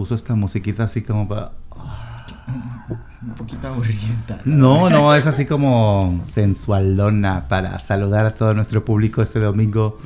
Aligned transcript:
Puso 0.00 0.14
esta 0.14 0.34
musiquita 0.34 0.84
así 0.84 1.02
como 1.02 1.28
para... 1.28 1.52
Un 3.20 3.34
poquito 3.36 3.68
aburrida. 3.68 4.40
No, 4.46 4.88
no, 4.88 5.14
es 5.14 5.26
así 5.26 5.44
como 5.44 6.22
sensualona 6.26 7.48
para 7.48 7.78
saludar 7.80 8.24
a 8.24 8.32
todo 8.32 8.54
nuestro 8.54 8.82
público 8.82 9.20
este 9.20 9.40
domingo 9.40 9.98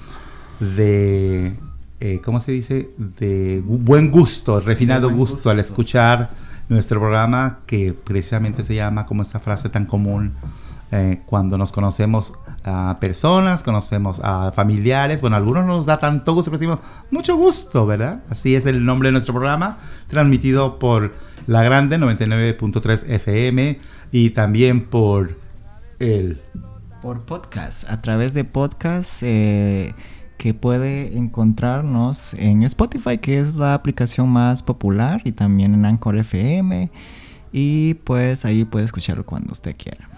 de, 0.59 1.57
eh, 2.01 2.20
¿cómo 2.25 2.41
se 2.41 2.51
dice? 2.51 2.91
De 2.98 3.62
buen 3.65 4.11
gusto, 4.11 4.59
refinado 4.59 5.12
gusto, 5.12 5.48
al 5.48 5.61
escuchar 5.61 6.31
nuestro 6.69 6.98
programa 6.98 7.61
que 7.65 7.92
precisamente 7.92 8.65
se 8.65 8.75
llama 8.75 9.06
como 9.06 9.23
esta 9.23 9.39
frase 9.39 9.69
tan 9.69 9.87
común 9.87 10.34
eh, 10.91 11.20
cuando 11.25 11.56
nos 11.56 11.70
conocemos 11.70 12.34
a 12.65 12.97
personas, 12.99 13.63
conocemos 13.63 14.21
a 14.25 14.51
familiares, 14.53 15.21
bueno, 15.21 15.37
algunos 15.37 15.67
nos 15.67 15.87
da 15.87 15.99
tanto 15.99 16.33
gusto, 16.35 16.51
pero 16.51 16.59
decimos, 16.59 16.81
mucho 17.11 17.37
gusto, 17.37 17.87
¿verdad? 17.87 18.23
Así 18.31 18.57
es 18.57 18.65
el 18.67 18.85
nombre 18.85 19.09
de 19.09 19.13
nuestro 19.13 19.35
programa, 19.35 19.77
transmitido 20.09 20.79
por 20.79 21.15
La 21.47 21.63
Grande 21.63 21.99
99.3 21.99 23.05
FM 23.09 23.79
y 24.11 24.31
también 24.31 24.87
por 24.87 25.39
el... 25.99 26.41
Por 27.03 27.21
podcast, 27.27 27.91
a 27.91 28.01
través 28.01 28.33
de 28.33 28.45
podcast 28.45 29.23
eh, 29.23 29.95
que 30.39 30.55
puede 30.55 31.19
encontrarnos 31.19 32.33
en 32.33 32.62
Spotify, 32.62 33.19
que 33.19 33.39
es 33.39 33.55
la 33.56 33.75
aplicación 33.75 34.31
más 34.31 34.62
popular, 34.62 35.21
y 35.25 35.33
también 35.33 35.75
en 35.75 35.84
Anchor 35.84 36.17
FM. 36.17 36.91
Y 37.53 37.95
pues 37.95 38.47
ahí 38.47 38.65
puede 38.65 38.87
escucharlo 38.87 39.27
cuando 39.27 39.53
usted 39.53 39.77
quiera. 39.77 40.09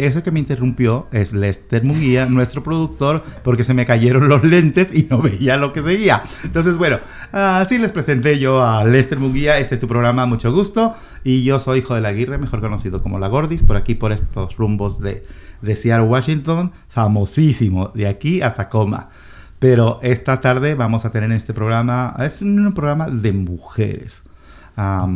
Eso 0.00 0.22
que 0.22 0.30
me 0.30 0.40
interrumpió 0.40 1.08
es 1.12 1.34
Lester 1.34 1.84
Muguía, 1.84 2.24
nuestro 2.24 2.62
productor, 2.62 3.22
porque 3.44 3.64
se 3.64 3.74
me 3.74 3.84
cayeron 3.84 4.30
los 4.30 4.42
lentes 4.42 4.94
y 4.94 5.06
no 5.10 5.20
veía 5.20 5.58
lo 5.58 5.74
que 5.74 5.82
seguía. 5.82 6.22
Entonces, 6.42 6.78
bueno, 6.78 7.00
así 7.32 7.78
les 7.78 7.92
presenté 7.92 8.38
yo 8.38 8.62
a 8.62 8.82
Lester 8.84 9.18
Muguía. 9.18 9.58
Este 9.58 9.74
es 9.74 9.80
tu 9.80 9.86
programa, 9.86 10.24
mucho 10.24 10.50
gusto. 10.52 10.94
Y 11.22 11.44
yo 11.44 11.58
soy 11.58 11.84
la 12.00 12.08
Aguirre, 12.08 12.38
mejor 12.38 12.62
conocido 12.62 13.02
como 13.02 13.18
La 13.18 13.28
Gordis, 13.28 13.62
por 13.62 13.76
aquí, 13.76 13.94
por 13.94 14.10
estos 14.12 14.56
rumbos 14.56 15.00
de, 15.00 15.26
de 15.60 15.76
Seattle, 15.76 16.06
Washington, 16.06 16.72
famosísimo, 16.88 17.92
de 17.94 18.08
aquí 18.08 18.40
a 18.40 18.54
Tacoma. 18.54 19.10
Pero 19.58 20.00
esta 20.02 20.40
tarde 20.40 20.74
vamos 20.76 21.04
a 21.04 21.10
tener 21.10 21.30
en 21.30 21.36
este 21.36 21.52
programa, 21.52 22.16
es 22.20 22.40
un 22.40 22.72
programa 22.72 23.10
de 23.10 23.32
mujeres 23.32 24.22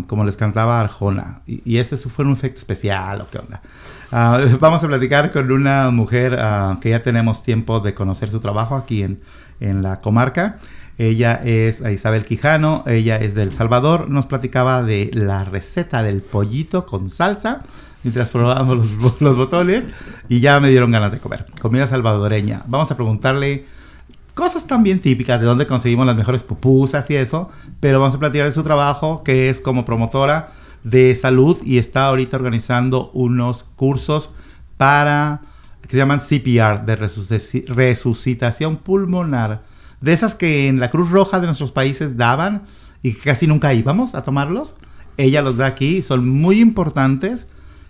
como 0.06 0.24
les 0.24 0.36
cantaba 0.36 0.80
Arjona. 0.80 1.42
Y, 1.46 1.78
ese 1.78 1.96
fue 1.96 2.24
un 2.24 2.32
efecto 2.32 2.58
especial, 2.58 3.20
o 3.22 3.28
qué 3.30 3.38
onda. 3.38 3.62
Ah, 4.12 4.40
vamos 4.60 4.82
a 4.84 4.88
platicar 4.88 5.32
con 5.32 5.50
una 5.50 5.90
mujer 5.90 6.36
ah, 6.38 6.78
que 6.80 6.90
ya 6.90 7.02
tenemos 7.02 7.42
tiempo 7.42 7.80
de 7.80 7.94
conocer 7.94 8.28
su 8.28 8.40
trabajo 8.40 8.76
aquí 8.76 9.02
en, 9.02 9.20
en 9.60 9.82
la 9.82 10.00
comarca. 10.00 10.58
Ella 10.96 11.40
es 11.42 11.80
Isabel 11.80 12.24
Quijano, 12.24 12.84
ella 12.86 13.16
es 13.16 13.34
del 13.34 13.50
Salvador. 13.50 14.08
Nos 14.08 14.26
platicaba 14.26 14.82
de 14.82 15.10
la 15.12 15.44
receta 15.44 16.02
del 16.02 16.22
pollito 16.22 16.86
con 16.86 17.10
salsa 17.10 17.62
mientras 18.04 18.28
probábamos 18.28 18.76
los, 19.00 19.20
los 19.20 19.36
botones 19.36 19.88
y 20.28 20.40
ya 20.40 20.60
me 20.60 20.70
dieron 20.70 20.92
ganas 20.92 21.10
de 21.10 21.18
comer. 21.18 21.46
Comida 21.60 21.86
salvadoreña. 21.86 22.62
Vamos 22.66 22.90
a 22.92 22.96
preguntarle 22.96 23.64
cosas 24.34 24.66
también 24.66 25.00
típicas 25.00 25.40
de 25.40 25.46
dónde 25.46 25.66
conseguimos 25.66 26.06
las 26.06 26.16
mejores 26.16 26.42
pupusas 26.42 27.08
y 27.10 27.16
eso, 27.16 27.48
pero 27.80 27.98
vamos 28.00 28.14
a 28.14 28.18
platicar 28.18 28.46
de 28.46 28.52
su 28.52 28.62
trabajo, 28.62 29.24
que 29.24 29.48
es 29.48 29.60
como 29.60 29.84
promotora 29.84 30.52
de 30.84 31.16
salud 31.16 31.58
y 31.64 31.78
está 31.78 32.06
ahorita 32.06 32.36
organizando 32.36 33.10
unos 33.12 33.64
cursos 33.64 34.30
para 34.76 35.42
que 35.82 35.90
se 35.90 35.96
llaman 35.96 36.20
CPR, 36.20 36.84
de 36.84 36.96
resucitación 37.66 38.76
pulmonar, 38.76 39.64
de 40.00 40.12
esas 40.12 40.36
que 40.36 40.68
en 40.68 40.78
la 40.78 40.90
Cruz 40.90 41.10
Roja 41.10 41.40
de 41.40 41.46
nuestros 41.46 41.72
países 41.72 42.16
daban 42.16 42.62
y 43.02 43.14
casi 43.14 43.46
nunca 43.46 43.74
íbamos 43.74 44.14
a 44.14 44.22
tomarlos. 44.22 44.76
Ella 45.16 45.42
los 45.42 45.56
da 45.56 45.66
aquí, 45.66 46.02
son 46.02 46.28
muy 46.28 46.60
importantes. 46.60 47.48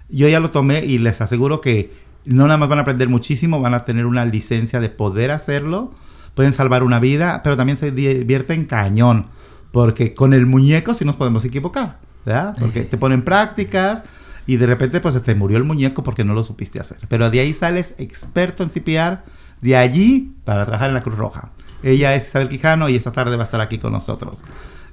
Yo 0.09 0.28
ya 0.28 0.41
lo 0.41 0.50
tomé 0.50 0.84
y 0.84 0.99
les 0.99 1.21
aseguro 1.21 1.61
que 1.61 1.93
no 2.25 2.47
nada 2.47 2.56
más 2.56 2.69
van 2.69 2.78
a 2.78 2.82
aprender 2.82 3.09
muchísimo, 3.09 3.61
van 3.61 3.75
a 3.75 3.84
tener 3.84 4.06
una 4.06 4.25
licencia 4.25 4.81
de 4.81 4.88
poder 4.88 5.31
hacerlo 5.31 5.93
pueden 6.34 6.53
salvar 6.53 6.82
una 6.82 7.00
vida, 7.00 7.41
pero 7.43 7.56
también 7.56 7.76
se 7.76 7.91
divierten 7.91 8.66
cañón, 8.66 9.26
porque 9.71 10.15
con 10.15 10.34
el 10.34 10.47
muñeco 10.47 10.94
sí 10.94 11.05
nos 11.05 11.16
podemos 11.16 11.44
equivocar, 11.44 11.99
¿verdad? 12.24 12.54
Porque 12.58 12.82
te 12.82 12.96
ponen 12.96 13.22
prácticas 13.22 14.04
y 14.46 14.56
de 14.56 14.66
repente 14.66 15.00
pues 15.00 15.14
se 15.14 15.20
te 15.20 15.34
murió 15.34 15.56
el 15.56 15.64
muñeco 15.64 16.02
porque 16.02 16.24
no 16.24 16.34
lo 16.34 16.42
supiste 16.42 16.80
hacer. 16.80 16.98
Pero 17.08 17.30
de 17.30 17.40
ahí 17.40 17.52
sales 17.52 17.94
experto 17.98 18.62
en 18.62 18.70
CPR, 18.70 19.22
de 19.60 19.76
allí 19.76 20.34
para 20.44 20.64
trabajar 20.64 20.88
en 20.88 20.94
la 20.94 21.02
Cruz 21.02 21.16
Roja. 21.16 21.50
Ella 21.82 22.14
es 22.14 22.28
Isabel 22.28 22.48
Quijano 22.48 22.88
y 22.88 22.96
esta 22.96 23.12
tarde 23.12 23.36
va 23.36 23.42
a 23.42 23.46
estar 23.46 23.60
aquí 23.60 23.78
con 23.78 23.92
nosotros. 23.92 24.42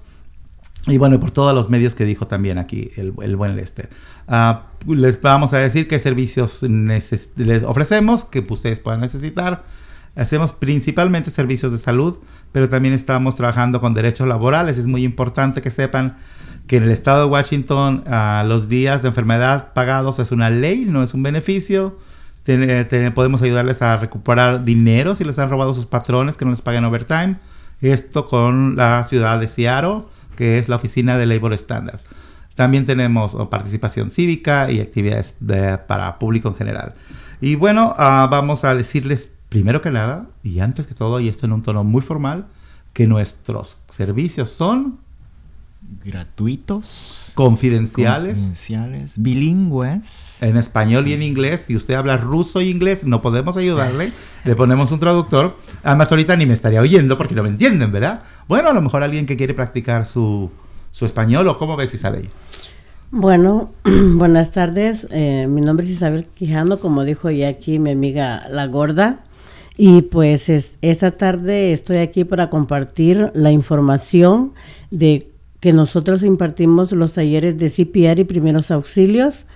Y 0.86 0.96
bueno, 0.96 1.18
por 1.20 1.32
todos 1.32 1.54
los 1.54 1.68
medios 1.68 1.94
que 1.94 2.06
dijo 2.06 2.26
también 2.26 2.56
aquí 2.56 2.90
el, 2.96 3.10
buen 3.10 3.56
Lester. 3.56 3.90
Ah, 4.26 4.68
les 4.86 5.20
vamos 5.20 5.52
a 5.52 5.58
decir 5.58 5.86
qué 5.88 5.98
servicios 5.98 6.62
les 6.62 7.62
ofrecemos, 7.64 8.24
que 8.24 8.46
ustedes 8.48 8.80
puedan 8.80 9.00
necesitar. 9.00 9.64
Hacemos 10.18 10.52
principalmente 10.52 11.30
servicios 11.30 11.72
de 11.72 11.78
salud, 11.78 12.18
pero 12.52 12.68
también 12.68 12.92
estamos 12.92 13.36
trabajando 13.36 13.80
con 13.80 13.94
derechos 13.94 14.26
laborales. 14.26 14.76
Es 14.76 14.86
muy 14.86 15.04
importante 15.04 15.62
que 15.62 15.70
sepan 15.70 16.16
que 16.66 16.76
en 16.76 16.82
el 16.82 16.90
estado 16.90 17.24
de 17.24 17.30
Washington 17.30 18.04
ah, 18.06 18.44
los 18.46 18.68
días 18.68 19.02
de 19.02 19.08
enfermedad 19.08 19.72
pagados 19.72 20.18
es 20.18 20.32
una 20.32 20.50
ley, 20.50 20.84
no 20.84 21.02
es 21.02 21.14
un 21.14 21.22
beneficio. 21.22 21.96
podemos 23.14 23.42
ayudarles 23.42 23.80
a 23.80 23.96
recuperar 23.96 24.64
dinero 24.64 25.14
si 25.14 25.24
les 25.24 25.38
han 25.38 25.50
robado 25.50 25.72
sus 25.72 25.86
patrones 25.86 26.36
que 26.36 26.44
no 26.44 26.50
les 26.50 26.62
paguen 26.62 26.84
overtime. 26.84 27.36
Esto 27.80 28.26
con 28.26 28.76
la 28.76 29.04
ciudad 29.04 29.38
de 29.38 29.48
Seattle 29.48 30.02
que 30.38 30.60
es 30.60 30.68
la 30.68 30.76
Oficina 30.76 31.18
de 31.18 31.26
Labor 31.26 31.52
Standards. 31.58 32.04
También 32.54 32.86
tenemos 32.86 33.34
oh, 33.34 33.50
participación 33.50 34.12
cívica 34.12 34.70
y 34.70 34.80
actividades 34.80 35.34
para 35.88 36.16
público 36.20 36.48
en 36.48 36.54
general. 36.54 36.94
Y 37.40 37.56
bueno, 37.56 37.92
ah, 37.96 38.28
vamos 38.30 38.64
a 38.64 38.76
decirles 38.76 39.30
primero 39.48 39.80
que 39.80 39.90
nada, 39.90 40.26
y 40.42 40.60
antes 40.60 40.86
que 40.86 40.94
todo, 40.94 41.20
y 41.20 41.28
esto 41.28 41.46
en 41.46 41.52
un 41.52 41.62
tono 41.62 41.84
muy 41.84 42.02
formal, 42.02 42.46
que 42.92 43.06
nuestros 43.06 43.78
servicios 43.90 44.50
son 44.50 44.98
gratuitos, 46.04 47.32
confidenciales, 47.34 48.38
confidenciales, 48.38 49.22
bilingües, 49.22 50.42
en 50.42 50.56
español 50.56 51.08
y 51.08 51.12
en 51.12 51.22
inglés. 51.22 51.64
Si 51.66 51.76
usted 51.76 51.94
habla 51.94 52.16
ruso 52.16 52.60
y 52.60 52.70
inglés, 52.70 53.06
no 53.06 53.22
podemos 53.22 53.56
ayudarle. 53.56 54.12
le 54.44 54.56
ponemos 54.56 54.92
un 54.92 54.98
traductor. 54.98 55.56
Además, 55.82 56.10
ahorita 56.10 56.36
ni 56.36 56.46
me 56.46 56.52
estaría 56.52 56.80
oyendo 56.80 57.16
porque 57.16 57.34
no 57.34 57.42
me 57.42 57.48
entienden, 57.48 57.92
¿verdad? 57.92 58.22
Bueno, 58.48 58.68
a 58.70 58.72
lo 58.72 58.82
mejor 58.82 59.02
alguien 59.02 59.26
que 59.26 59.36
quiere 59.36 59.54
practicar 59.54 60.04
su, 60.04 60.50
su 60.90 61.06
español 61.06 61.48
o 61.48 61.56
cómo 61.56 61.76
ves 61.76 61.94
Isabel. 61.94 62.28
Bueno, 63.10 63.70
buenas 63.84 64.52
tardes. 64.52 65.06
Eh, 65.10 65.46
mi 65.48 65.60
nombre 65.60 65.86
es 65.86 65.92
Isabel 65.92 66.26
Quijano, 66.34 66.78
como 66.78 67.04
dijo 67.04 67.30
ya 67.30 67.48
aquí 67.48 67.78
mi 67.78 67.92
amiga 67.92 68.46
La 68.50 68.66
Gorda. 68.66 69.20
Y 69.80 70.02
pues 70.02 70.50
esta 70.82 71.12
tarde 71.12 71.72
estoy 71.72 71.98
aquí 71.98 72.24
para 72.24 72.50
compartir 72.50 73.30
la 73.32 73.52
información 73.52 74.52
de 74.90 75.28
que 75.60 75.72
nosotros 75.72 76.24
impartimos 76.24 76.90
los 76.90 77.12
talleres 77.12 77.58
de 77.58 77.70
CPR 77.70 78.18
y 78.18 78.24
primeros 78.24 78.72
auxilios, 78.72 79.46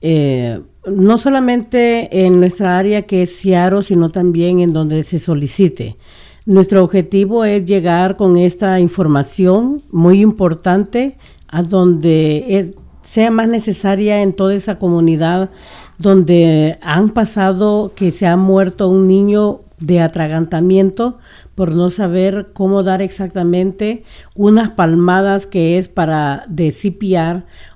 eh, 0.00 0.62
no 0.86 1.18
solamente 1.18 2.24
en 2.24 2.40
nuestra 2.40 2.78
área 2.78 3.02
que 3.02 3.20
es 3.20 3.38
Ciaro, 3.38 3.82
sino 3.82 4.08
también 4.08 4.60
en 4.60 4.72
donde 4.72 5.02
se 5.02 5.18
solicite. 5.18 5.98
Nuestro 6.46 6.82
objetivo 6.82 7.44
es 7.44 7.66
llegar 7.66 8.16
con 8.16 8.38
esta 8.38 8.80
información 8.80 9.82
muy 9.92 10.22
importante 10.22 11.18
a 11.48 11.62
donde 11.62 12.72
sea 13.02 13.30
más 13.30 13.48
necesaria 13.48 14.22
en 14.22 14.32
toda 14.32 14.54
esa 14.54 14.78
comunidad 14.78 15.50
donde 15.98 16.78
han 16.80 17.10
pasado 17.10 17.92
que 17.94 18.10
se 18.10 18.26
ha 18.26 18.36
muerto 18.36 18.88
un 18.88 19.06
niño 19.06 19.60
de 19.78 20.00
atragantamiento 20.00 21.18
por 21.54 21.74
no 21.74 21.90
saber 21.90 22.46
cómo 22.52 22.82
dar 22.82 23.02
exactamente 23.02 24.04
unas 24.34 24.70
palmadas 24.70 25.46
que 25.46 25.78
es 25.78 25.88
para 25.88 26.44
de 26.48 26.72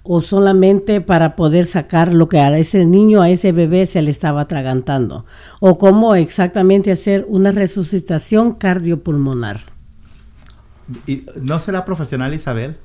o 0.02 0.20
solamente 0.22 1.00
para 1.00 1.36
poder 1.36 1.66
sacar 1.66 2.14
lo 2.14 2.28
que 2.28 2.40
a 2.40 2.56
ese 2.56 2.84
niño, 2.84 3.22
a 3.22 3.30
ese 3.30 3.52
bebé 3.52 3.86
se 3.86 4.02
le 4.02 4.10
estaba 4.10 4.42
atragantando, 4.42 5.26
o 5.60 5.78
cómo 5.78 6.14
exactamente 6.14 6.90
hacer 6.90 7.26
una 7.28 7.52
resucitación 7.52 8.54
cardiopulmonar. 8.54 9.60
¿Y 11.06 11.24
¿No 11.40 11.58
será 11.58 11.84
profesional 11.84 12.34
Isabel? 12.34 12.76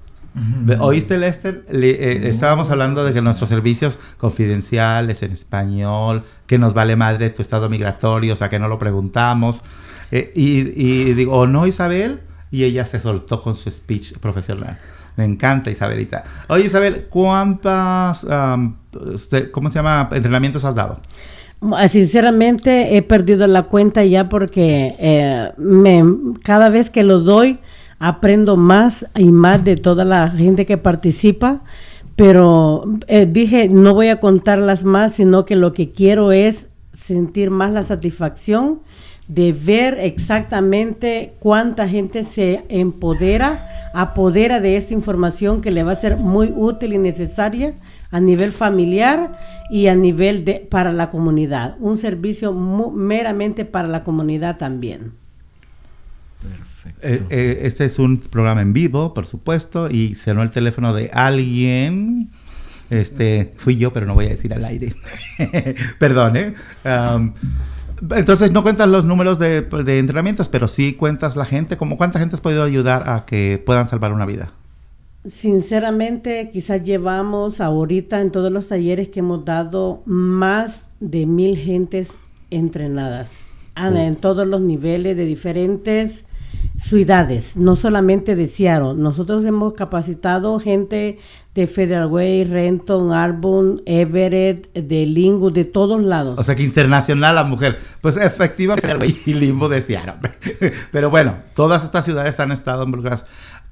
¿Oíste, 0.80 1.18
Lester? 1.18 1.66
Le- 1.72 1.92
eh, 1.92 2.30
estábamos 2.30 2.70
hablando 2.70 3.04
de 3.06 3.14
que 3.14 3.22
nuestros 3.22 3.50
servicios 3.50 4.00
confidenciales 4.18 5.24
en 5.24 5.32
español, 5.32 6.24
que 6.48 6.58
nos 6.58 6.74
vale 6.74 6.96
madre 6.96 7.30
tu 7.30 7.42
estado 7.42 7.70
migratorio, 7.70 8.34
o 8.34 8.36
sea, 8.36 8.50
que 8.50 8.60
no 8.60 8.68
lo 8.68 8.78
preguntamos. 8.80 9.64
Eh, 10.12 10.32
y, 10.36 10.60
y 10.82 11.14
digo, 11.14 11.34
¿o 11.38 11.48
no, 11.48 11.68
Isabel? 11.68 12.20
Y 12.52 12.64
ella 12.64 12.86
se 12.86 13.00
soltó 13.00 13.42
con 13.42 13.56
su 13.56 13.70
speech 13.72 14.18
profesional. 14.20 14.78
Me 15.18 15.24
encanta, 15.24 15.72
Isabelita. 15.72 16.24
Oye, 16.50 16.66
Isabel, 16.66 17.08
¿cuántas, 17.10 18.26
usted- 19.14 19.52
¿cómo 19.52 19.70
se 19.70 19.76
llama, 19.76 20.10
entrenamientos 20.12 20.66
has 20.66 20.76
dado? 20.76 21.00
Ah, 21.74 21.88
Sinceramente 21.88 22.98
he 22.98 23.02
perdido 23.02 23.48
la 23.48 23.64
cuenta 23.64 24.04
ya 24.04 24.28
porque 24.30 24.96
eh, 25.00 25.52
me, 25.58 26.04
cada 26.44 26.70
vez 26.70 26.90
que 26.90 27.04
lo 27.04 27.22
doy 27.22 27.60
aprendo 28.00 28.58
más 28.58 29.08
y 29.16 29.32
más 29.32 29.64
de 29.64 29.78
toda 29.78 30.06
la 30.06 30.30
gente 30.30 30.66
que 30.66 30.78
participa, 30.78 31.64
pero 32.16 32.86
eh, 33.08 33.26
dije 33.26 33.70
no 33.70 33.94
voy 33.94 34.10
a 34.10 34.20
contarlas 34.20 34.84
más, 34.84 35.14
sino 35.14 35.44
que 35.44 35.56
lo 35.56 35.74
que 35.74 35.92
quiero 35.92 36.32
es 36.32 36.70
sentir 36.92 37.52
más 37.52 37.72
la 37.72 37.84
satisfacción 37.84 38.82
de 39.28 39.54
ver 39.54 39.98
exactamente 40.00 41.34
cuánta 41.40 41.88
gente 41.88 42.24
se 42.24 42.64
empodera, 42.70 43.68
apodera 43.94 44.60
de 44.60 44.78
esta 44.78 44.94
información 44.94 45.62
que 45.62 45.72
le 45.72 45.84
va 45.84 45.94
a 45.94 45.96
ser 45.96 46.18
muy 46.18 46.54
útil 46.56 46.94
y 46.94 46.98
necesaria 47.00 47.74
a 48.12 48.20
nivel 48.20 48.52
familiar 48.52 49.32
y 49.70 49.88
a 49.88 49.96
nivel 49.96 50.46
de 50.46 50.68
para 50.70 50.92
la 50.92 51.10
comunidad, 51.10 51.76
un 51.80 51.98
servicio 51.98 52.54
meramente 52.54 53.66
para 53.66 53.88
la 53.88 54.04
comunidad 54.04 54.58
también. 54.58 55.25
Eh, 57.02 57.24
eh, 57.30 57.60
este 57.64 57.86
es 57.86 58.00
un 58.00 58.18
programa 58.18 58.62
en 58.62 58.74
vivo, 58.74 59.14
por 59.14 59.28
supuesto, 59.28 59.90
y 59.90 60.16
sonó 60.16 60.44
el 60.44 60.52
teléfono 60.52 60.94
de 60.94 61.10
alguien. 61.14 62.30
Este, 62.90 63.52
fui 63.58 63.78
yo, 63.78 63.92
pero 63.94 64.06
no 64.06 64.14
voy 64.14 64.26
a 64.28 64.30
decir 64.30 64.54
al 64.54 64.66
aire. 64.66 64.94
Perdón, 66.00 66.38
¿eh? 66.38 66.54
Entonces, 68.12 68.52
no 68.52 68.64
cuentas 68.64 68.90
los 68.90 69.06
números 69.06 69.40
de, 69.40 69.62
de 69.62 70.00
entrenamientos, 70.00 70.50
pero 70.50 70.68
sí 70.68 70.94
cuentas 70.94 71.36
la 71.36 71.46
gente. 71.46 71.78
Como 71.78 71.98
¿Cuánta 71.98 72.20
gente 72.20 72.36
has 72.36 72.42
podido 72.42 72.64
ayudar 72.64 73.10
a 73.10 73.26
que 73.26 73.62
puedan 73.66 73.88
salvar 73.88 74.12
una 74.12 74.26
vida? 74.26 74.52
Sinceramente, 75.26 76.52
quizás 76.52 76.84
llevamos 76.84 77.60
ahorita 77.60 78.22
en 78.22 78.30
todos 78.30 78.52
los 78.52 78.68
talleres 78.68 79.08
que 79.10 79.22
hemos 79.22 79.44
dado 79.44 80.04
más 80.06 80.90
de 81.00 81.26
mil 81.26 81.58
gentes 81.58 82.18
entrenadas 82.52 83.46
ah, 83.74 83.90
Oh. 83.92 83.98
en 83.98 84.16
todos 84.18 84.46
los 84.48 84.62
niveles 84.62 85.18
de 85.18 85.26
diferentes 85.26 86.26
ciudades, 86.78 87.56
no 87.56 87.76
solamente 87.76 88.36
de 88.36 88.48
Seattle. 88.48 88.94
Nosotros 88.96 89.46
hemos 89.46 89.74
capacitado 89.74 90.60
gente 90.60 91.20
de 91.56 91.68
Federal 91.68 92.08
Way, 92.08 92.44
Renton, 92.44 93.14
Arbon, 93.14 93.82
Everett, 93.86 94.72
de 94.74 95.06
Lingo, 95.06 95.52
de 95.52 95.64
todos 95.64 96.04
lados. 96.04 96.38
O 96.38 96.44
sea 96.44 96.56
que 96.56 96.64
internacional 96.64 97.36
la 97.36 97.46
mujer. 97.46 97.80
Pues 98.02 98.18
efectivamente, 98.18 99.16
y 99.26 99.34
limbo 99.34 99.70
decía. 99.70 100.20
Pero 100.92 101.10
bueno, 101.10 101.38
todas 101.54 101.84
estas 101.84 102.04
ciudades 102.04 102.40
han 102.40 102.52
estado 102.52 102.84
involucradas. 102.84 103.26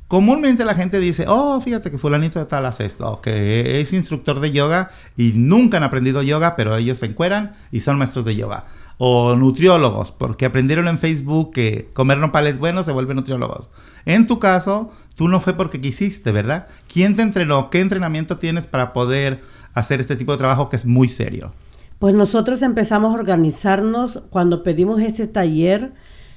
Comúnmente 0.07 0.63
la 0.63 0.75
gente 0.75 0.99
dice, 0.99 1.25
oh, 1.27 1.59
fíjate 1.59 1.89
que 1.89 1.97
fulanito 1.97 2.39
de 2.39 2.45
tal 2.45 2.65
hace 2.65 2.85
esto, 2.85 3.19
que 3.21 3.81
es 3.81 3.93
instructor 3.93 4.39
de 4.39 4.51
yoga 4.51 4.91
y 5.17 5.33
nunca 5.33 5.77
han 5.77 5.83
aprendido 5.83 6.21
yoga, 6.21 6.55
pero 6.55 6.77
ellos 6.77 6.99
se 6.99 7.07
encueran 7.07 7.51
y 7.71 7.79
son 7.79 7.97
maestros 7.97 8.23
de 8.23 8.35
yoga. 8.35 8.65
O 9.05 9.35
nutriólogos, 9.35 10.13
porque 10.13 10.45
aprendieron 10.45 10.87
en 10.87 10.97
Facebook 10.97 11.51
que 11.51 11.89
comer 11.91 12.19
nopales 12.19 12.57
buenos 12.57 12.85
se 12.85 12.93
vuelven 12.93 13.17
nutriólogos. 13.17 13.69
En 14.05 14.27
tu 14.27 14.39
caso, 14.39 14.91
tú 15.17 15.27
no 15.27 15.41
fue 15.41 15.55
porque 15.55 15.81
quisiste, 15.81 16.31
¿verdad? 16.31 16.67
¿Quién 16.87 17.13
te 17.13 17.21
entrenó? 17.21 17.69
¿Qué 17.69 17.81
entrenamiento 17.81 18.37
tienes 18.37 18.65
para 18.65 18.93
poder 18.93 19.41
hacer 19.73 19.99
este 19.99 20.15
tipo 20.15 20.31
de 20.31 20.37
trabajo 20.37 20.69
que 20.69 20.77
es 20.77 20.85
muy 20.85 21.09
serio? 21.09 21.51
Pues 21.99 22.15
nosotros 22.15 22.61
empezamos 22.61 23.11
a 23.11 23.19
organizarnos 23.19 24.23
cuando 24.29 24.63
pedimos 24.63 25.01
este 25.01 25.27
taller, 25.27 25.91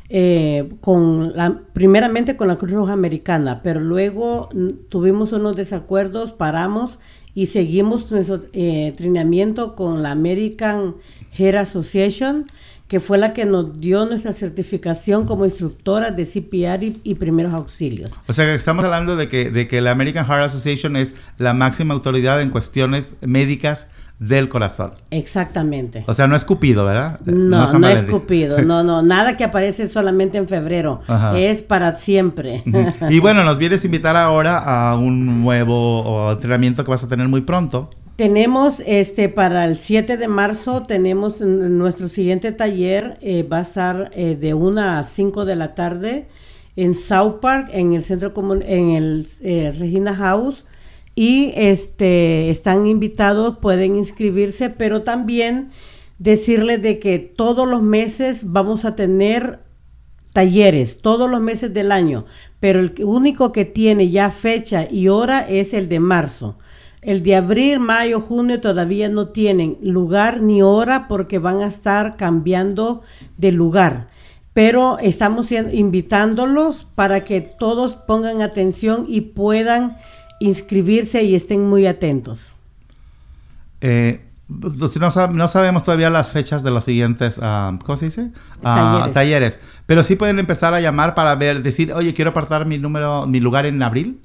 eh, 0.09 0.69
con 0.81 1.37
la, 1.37 1.61
primeramente 1.73 2.37
con 2.37 2.49
la 2.49 2.57
Cruz 2.57 2.73
Roja 2.73 2.95
Americana, 2.95 3.61
pero 3.63 3.79
luego 3.79 4.49
tuvimos 4.89 5.31
unos 5.33 5.55
desacuerdos, 5.55 6.33
paramos 6.33 6.99
y 7.33 7.47
seguimos 7.47 8.11
nuestro 8.11 8.41
eh, 8.55 8.89
entrenamiento 8.89 9.77
con 9.77 10.03
la 10.03 10.11
American 10.11 10.97
Hair 11.37 11.57
Association, 11.59 12.47
que 12.89 13.01
fue 13.01 13.19
la 13.19 13.33
que 13.33 13.45
nos 13.45 13.81
dio 13.81 14.07
nuestra 14.07 14.33
certificación 14.33 15.27
como 15.27 15.45
instructora 15.45 16.11
de 16.11 16.25
CPR 16.25 16.85
y, 16.85 17.01
y 17.03 17.15
primeros 17.17 17.53
auxilios. 17.53 18.13
O 18.29 18.33
sea 18.33 18.45
que 18.45 18.55
estamos 18.55 18.85
hablando 18.85 19.17
de 19.17 19.29
que, 19.29 19.51
de 19.51 19.67
que 19.67 19.81
la 19.81 19.91
American 19.91 20.25
Heart 20.25 20.45
Association 20.45 20.97
es 20.97 21.17
la 21.39 21.53
máxima 21.53 21.95
autoridad 21.95 22.41
en 22.41 22.51
cuestiones 22.51 23.17
médicas 23.23 23.89
del 24.19 24.49
corazón. 24.49 24.93
Exactamente. 25.11 26.05
O 26.07 26.15
sea, 26.15 26.27
no 26.27 26.37
es 26.37 26.45
Cupido, 26.45 26.87
¿verdad? 26.87 27.21
No, 27.27 27.71
no 27.79 27.89
es. 27.89 28.03
Cupido, 28.05 28.59
no, 28.65 28.83
no, 28.83 29.03
nada 29.03 29.37
que 29.37 29.45
aparece 29.45 29.87
solamente 29.87 30.39
en 30.39 30.49
febrero, 30.49 31.03
Ajá. 31.07 31.39
es 31.39 31.63
para 31.63 31.97
siempre. 31.97 32.63
Y 33.11 33.21
bueno, 33.21 33.45
nos 33.45 33.59
vienes 33.59 33.83
a 33.83 33.87
invitar 33.87 34.17
ahora 34.17 34.59
a 34.59 34.97
un 34.97 35.43
nuevo 35.43 36.33
entrenamiento 36.33 36.85
que 36.85 36.91
vas 36.91 37.05
a 37.05 37.09
tener 37.09 37.29
muy 37.29 37.43
pronto. 37.43 37.91
Tenemos 38.17 38.83
este 38.87 39.29
para 39.29 39.67
el 39.67 39.77
7 39.77 40.17
de 40.17 40.27
marzo, 40.27 40.83
tenemos 40.83 41.43
nuestro 41.43 42.09
siguiente 42.09 42.51
taller, 42.51 43.19
eh, 43.21 43.43
va 43.43 43.59
a 43.59 43.63
estar 43.63 44.11
eh, 44.15 44.37
de 44.41 44.55
1 44.55 44.81
a 44.81 45.03
5 45.03 45.45
de 45.45 45.55
la 45.55 45.75
tarde 45.75 46.27
en 46.77 46.95
South 46.95 47.41
Park, 47.43 47.69
en 47.73 47.93
el 47.93 48.03
centro 48.03 48.33
comun 48.33 48.63
en 48.63 48.93
el 48.93 49.29
eh, 49.43 49.71
Regina 49.79 50.15
House. 50.15 50.65
Y 51.15 51.53
este 51.57 52.49
están 52.49 52.87
invitados, 52.87 53.59
pueden 53.59 53.97
inscribirse, 53.97 54.71
pero 54.71 55.03
también 55.03 55.69
decirles 56.19 56.81
de 56.81 56.99
que 56.99 57.19
todos 57.19 57.69
los 57.69 57.83
meses 57.83 58.51
vamos 58.51 58.87
a 58.87 58.97
tener 58.97 59.61
talleres 60.33 61.03
todos 61.03 61.31
los 61.31 61.41
meses 61.41 61.73
del 61.75 61.93
año, 61.93 62.25
pero 62.61 62.81
el 62.81 62.95
único 63.05 63.53
que 63.53 63.67
tiene 63.67 64.09
ya 64.09 64.31
fecha 64.31 64.87
y 64.91 65.09
hora 65.09 65.41
es 65.41 65.75
el 65.75 65.91
de 65.91 66.01
marzo. 66.01 66.57
El 67.07 67.23
de 67.23 67.37
abril, 67.37 67.79
mayo, 67.81 68.21
junio 68.21 68.61
todavía 68.61 69.09
no 69.09 69.29
tienen 69.29 69.79
lugar 69.81 70.43
ni 70.43 70.61
hora 70.61 71.07
porque 71.09 71.39
van 71.39 71.61
a 71.61 71.67
estar 71.69 72.17
cambiando 72.17 73.03
de 73.39 73.53
lugar. 73.53 74.09
Pero 74.53 74.99
estamos 74.99 75.53
invitándolos 75.53 76.87
para 76.95 77.23
que 77.25 77.41
todos 77.41 77.95
pongan 77.95 78.43
atención 78.43 79.07
y 79.09 79.21
puedan 79.21 79.99
inscribirse 80.41 81.23
y 81.23 81.35
estén 81.35 81.69
muy 81.69 81.87
atentos. 81.87 82.55
Eh, 83.81 84.23
no, 84.49 85.11
sab- 85.11 85.33
no 85.33 85.49
sabemos 85.49 85.85
todavía 85.85 86.11
las 86.11 86.31
fechas 86.31 86.63
de 86.63 86.71
los 86.71 86.85
siguientes, 86.85 87.39
¿cómo 87.39 87.97
se 87.97 88.07
dice? 88.07 88.31
Ah, 88.65 89.11
Talleres. 89.13 89.15
talleres. 89.15 89.59
Pero 89.87 90.03
sí 90.05 90.17
pueden 90.17 90.39
empezar 90.39 90.73
a 90.75 90.81
llamar 90.81 91.15
para 91.15 91.35
ver, 91.37 91.63
decir, 91.63 91.93
oye, 91.93 92.15
quiero 92.15 92.31
apartar 92.31 92.67
mi 92.67 92.79
número, 92.79 93.27
mi 93.27 93.41
lugar 93.41 93.67
en 93.67 93.83
abril. 93.83 94.21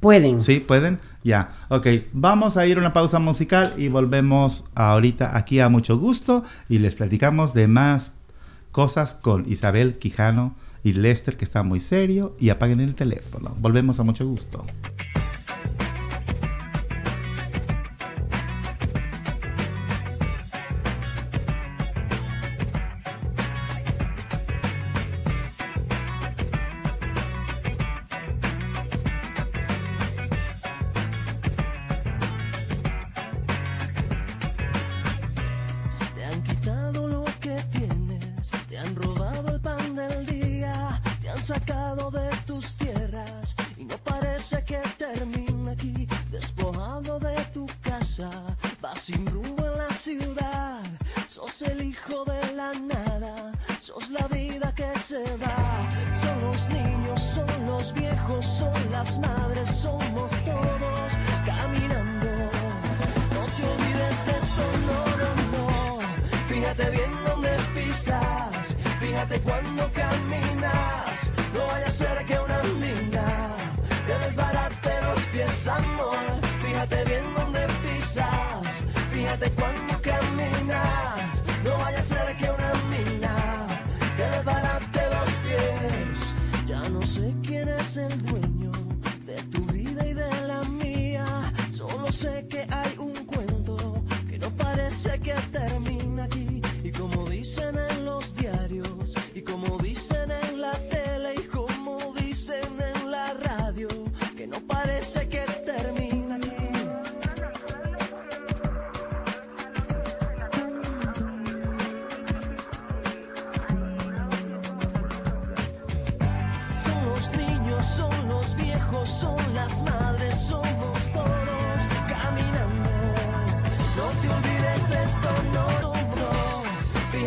Pueden. 0.00 0.40
¿Sí? 0.40 0.60
¿Pueden? 0.60 0.98
Ya. 1.22 1.50
Ok, 1.68 1.86
vamos 2.12 2.56
a 2.56 2.66
ir 2.66 2.78
a 2.78 2.80
una 2.80 2.92
pausa 2.92 3.18
musical 3.18 3.74
y 3.76 3.88
volvemos 3.88 4.64
ahorita 4.74 5.36
aquí 5.36 5.60
a 5.60 5.68
mucho 5.68 5.98
gusto 5.98 6.42
y 6.68 6.78
les 6.78 6.96
platicamos 6.96 7.52
de 7.52 7.68
más 7.68 8.12
cosas 8.72 9.14
con 9.14 9.50
Isabel 9.50 9.98
Quijano 9.98 10.54
y 10.82 10.94
Lester, 10.94 11.36
que 11.36 11.44
está 11.44 11.62
muy 11.62 11.80
serio, 11.80 12.34
y 12.40 12.48
apaguen 12.48 12.80
el 12.80 12.94
teléfono. 12.94 13.54
Volvemos 13.60 14.00
a 14.00 14.02
mucho 14.02 14.26
gusto. 14.26 14.64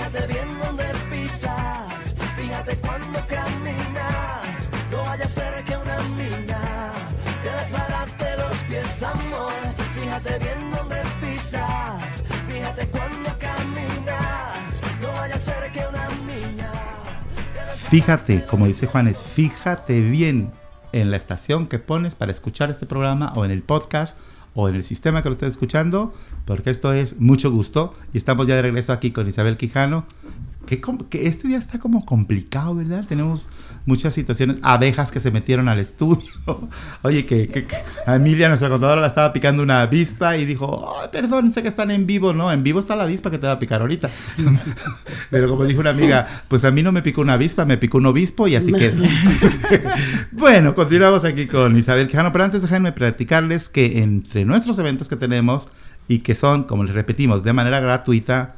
Fíjate 0.03 0.33
bien 0.33 0.59
dónde 0.59 0.83
pisas, 1.09 2.15
fíjate 2.35 2.75
cuando 2.77 3.19
caminas. 3.25 4.69
No 4.91 4.97
vaya 4.97 5.23
a 5.23 5.27
ser 5.29 5.63
que 5.63 5.77
una 5.77 5.97
mina 6.17 6.91
te 7.41 7.49
desbarate 7.49 8.37
los 8.37 8.57
pies, 8.63 9.01
amor. 9.01 9.53
Fíjate 9.95 10.39
bien 10.39 10.71
dónde 10.71 10.97
pisas, 11.21 12.23
fíjate 12.49 12.87
cuando 12.87 13.29
caminas. 13.39 14.81
No 15.01 15.07
vaya 15.13 15.35
a 15.35 15.39
ser 15.39 15.71
que 15.71 15.79
una 15.79 16.09
mina 16.27 16.71
Fíjate, 17.73 18.45
como 18.45 18.67
dice 18.67 18.87
Juanes, 18.87 19.23
fíjate 19.23 20.01
bien 20.01 20.51
en 20.91 21.11
la 21.11 21.17
estación 21.17 21.65
que 21.65 21.79
pones 21.79 22.15
para 22.15 22.33
escuchar 22.33 22.69
este 22.69 22.85
programa 22.85 23.31
o 23.37 23.45
en 23.45 23.51
el 23.51 23.63
podcast 23.63 24.17
o 24.55 24.69
en 24.69 24.75
el 24.75 24.83
sistema 24.83 25.21
que 25.21 25.29
lo 25.29 25.33
estés 25.33 25.51
escuchando, 25.51 26.13
porque 26.45 26.69
esto 26.69 26.93
es 26.93 27.19
mucho 27.19 27.51
gusto 27.51 27.93
y 28.13 28.17
estamos 28.17 28.47
ya 28.47 28.55
de 28.55 28.61
regreso 28.61 28.93
aquí 28.93 29.11
con 29.11 29.27
Isabel 29.27 29.57
Quijano. 29.57 30.05
Que, 30.81 30.97
que 31.09 31.27
este 31.27 31.47
día 31.47 31.57
está 31.57 31.79
como 31.79 32.05
complicado, 32.05 32.75
¿verdad? 32.75 33.05
Tenemos 33.07 33.47
muchas 33.85 34.13
situaciones, 34.13 34.57
abejas 34.61 35.11
que 35.11 35.19
se 35.19 35.31
metieron 35.31 35.67
al 35.69 35.79
estudio. 35.79 36.23
Oye, 37.01 37.25
que, 37.25 37.47
que- 37.47 37.65
que 37.65 37.75
a 38.05 38.15
Emilia, 38.15 38.47
nuestra 38.49 38.69
contadora, 38.69 39.01
la 39.01 39.07
estaba 39.07 39.33
picando 39.33 39.63
una 39.63 39.81
avispa 39.81 40.37
y 40.37 40.45
dijo, 40.45 40.93
"Ay, 41.01 41.09
perdón, 41.11 41.53
sé 41.53 41.61
que 41.61 41.67
están 41.67 41.91
en 41.91 42.05
vivo, 42.07 42.33
¿no? 42.33 42.51
En 42.51 42.63
vivo 42.63 42.79
está 42.79 42.95
la 42.95 43.03
avispa 43.03 43.29
que 43.31 43.37
te 43.37 43.47
va 43.47 43.53
a 43.53 43.59
picar 43.59 43.81
ahorita. 43.81 44.09
Pero 45.29 45.47
como 45.49 45.65
dijo 45.65 45.79
una 45.79 45.89
amiga, 45.91 46.27
pues 46.47 46.63
a 46.65 46.71
mí 46.71 46.83
no 46.83 46.91
me 46.91 47.01
picó 47.01 47.21
una 47.21 47.33
avispa, 47.33 47.65
me 47.65 47.77
picó 47.77 47.97
un 47.97 48.05
obispo 48.05 48.47
y 48.47 48.55
así 48.55 48.71
quedó. 48.71 49.03
bueno, 50.31 50.75
continuamos 50.75 51.23
aquí 51.23 51.47
con 51.47 51.77
Isabel 51.77 52.07
Quijano, 52.07 52.31
pero 52.31 52.43
antes 52.45 52.61
déjenme 52.61 52.91
platicarles 52.91 53.69
que 53.69 53.99
entre 54.01 54.45
nuestros 54.45 54.77
eventos 54.79 55.07
que 55.09 55.15
tenemos 55.15 55.67
y 56.07 56.19
que 56.19 56.35
son, 56.35 56.63
como 56.63 56.83
les 56.83 56.93
repetimos, 56.93 57.43
de 57.43 57.53
manera 57.53 57.79
gratuita, 57.79 58.55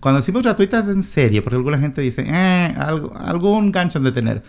cuando 0.00 0.20
decimos 0.20 0.42
gratuita 0.42 0.78
es 0.80 0.88
en 0.88 1.02
serio, 1.02 1.42
porque 1.42 1.56
alguna 1.56 1.78
gente 1.78 2.00
dice, 2.00 2.24
eh, 2.26 2.74
algo- 2.78 3.12
algún 3.16 3.72
gancho 3.72 4.00
de 4.00 4.12
tener. 4.12 4.42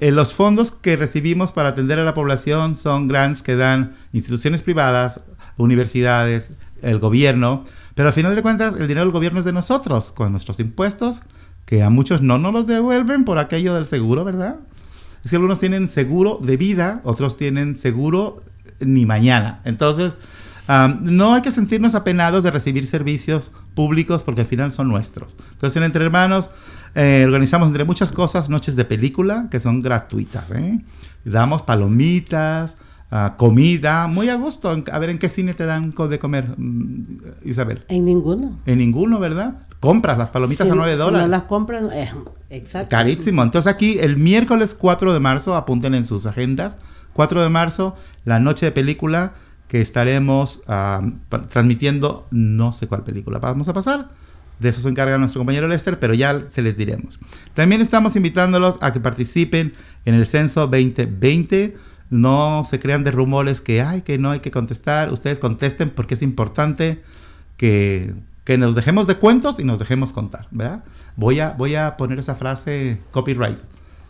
Eh, 0.00 0.10
los 0.12 0.32
fondos 0.34 0.72
que 0.72 0.96
recibimos 0.96 1.52
para 1.52 1.70
atender 1.70 1.98
a 1.98 2.04
la 2.04 2.12
población 2.14 2.74
son 2.74 3.08
grants 3.08 3.42
que 3.42 3.56
dan 3.56 3.94
instituciones 4.12 4.62
privadas, 4.62 5.20
universidades, 5.56 6.52
el 6.82 6.98
gobierno, 6.98 7.64
pero 7.94 8.08
al 8.08 8.12
final 8.14 8.34
de 8.36 8.42
cuentas 8.42 8.74
el 8.74 8.88
dinero 8.88 9.02
del 9.06 9.12
gobierno 9.12 9.38
es 9.38 9.44
de 9.46 9.52
nosotros, 9.52 10.12
con 10.12 10.30
nuestros 10.32 10.60
impuestos, 10.60 11.22
que 11.64 11.82
a 11.82 11.90
muchos 11.90 12.20
no 12.22 12.38
nos 12.38 12.52
los 12.52 12.66
devuelven 12.66 13.24
por 13.24 13.38
aquello 13.38 13.74
del 13.74 13.86
seguro, 13.86 14.24
¿verdad? 14.24 14.56
Es 15.24 15.30
que 15.30 15.36
algunos 15.36 15.58
tienen 15.58 15.88
seguro 15.88 16.38
de 16.42 16.56
vida, 16.56 17.00
otros 17.04 17.36
tienen 17.36 17.76
seguro 17.76 18.40
ni 18.78 19.06
mañana. 19.06 19.60
Entonces, 19.64 20.14
no 20.68 21.34
hay 21.34 21.42
que 21.42 21.50
sentirnos 21.50 21.94
apenados 21.94 22.42
de 22.42 22.50
recibir 22.50 22.86
servicios 22.86 23.50
públicos 23.74 24.22
porque 24.22 24.42
al 24.42 24.46
final 24.46 24.70
son 24.72 24.88
nuestros. 24.88 25.36
Entonces, 25.52 25.76
en 25.76 25.82
Entre 25.84 26.04
Hermanos 26.04 26.50
eh, 26.94 27.24
organizamos 27.26 27.68
entre 27.68 27.84
muchas 27.84 28.10
cosas 28.12 28.48
noches 28.48 28.74
de 28.76 28.84
película 28.84 29.48
que 29.50 29.60
son 29.60 29.82
gratuitas. 29.82 30.50
¿eh? 30.50 30.80
Damos 31.24 31.62
palomitas, 31.62 32.76
ah, 33.10 33.34
comida, 33.36 34.06
muy 34.08 34.28
a 34.30 34.36
gusto. 34.36 34.70
A 34.92 34.98
ver, 34.98 35.10
¿en 35.10 35.18
qué 35.18 35.28
cine 35.28 35.54
te 35.54 35.66
dan 35.66 35.92
de 36.08 36.18
comer, 36.18 36.54
mm, 36.56 37.02
Isabel? 37.44 37.84
En 37.88 38.04
ninguno. 38.04 38.58
En 38.66 38.78
ninguno, 38.78 39.18
¿verdad? 39.20 39.58
Compras 39.80 40.16
las 40.18 40.30
palomitas 40.30 40.66
Si- 40.66 40.72
a 40.72 40.74
9 40.74 40.92
si 40.92 40.98
dólares. 40.98 41.26
no 41.28 41.30
las 41.30 41.42
compran, 41.44 41.92
eh, 41.92 42.10
exacto. 42.50 42.88
Carísimo. 42.90 43.42
Entonces 43.42 43.70
aquí 43.72 43.98
el 44.00 44.16
miércoles 44.16 44.74
4 44.74 45.12
de 45.12 45.20
marzo, 45.20 45.54
apunten 45.54 45.94
en 45.94 46.06
sus 46.06 46.26
agendas, 46.26 46.76
4 47.12 47.42
de 47.42 47.48
marzo, 47.50 47.94
la 48.24 48.40
noche 48.40 48.66
de 48.66 48.72
película 48.72 49.34
que 49.68 49.80
estaremos 49.80 50.60
pa- 50.66 51.02
transmitiendo, 51.50 52.26
no 52.30 52.72
sé 52.72 52.86
cuál 52.86 53.02
película 53.04 53.38
vamos 53.38 53.68
a 53.68 53.72
pasar. 53.72 54.10
De 54.60 54.70
eso 54.70 54.80
se 54.80 54.88
encarga 54.88 55.18
nuestro 55.18 55.40
compañero 55.40 55.68
Lester, 55.68 55.98
pero 55.98 56.14
ya 56.14 56.40
se 56.50 56.62
les 56.62 56.76
diremos. 56.78 57.18
También 57.54 57.82
estamos 57.82 58.16
invitándolos 58.16 58.78
a 58.80 58.92
que 58.92 59.00
participen 59.00 59.74
en 60.06 60.14
el 60.14 60.24
censo 60.24 60.62
2020. 60.68 61.76
No 62.08 62.62
se 62.64 62.78
crean 62.78 63.04
de 63.04 63.10
rumores 63.10 63.60
que 63.60 63.82
hay 63.82 64.00
que 64.02 64.16
no 64.16 64.30
hay 64.30 64.40
que 64.40 64.50
contestar. 64.50 65.12
Ustedes 65.12 65.38
contesten 65.40 65.90
porque 65.90 66.14
es 66.14 66.22
importante 66.22 67.02
que, 67.58 68.14
que 68.44 68.56
nos 68.56 68.74
dejemos 68.74 69.06
de 69.06 69.16
cuentos 69.16 69.58
y 69.58 69.64
nos 69.64 69.78
dejemos 69.78 70.12
contar, 70.12 70.46
¿verdad? 70.52 70.84
Voy 71.16 71.40
a, 71.40 71.50
voy 71.50 71.74
a 71.74 71.96
poner 71.96 72.18
esa 72.18 72.34
frase 72.34 73.00
copyright. 73.10 73.58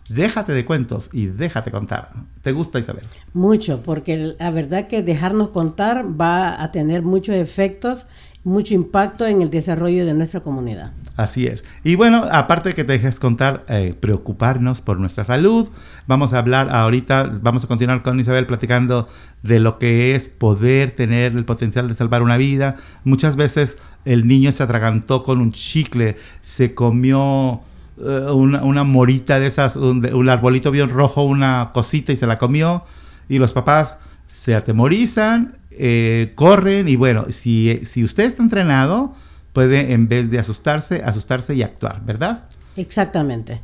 Déjate 0.09 0.53
de 0.53 0.65
cuentos 0.65 1.11
y 1.13 1.27
déjate 1.27 1.71
contar. 1.71 2.11
¿Te 2.43 2.53
gusta, 2.53 2.79
Isabel? 2.79 3.05
Mucho, 3.33 3.83
porque 3.83 4.35
la 4.39 4.51
verdad 4.51 4.87
que 4.87 5.03
dejarnos 5.03 5.51
contar 5.51 6.07
va 6.21 6.63
a 6.63 6.71
tener 6.71 7.03
muchos 7.03 7.35
efectos, 7.35 8.07
mucho 8.45 8.75
impacto 8.75 9.27
en 9.27 9.43
el 9.43 9.51
desarrollo 9.51 10.07
de 10.07 10.15
nuestra 10.15 10.41
comunidad. 10.41 10.93
Así 11.17 11.47
es. 11.47 11.65
Y 11.83 11.97
bueno, 11.97 12.25
aparte 12.31 12.69
de 12.69 12.75
que 12.77 12.85
te 12.85 12.93
dejes 12.93 13.19
contar, 13.19 13.65
eh, 13.69 13.97
preocuparnos 13.99 14.81
por 14.81 15.01
nuestra 15.01 15.25
salud, 15.25 15.69
vamos 16.07 16.33
a 16.33 16.39
hablar 16.39 16.69
ahorita, 16.73 17.39
vamos 17.43 17.65
a 17.65 17.67
continuar 17.67 18.03
con 18.03 18.21
Isabel 18.21 18.47
platicando 18.47 19.09
de 19.43 19.59
lo 19.59 19.79
que 19.79 20.15
es 20.15 20.29
poder 20.29 20.93
tener 20.93 21.33
el 21.33 21.45
potencial 21.45 21.89
de 21.89 21.95
salvar 21.95 22.23
una 22.23 22.37
vida. 22.37 22.77
Muchas 23.03 23.35
veces 23.35 23.79
el 24.05 24.29
niño 24.29 24.53
se 24.53 24.63
atragantó 24.63 25.25
con 25.25 25.41
un 25.41 25.51
chicle, 25.51 26.17
se 26.43 26.75
comió 26.75 27.63
una, 27.99 28.63
una 28.63 28.85
morita 28.85 29.41
de 29.41 29.47
esas, 29.47 29.77
un, 29.77 30.07
un 30.15 30.29
arbolito 30.29 30.71
bien 30.71 30.91
rojo, 30.91 31.23
una 31.23 31.71
cosita 31.73 32.13
y 32.13 32.17
se 32.17 32.27
la 32.27 32.39
comió. 32.39 32.85
Y 33.29 33.39
los 33.39 33.53
papás 33.53 33.97
se 34.29 34.55
atemorizan, 34.55 35.57
eh, 35.71 36.33
corren 36.35 36.89
y 36.89 36.97
bueno, 36.97 37.27
si, 37.31 37.83
si 37.85 38.05
usted 38.05 38.25
está 38.25 38.43
entrenado, 38.43 39.15
puede 39.53 39.93
en 39.93 40.09
vez 40.09 40.31
de 40.31 40.39
asustarse, 40.39 41.03
asustarse 41.05 41.55
y 41.55 41.63
actuar, 41.63 42.03
¿verdad? 42.05 42.45
Exactamente. 42.77 43.63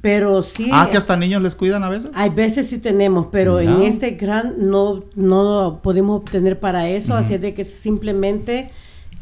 pero 0.00 0.42
sí, 0.42 0.68
Ah, 0.72 0.88
que 0.90 0.98
hasta 0.98 1.16
niños 1.16 1.42
les 1.42 1.54
cuidan 1.54 1.82
a 1.84 1.88
veces. 1.88 2.10
hay 2.14 2.30
veces 2.30 2.68
sí 2.68 2.78
tenemos, 2.78 3.26
pero 3.32 3.58
en 3.58 3.82
este 3.82 4.12
gran 4.12 4.54
no, 4.58 5.04
no 5.16 5.80
podemos 5.82 6.16
obtener 6.16 6.60
para 6.60 6.88
eso, 6.88 7.14
así 7.14 7.34
es 7.34 7.40
de 7.40 7.54
que 7.54 7.64
simplemente 7.64 8.70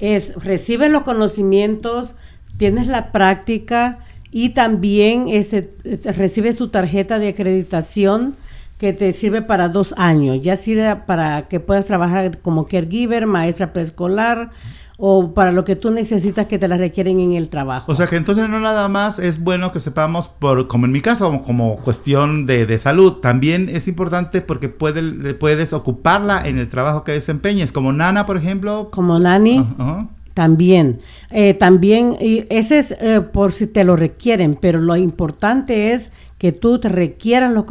es, 0.01 0.35
recibes 0.35 0.91
los 0.91 1.03
conocimientos, 1.03 2.15
tienes 2.57 2.89
la 2.89 3.13
práctica 3.13 4.01
y 4.33 4.51
también 4.51 5.27
este, 5.29 5.75
este, 5.85 6.13
recibes 6.13 6.57
tu 6.57 6.69
tarjeta 6.69 7.19
de 7.19 7.29
acreditación 7.29 8.37
que 8.79 8.93
te 8.93 9.13
sirve 9.13 9.43
para 9.43 9.69
dos 9.69 9.95
años, 9.97 10.43
ya 10.43 10.57
sirve 10.57 10.97
para 11.07 11.49
que 11.49 11.61
puedas 11.61 11.87
trabajar 11.87 12.39
como 12.39 12.67
caregiver, 12.67 13.27
maestra 13.27 13.73
preescolar 13.73 14.51
o 15.03 15.33
para 15.33 15.51
lo 15.51 15.65
que 15.65 15.77
tú 15.77 15.91
necesitas 15.91 16.47
que 16.47 16.59
te 16.59 16.69
la 16.69 16.77
requieren 16.77 17.21
en 17.21 17.33
el 17.33 17.49
trabajo. 17.49 17.91
O 17.91 17.95
sea 17.95 18.07
que 18.07 18.17
entonces 18.17 18.49
no 18.49 18.61
nada 18.61 18.87
más 18.89 19.19
es 19.19 19.41
bueno 19.41 19.73
que 19.73 19.81
sepamos, 19.81 20.29
por, 20.29 20.69
como 20.69 20.85
en 20.85 20.93
mi 20.93 21.01
caso, 21.01 21.25
como, 21.25 21.43
como 21.43 21.77
cuestión 21.79 22.45
de, 22.45 22.67
de 22.67 22.79
salud, 22.79 23.15
también 23.15 23.71
es 23.71 23.89
importante 23.89 24.43
porque 24.43 24.69
puede, 24.69 25.35
puedes 25.35 25.73
ocuparla 25.73 26.47
en 26.47 26.59
el 26.59 26.69
trabajo 26.69 27.03
que 27.03 27.13
desempeñes, 27.13 27.73
como 27.73 27.95
Nana, 27.95 28.27
por 28.27 28.37
ejemplo. 28.37 28.89
Como 28.93 29.19
Nani. 29.19 29.67
Ajá. 29.79 30.09
También, 30.35 31.01
eh, 31.31 31.55
también, 31.55 32.17
y 32.21 32.45
ese 32.51 32.79
es 32.79 32.93
eh, 33.01 33.21
por 33.21 33.53
si 33.53 33.67
te 33.67 33.83
lo 33.83 33.97
requieren, 33.97 34.57
pero 34.59 34.81
lo 34.81 34.97
importante 34.97 35.93
es 35.93 36.13
que 36.41 36.53
tú 36.53 36.79
te 36.79 36.89
requieras 36.89 37.53
los 37.53 37.67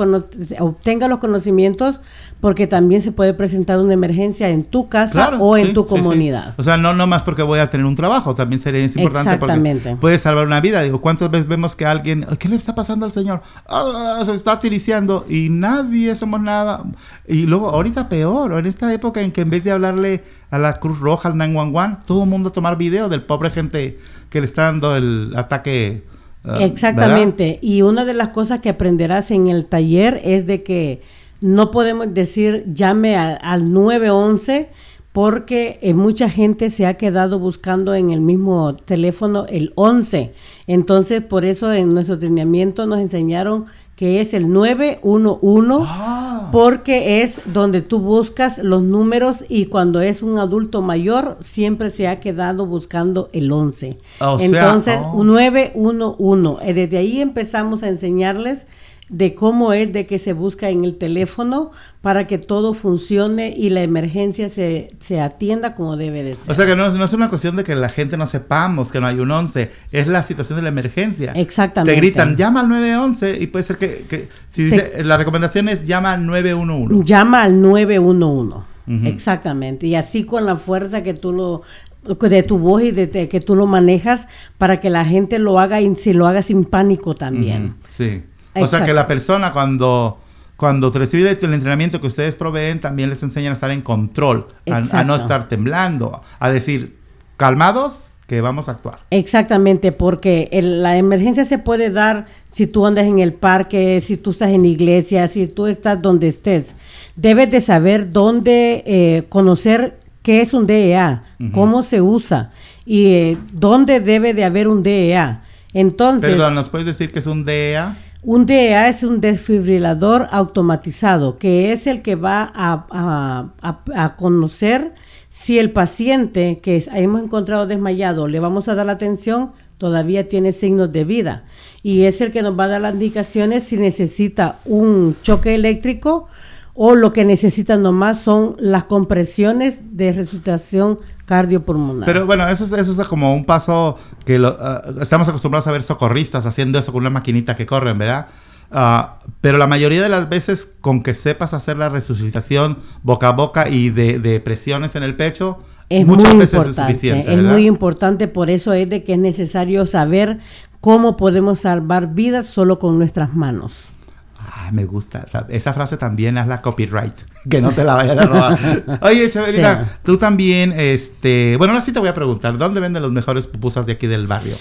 obtengas 0.59 1.09
los 1.09 1.17
conocimientos 1.17 1.99
porque 2.39 2.67
también 2.67 3.01
se 3.01 3.11
puede 3.11 3.33
presentar 3.33 3.79
una 3.79 3.93
emergencia 3.95 4.47
en 4.49 4.63
tu 4.63 4.87
casa 4.87 5.11
Claro, 5.11 5.39
o 5.39 5.57
en 5.57 5.67
sí, 5.67 5.73
tu 5.73 5.81
sí, 5.81 5.87
sí. 5.89 5.95
comunidad. 5.95 6.53
O 6.55 6.61
sea, 6.61 6.77
no, 6.77 6.93
no 6.93 7.07
más 7.07 7.23
porque 7.23 7.41
voy 7.41 7.57
a 7.57 7.67
tener 7.71 7.87
un 7.87 7.95
trabajo, 7.95 8.35
también 8.35 8.61
sería 8.61 8.83
importante 8.83 9.33
Exactamente. 9.33 9.89
porque 9.89 9.99
puede 10.01 10.19
salvar 10.19 10.45
una 10.45 10.61
vida. 10.61 10.83
Digo, 10.83 11.01
¿cuántas 11.01 11.31
veces 11.31 11.47
vemos 11.47 11.75
que 11.75 11.87
alguien, 11.87 12.27
"Ay, 12.29 12.37
¿qué 12.37 12.47
le 12.47 12.57
está 12.57 12.75
pasando 12.75 13.07
al 13.07 13.11
señor? 13.11 13.41
Ah, 13.67 14.21
se 14.23 14.35
está 14.35 14.59
tiriciando 14.59 15.25
y 15.27 15.49
nadie 15.49 16.15
somos 16.15 16.39
nada. 16.39 16.83
Y 17.27 17.47
luego, 17.47 17.69
ahorita 17.71 18.07
peor, 18.07 18.53
en 18.53 18.67
esta 18.67 18.93
época 18.93 19.21
en 19.21 19.31
que 19.31 19.41
en 19.41 19.49
vez 19.49 19.63
de 19.63 19.71
hablarle 19.71 20.23
a 20.51 20.59
la 20.59 20.73
Cruz 20.73 20.99
Roja, 20.99 21.29
al 21.29 21.37
911, 21.39 21.97
todo 22.05 22.21
el 22.23 22.29
mundo 22.29 22.49
a 22.49 22.53
tomar 22.53 22.77
video 22.77 23.09
del 23.09 23.23
pobre 23.23 23.49
gente 23.49 23.97
que 24.29 24.39
le 24.41 24.45
está 24.45 24.65
dando 24.65 24.95
el 24.95 25.33
ataque. 25.35 26.03
Ah, 26.43 26.53
¿verdad? 26.53 26.61
Exactamente. 26.67 27.59
Y 27.61 27.81
una 27.81 28.05
de 28.05 28.13
las 28.13 28.29
cosas 28.29 28.59
que 28.59 28.69
aprenderás 28.69 29.31
en 29.31 29.47
el 29.47 29.65
taller 29.65 30.19
es 30.23 30.45
de 30.45 30.63
que 30.63 31.01
no 31.41 31.71
podemos 31.71 32.13
decir 32.13 32.65
llame 32.73 33.15
a- 33.15 33.33
al 33.35 33.71
911 33.71 34.69
porque 35.11 35.79
eh, 35.81 35.93
mucha 35.95 36.29
gente 36.29 36.69
se 36.69 36.85
ha 36.85 36.93
quedado 36.95 37.39
buscando 37.39 37.95
en 37.95 38.11
el 38.11 38.21
mismo 38.21 38.75
teléfono 38.75 39.45
el 39.49 39.71
11. 39.75 40.33
Entonces, 40.67 41.21
por 41.23 41.45
eso 41.45 41.73
en 41.73 41.93
nuestro 41.93 42.15
entrenamiento 42.15 42.85
nos 42.85 42.99
enseñaron 42.99 43.65
que 43.99 44.21
es 44.21 44.33
el 44.33 44.49
911 44.53 45.85
Ah. 45.85 46.47
porque 46.53 47.21
es 47.21 47.41
donde 47.53 47.81
tú 47.81 47.99
buscas 47.99 48.57
los 48.59 48.81
números 48.81 49.43
y 49.49 49.65
cuando 49.65 49.99
es 49.99 50.21
un 50.23 50.39
adulto 50.39 50.81
mayor 50.81 51.35
siempre 51.41 51.89
se 51.89 52.07
ha 52.07 52.21
quedado 52.21 52.65
buscando 52.65 53.27
el 53.33 53.51
11. 53.51 53.97
O 54.21 54.39
sea, 54.39 54.45
Entonces, 54.45 55.01
oh. 55.03 55.25
911. 55.25 56.69
Eh, 56.69 56.73
Desde 56.73 56.97
ahí 56.97 57.19
empezamos 57.19 57.83
a 57.83 57.89
enseñarles 57.89 58.67
de 59.09 59.33
cómo 59.33 59.73
es 59.73 59.91
de 59.91 60.05
que 60.05 60.19
se 60.19 60.33
busca 60.33 60.69
en 60.69 60.85
el 60.85 60.95
teléfono 60.95 61.71
para 62.01 62.27
que 62.27 62.37
todo 62.37 62.73
funcione 62.73 63.53
y 63.55 63.69
la 63.69 63.81
emergencia 63.81 64.49
se, 64.49 64.95
se 64.99 65.19
atienda 65.19 65.75
como 65.75 65.97
debe 65.97 66.23
de 66.23 66.35
ser. 66.35 66.51
O 66.51 66.55
sea 66.55 66.65
que 66.65 66.75
no, 66.75 66.91
no 66.91 67.03
es 67.03 67.13
una 67.13 67.27
cuestión 67.27 67.55
de 67.55 67.63
que 67.63 67.75
la 67.75 67.89
gente 67.89 68.17
no 68.17 68.27
sepamos 68.27 68.91
que 68.91 68.99
no 68.99 69.07
hay 69.07 69.19
un 69.19 69.31
11, 69.31 69.71
es 69.91 70.07
la 70.07 70.23
situación 70.23 70.57
de 70.57 70.63
la 70.63 70.69
emergencia. 70.69 71.33
Exactamente. 71.33 71.93
Te 71.93 71.99
gritan, 71.99 72.37
llama 72.37 72.61
al 72.61 72.69
911 72.69 73.37
y 73.39 73.47
puede 73.47 73.63
ser 73.63 73.77
que, 73.77 74.05
que 74.07 74.29
si 74.47 74.65
dice, 74.65 75.03
la 75.03 75.17
recomendación 75.17 75.69
es 75.69 75.85
llama 75.85 76.13
al 76.13 76.25
911. 76.25 77.05
Llama 77.05 77.43
al 77.43 77.61
911. 77.61 78.55
Ujú. 78.87 79.07
Exactamente. 79.07 79.87
Y 79.87 79.95
así 79.95 80.23
con 80.23 80.45
la 80.45 80.55
fuerza 80.55 81.03
que 81.03 81.13
tú 81.13 81.33
lo 81.33 81.61
de 82.03 82.43
tu 82.43 82.57
voz 82.57 82.81
y 82.81 82.91
de, 82.91 83.07
de 83.07 83.27
que 83.27 83.41
tú 83.41 83.55
lo 83.55 83.65
manejas 83.65 84.27
para 84.57 84.79
que 84.79 84.89
la 84.89 85.03
gente 85.03 85.37
lo 85.37 85.59
haga 85.59 85.81
y 85.81 85.95
si 85.95 86.13
lo 86.13 86.27
haga 86.27 86.41
sin 86.41 86.63
pánico 86.63 87.13
también. 87.13 87.75
Sí. 87.89 88.23
O 88.55 88.67
sea 88.67 88.79
que 88.79 88.91
Exacto. 88.91 88.93
la 88.93 89.07
persona 89.07 89.53
cuando, 89.53 90.19
cuando 90.57 90.91
recibe 90.91 91.29
el 91.41 91.53
entrenamiento 91.53 92.01
que 92.01 92.07
ustedes 92.07 92.35
proveen, 92.35 92.79
también 92.79 93.09
les 93.09 93.21
enseñan 93.23 93.51
a 93.51 93.53
estar 93.53 93.71
en 93.71 93.81
control, 93.81 94.47
a, 94.69 94.75
a 94.77 94.79
no 94.79 94.85
Exacto. 94.85 95.15
estar 95.15 95.47
temblando, 95.47 96.21
a 96.39 96.49
decir, 96.49 96.97
calmados, 97.37 98.05
que 98.27 98.41
vamos 98.41 98.69
a 98.69 98.73
actuar. 98.73 98.99
Exactamente, 99.09 99.91
porque 99.91 100.49
el- 100.51 100.83
la 100.83 100.97
emergencia 100.97 101.45
se 101.45 101.57
puede 101.57 101.89
dar 101.89 102.27
si 102.51 102.67
tú 102.67 102.85
andas 102.85 103.05
en 103.05 103.17
el 103.17 103.33
parque, 103.33 103.99
si 104.01 104.17
tú 104.17 104.31
estás 104.31 104.49
en 104.51 104.65
iglesia, 104.65 105.27
si 105.27 105.47
tú 105.47 105.65
estás 105.65 105.99
donde 105.99 106.27
estés. 106.27 106.75
Debes 107.15 107.49
de 107.49 107.59
saber 107.59 108.11
dónde 108.11 108.83
eh, 108.85 109.23
conocer 109.29 109.97
qué 110.21 110.41
es 110.41 110.53
un 110.53 110.67
DEA, 110.67 111.23
Ujú. 111.39 111.51
cómo 111.53 111.81
se 111.81 112.01
usa 112.01 112.51
y 112.85 113.05
eh, 113.13 113.37
dónde 113.51 113.99
debe 113.99 114.35
de 114.35 114.43
haber 114.45 114.67
un 114.67 114.83
DEA. 114.83 115.41
Entonces, 115.73 116.29
Perdón, 116.29 116.53
¿nos 116.55 116.69
puedes 116.69 116.85
decir 116.85 117.11
que 117.11 117.19
es 117.19 117.25
un 117.27 117.45
DEA? 117.45 117.97
Un 118.21 118.45
DEA 118.45 118.89
es 118.89 119.03
un 119.03 119.21
desfibrilador 119.21 120.27
automatizado, 120.31 121.35
que 121.35 121.71
es 121.71 121.87
el 121.87 122.01
que 122.01 122.15
va 122.15 122.51
a, 122.53 124.15
conocer 124.17 124.93
si 125.29 125.57
el 125.57 125.71
paciente 125.71 126.57
que 126.61 126.83
hemos 126.93 127.21
encontrado 127.21 127.65
desmayado 127.65 128.27
le 128.27 128.39
vamos 128.39 128.67
a 128.67 128.75
dar 128.75 128.87
la 128.87 128.93
atención, 128.93 129.51
todavía 129.77 130.27
tiene 130.27 130.51
signos 130.51 130.91
de 130.91 131.05
vida. 131.05 131.45
Y 131.81 132.03
es 132.03 132.19
el 132.19 132.31
que 132.31 132.41
nos 132.41 132.59
va 132.59 132.65
a 132.65 132.69
dar 132.69 132.81
las 132.81 132.93
indicaciones 132.93 133.63
si 133.63 133.77
necesita 133.77 134.59
un 134.65 135.15
choque 135.21 135.55
eléctrico 135.55 136.27
o 136.73 136.95
lo 136.95 137.13
que 137.13 137.25
necesita 137.25 137.77
nomás 137.77 138.19
son 138.21 138.55
las 138.59 138.85
compresiones 138.85 139.81
de 139.97 140.11
resucitación 140.11 140.97
cardiopulmonar. 141.29 142.05
Pero 142.05 142.25
bueno, 142.25 142.47
eso 142.49 142.65
es, 142.65 142.71
eso 142.71 142.99
es 142.99 143.07
como 143.07 143.33
un 143.35 143.45
paso 143.45 143.97
que 144.25 144.39
lo- 144.39 144.57
ah, 144.59 144.81
estamos 144.99 145.29
acostumbrados 145.29 145.67
a 145.67 145.71
ver 145.71 145.83
socorristas 145.83 146.47
haciendo 146.47 146.79
eso 146.79 146.91
con 146.91 147.01
una 147.01 147.11
maquinita 147.11 147.55
que 147.55 147.67
corren, 147.67 147.99
¿verdad? 147.99 148.27
Ah, 148.71 149.19
pero 149.41 149.57
la 149.59 149.67
mayoría 149.67 150.01
de 150.01 150.09
las 150.09 150.27
veces 150.27 150.71
con 150.81 151.01
que 151.03 151.13
sepas 151.13 151.53
hacer 151.53 151.77
la 151.77 151.89
resucitación 151.89 152.79
boca 153.03 153.27
a 153.29 153.31
boca 153.31 153.69
y 153.69 153.89
de, 153.91 154.17
de 154.19 154.39
presiones 154.39 154.95
en 154.95 155.03
el 155.03 155.15
pecho, 155.15 155.59
es 155.89 156.05
muchas 156.05 156.31
muy 156.31 156.39
veces 156.41 156.53
es 156.53 156.65
importante, 156.65 156.93
suficiente. 156.93 157.31
es 157.31 157.37
¿verdad? 157.37 157.51
muy 157.53 157.67
importante, 157.67 158.27
por 158.27 158.49
eso 158.49 158.73
es 158.73 158.89
de 158.89 159.03
que 159.03 159.13
es 159.13 159.19
necesario 159.19 159.85
saber 159.85 160.39
cómo 160.81 161.15
podemos 161.15 161.59
salvar 161.59 162.13
vidas 162.13 162.47
solo 162.47 162.79
con 162.79 162.97
nuestras 162.97 163.33
manos. 163.35 163.91
Ah, 164.39 164.69
me 164.71 164.85
gusta. 164.85 165.25
Esa 165.49 165.73
frase 165.73 165.97
también 165.97 166.37
es 166.37 166.47
la 166.47 166.61
copyright. 166.61 167.15
Que 167.49 167.61
no 167.61 167.71
te 167.71 167.83
la 167.83 167.95
vayan 167.95 168.19
a 168.19 168.23
robar. 168.23 168.59
Oye, 169.01 169.29
Chabelita, 169.29 169.85
Sí. 169.85 169.91
tú 170.03 170.17
también, 170.17 170.73
este... 170.75 171.55
Bueno, 171.57 171.73
ahora 171.73 171.83
sí 171.85 171.91
te 171.91 171.99
voy 171.99 172.09
a 172.09 172.13
preguntar, 172.13 172.57
¿dónde 172.57 172.79
venden 172.79 173.01
los 173.01 173.11
mejores 173.11 173.47
pupusas 173.47 173.85
de 173.85 173.93
aquí 173.93 174.07
del 174.07 174.27
barrio? 174.27 174.55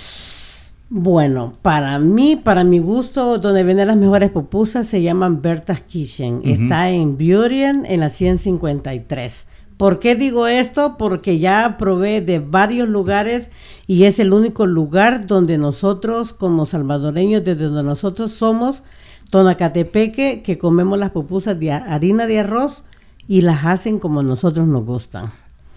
Bueno, 0.91 1.53
para 1.61 1.99
mí, 1.99 2.37
para 2.37 2.65
mi 2.65 2.79
gusto, 2.79 3.39
donde 3.39 3.63
venden 3.63 3.89
las 3.89 3.97
mejores 3.97 4.31
pupusas 4.31 4.87
se 4.87 5.03
llaman 5.03 5.43
Berta's 5.43 5.83
Kitchen. 5.83 6.41
Está 6.45 6.89
en 6.91 7.19
Burien, 7.19 7.85
en 7.87 8.01
la 8.01 8.09
153. 8.09 9.47
¿Por 9.77 9.99
qué 9.99 10.15
digo 10.17 10.47
esto? 10.47 10.97
Porque 10.99 11.39
ya 11.39 11.77
probé 11.79 12.21
de 12.21 12.39
varios 12.41 12.89
lugares 12.89 13.51
y 13.87 14.05
es 14.05 14.19
el 14.19 14.33
único 14.33 14.67
lugar 14.67 15.27
donde 15.27 15.59
nosotros, 15.59 16.33
como 16.33 16.65
salvadoreños, 16.67 17.45
desde 17.45 17.67
donde 17.67 17.85
nosotros 17.85 18.33
somos, 18.33 18.83
Tonacatepeque, 19.31 20.43
que 20.43 20.59
comemos 20.59 20.99
las 20.99 21.11
pupusas 21.11 21.59
de 21.59 21.73
ha- 21.73 21.85
harina 21.95 22.27
de 22.27 22.41
arroz 22.41 22.85
y 23.27 23.43
las 23.43 23.65
hacen 23.65 23.99
como 23.99 24.23
nosotros 24.23 24.67
nos 24.67 24.85
gustan. 24.85 25.25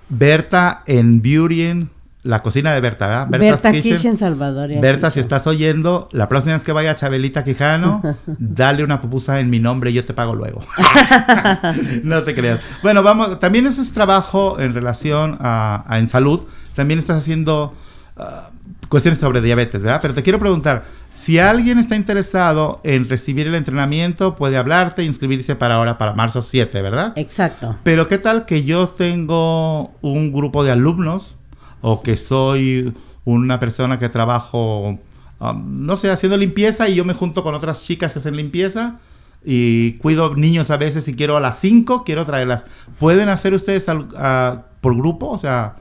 Berta 0.10 0.84
en 0.88 1.22
Burien, 1.22 1.90
la 2.24 2.44
cocina 2.44 2.74
de 2.74 2.82
Berta, 2.82 3.08
¿verdad? 3.08 3.28
Berta's 3.30 3.62
Berta 3.64 3.82
Kitchen, 3.82 4.18
Salvador. 4.18 4.70
Berta, 4.80 5.10
si 5.10 5.20
estás 5.20 5.48
oyendo, 5.48 6.08
la 6.12 6.30
próxima 6.30 6.54
vez 6.56 6.64
que 6.64 6.72
vaya 6.72 6.92
a 6.92 6.96
Chabelita 6.96 7.44
Quijano, 7.44 8.02
dale 8.28 8.84
una 8.84 9.00
pupusa 9.02 9.40
en 9.40 9.50
mi 9.50 9.60
nombre 9.60 9.90
y 9.92 9.94
yo 9.94 10.06
te 10.06 10.14
pago 10.14 10.36
luego. 10.36 10.62
no 12.04 12.24
te 12.24 12.36
creas. 12.36 12.60
Bueno, 12.84 13.04
vamos, 13.04 13.40
también 13.40 13.68
ese 13.68 13.82
es 13.82 13.94
trabajo 13.94 14.60
en 14.60 14.74
relación 14.74 15.38
a, 15.40 15.84
a- 15.88 15.98
en 16.00 16.08
salud. 16.08 16.42
También 16.76 17.00
estás 17.00 17.18
haciendo 17.18 17.74
ah, 18.18 18.50
cuestiones 18.92 19.20
sobre 19.22 19.42
diabetes, 19.42 19.82
¿verdad? 19.82 20.00
Pero 20.02 20.14
te 20.14 20.22
quiero 20.22 20.38
preguntar, 20.38 20.84
si 21.10 21.40
alguien 21.40 21.80
está 21.80 21.96
interesado 21.96 22.82
en 22.84 23.08
recibir 23.10 23.48
el 23.48 23.56
entrenamiento, 23.56 24.36
puede 24.36 24.58
hablarte, 24.58 25.04
inscribirse 25.04 25.56
para 25.56 25.76
ahora, 25.76 25.98
para 25.98 26.14
marzo 26.14 26.42
7, 26.42 26.82
¿verdad? 26.82 27.14
Exacto. 27.16 27.78
Pero 27.84 28.06
¿qué 28.08 28.18
tal 28.18 28.44
que 28.46 28.64
yo 28.66 28.90
tengo 28.90 29.92
un 30.02 30.34
grupo 30.34 30.64
de 30.66 30.72
alumnos 30.72 31.38
o 31.82 32.04
que 32.04 32.18
soy 32.18 32.94
una 33.24 33.60
persona 33.60 33.98
que 33.98 34.10
trabajo, 34.10 35.00
um, 35.40 35.86
no 35.86 35.96
sé, 35.96 36.10
haciendo 36.12 36.36
limpieza 36.38 36.90
y 36.90 36.96
yo 36.96 37.06
me 37.06 37.14
junto 37.14 37.44
con 37.44 37.56
otras 37.56 37.86
chicas 37.86 38.12
que 38.14 38.20
hacen 38.20 38.36
limpieza 38.36 39.00
y 39.46 39.94
cuido 39.94 40.36
niños 40.36 40.70
a 40.70 40.76
veces 40.78 41.08
y 41.08 41.16
quiero 41.16 41.38
a 41.38 41.40
las 41.40 41.58
5, 41.60 42.04
quiero 42.04 42.26
traerlas. 42.26 42.66
¿Pueden 43.00 43.30
hacer 43.30 43.54
ustedes 43.54 43.88
al- 43.90 44.10
ah, 44.18 44.64
por 44.82 44.96
grupo? 44.98 45.30
O 45.30 45.38
sea, 45.38 45.76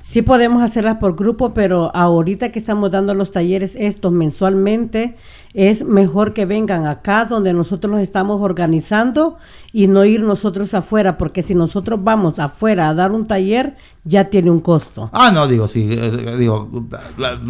Sí 0.00 0.22
podemos 0.22 0.62
hacerlas 0.62 0.96
por 0.96 1.14
grupo, 1.14 1.52
pero 1.52 1.94
ahorita 1.94 2.50
que 2.50 2.58
estamos 2.58 2.90
dando 2.90 3.12
los 3.12 3.30
talleres 3.30 3.76
estos 3.76 4.10
mensualmente, 4.10 5.14
es 5.52 5.84
mejor 5.84 6.32
que 6.32 6.46
vengan 6.46 6.86
acá 6.86 7.26
donde 7.26 7.52
nosotros 7.52 7.92
los 7.92 8.00
estamos 8.00 8.40
organizando 8.40 9.36
y 9.72 9.88
no 9.88 10.06
ir 10.06 10.22
nosotros 10.22 10.72
afuera, 10.72 11.18
porque 11.18 11.42
si 11.42 11.54
nosotros 11.54 12.00
vamos 12.02 12.38
afuera 12.38 12.88
a 12.88 12.94
dar 12.94 13.12
un 13.12 13.26
taller, 13.26 13.76
ya 14.04 14.24
tiene 14.24 14.50
un 14.50 14.60
costo. 14.60 15.10
ah, 15.12 15.30
no, 15.32 15.46
digo, 15.46 15.68
sí, 15.68 15.88
eh, 15.90 16.36
digo, 16.38 16.70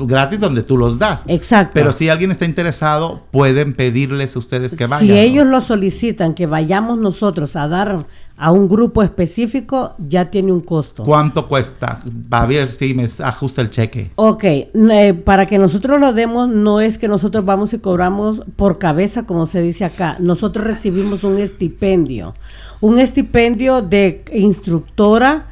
gratis 0.07 0.41
donde 0.41 0.65
tú 0.65 0.77
los 0.77 0.99
das. 0.99 1.23
Exacto. 1.29 1.73
Pero 1.75 1.93
si 1.93 2.09
alguien 2.09 2.33
está 2.33 2.47
interesado, 2.47 3.23
pueden 3.31 3.75
pedirles 3.75 4.35
a 4.35 4.41
ustedes 4.41 4.75
que 4.77 4.87
vayan. 4.87 5.07
si 5.07 5.17
ellos 5.17 5.47
lo 5.47 5.61
solicitan, 5.61 6.35
que 6.35 6.47
vayamos 6.47 6.99
nosotros 6.99 7.55
a 7.55 7.69
dar 7.69 8.07
a 8.41 8.53
un 8.53 8.69
grupo 8.69 9.03
específico, 9.03 9.93
ya 9.99 10.31
tiene 10.31 10.51
un 10.51 10.63
costo. 10.63 11.05
¿Cuánto 11.05 11.47
cuesta? 11.47 12.01
Va 12.33 12.43
a 12.43 12.47
ver 12.47 12.71
si 12.71 12.95
me 12.95 13.07
ajusta 13.23 13.61
el 13.61 13.69
cheque. 13.69 14.11
Ok, 14.17 14.45
eh, 14.45 15.15
para 15.25 15.45
que 15.45 15.59
nosotros 15.59 16.01
lo 16.01 16.15
demos, 16.15 16.49
no 16.49 16.81
es 16.81 16.97
que 16.97 17.07
nosotros 17.07 17.45
vamos 17.45 17.75
y 17.75 17.79
cobramos 17.79 18.43
por 18.57 18.79
cabeza, 18.79 19.25
como 19.25 19.45
se 19.45 19.61
dice 19.61 19.85
acá. 19.85 20.17
Nosotros 20.21 20.65
recibimos 20.65 21.23
un 21.23 21.37
estipendio. 21.37 22.35
Un 22.81 22.99
estipendio 22.99 23.83
de 23.83 24.25
instructora 24.33 25.50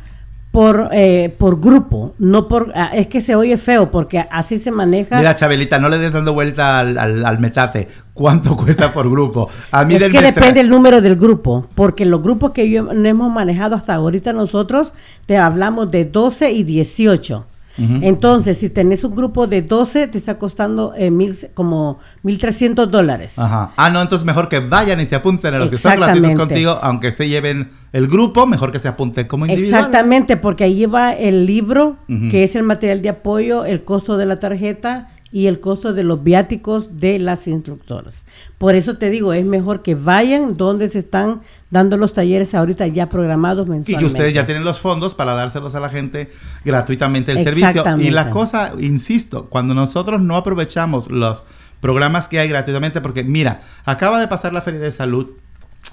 por, 0.51 0.89
eh, 0.93 1.35
por 1.39 1.61
grupo, 1.61 2.15
no 2.19 2.49
por... 2.49 2.73
ah, 2.75 2.91
es 2.95 3.07
que 3.07 3.21
se 3.21 3.35
oye 3.37 3.57
feo 3.59 3.91
porque 3.91 4.27
así 4.31 4.59
se 4.59 4.71
maneja. 4.71 5.19
Mira, 5.19 5.35
Chabelita, 5.35 5.79
no 5.79 5.89
le 5.89 5.99
des 5.99 6.13
dando 6.13 6.33
vuelta 6.33 6.81
al, 6.81 6.99
al, 6.99 7.25
al 7.25 7.39
metate. 7.39 7.89
¿Cuánto 8.15 8.57
cuesta 8.65 8.93
por 8.93 9.09
grupo? 9.11 9.49
A 9.71 9.85
mí 9.85 9.95
es 9.95 10.01
del 10.01 10.11
que 10.13 10.19
metra- 10.21 10.41
depende 10.41 10.61
el 10.61 10.71
número 10.71 11.01
del 11.01 11.17
grupo, 11.17 11.67
porque 11.75 12.05
los 12.07 12.23
grupos 12.23 12.51
que 12.53 12.69
yo 12.71 12.83
no 12.85 13.09
hemos 13.09 13.31
manejado 13.33 13.77
hasta 13.77 13.95
ahorita 13.95 14.33
nosotros, 14.33 14.95
te 15.27 15.37
hablamos 15.37 15.91
de 15.91 16.07
12 16.07 16.51
y 16.51 16.65
18. 16.65 17.47
Entonces, 17.79 18.59
si 18.59 18.71
tenés 18.71 19.05
un 19.05 19.15
grupo 19.15 19.47
de 19.47 19.63
12, 19.63 20.09
te 20.09 20.19
está 20.19 20.39
costando 20.39 20.93
eh, 20.97 21.11
mil, 21.11 21.37
como 21.55 21.99
1.300 22.25 22.87
dólares. 22.87 23.39
Ajá. 23.39 23.71
Ah, 23.77 23.89
no, 23.91 24.03
entonces 24.03 24.27
mejor 24.27 24.49
que 24.49 24.61
vayan 24.61 25.01
y 25.01 25.07
se 25.07 25.15
apunten 25.15 25.55
a 25.55 25.59
los 25.59 25.71
que 25.71 25.77
están 25.77 25.95
Exactamente. 25.95 26.37
contigo, 26.37 26.79
aunque 26.83 27.13
se 27.13 27.29
lleven 27.29 27.71
el 27.93 28.09
grupo, 28.09 28.47
mejor 28.47 28.73
que 28.73 28.81
se 28.81 28.89
apunten 28.89 29.27
como 29.27 29.47
individuales. 29.47 29.79
Exactamente, 29.79 30.37
porque 30.37 30.65
ahí 30.65 30.87
va 30.87 31.13
el 31.13 31.47
libro, 31.47 31.97
que 32.31 32.43
es 32.45 32.57
el 32.57 32.65
material 32.65 33.03
de 33.03 33.11
apoyo, 33.11 33.65
el 33.65 33.85
costo 33.85 34.17
de 34.17 34.27
la 34.27 34.41
tarjeta 34.41 35.09
y 35.31 35.47
el 35.47 35.61
costo 35.61 35.93
de 35.93 36.05
los 36.05 36.23
viáticos 36.23 37.01
de 37.01 37.19
las 37.19 37.47
instructoras. 37.47 38.25
Por 38.57 38.75
eso 38.75 38.95
te 38.95 39.11
digo, 39.11 39.33
es 39.33 39.45
mejor 39.45 39.83
que 39.83 39.95
vayan 39.95 40.57
donde 40.57 40.89
se 40.89 40.99
están 40.99 41.41
dando 41.71 41.97
los 41.97 42.13
talleres 42.13 42.55
ahorita 42.55 42.87
ya 42.87 43.09
programados 43.09 43.67
Y 43.67 43.71
mensualmente. 43.71 43.99
que 43.99 44.07
ustedes 44.07 44.35
ya 44.35 44.47
tienen 44.47 44.65
los 44.65 44.81
fondos 44.81 45.15
para 45.15 45.35
dárselos 45.35 45.75
a 45.75 45.81
la 45.81 45.89
gente 45.89 46.31
gratuitamente 46.65 47.33
el 47.33 47.43
servicio. 47.43 47.85
Y 47.99 48.11
la 48.11 48.31
cosa, 48.31 48.73
insisto, 48.79 49.47
cuando 49.49 49.75
nosotros 49.75 50.21
no 50.21 50.37
aprovechamos 50.37 51.11
los 51.11 51.45
programas 51.81 52.29
que 52.29 52.39
hay 52.39 52.49
gratuitamente, 52.49 53.01
porque 53.01 53.25
mira, 53.25 53.61
acaba 53.85 54.21
de 54.21 54.29
pasar 54.29 54.53
la 54.53 54.61
Feria 54.61 54.81
de 54.81 54.91
Salud 54.91 55.31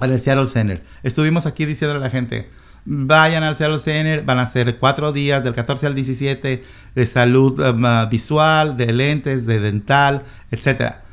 en 0.01 0.11
el 0.11 0.19
Seattle 0.19 0.47
Center. 0.47 0.83
Estuvimos 1.03 1.45
aquí 1.45 1.65
diciéndole 1.65 1.99
a 1.99 2.03
la 2.03 2.09
gente, 2.09 2.49
vayan 2.85 3.43
al 3.43 3.55
Seattle 3.55 3.79
Center, 3.79 4.23
van 4.23 4.39
a 4.39 4.45
ser 4.45 4.77
cuatro 4.77 5.11
días, 5.11 5.43
del 5.43 5.53
14 5.53 5.87
al 5.87 5.95
17, 5.95 6.63
de 6.95 7.05
salud 7.05 7.59
um, 7.59 8.09
visual, 8.09 8.77
de 8.77 8.93
lentes, 8.93 9.45
de 9.45 9.59
dental, 9.59 10.23
etcétera. 10.51 11.04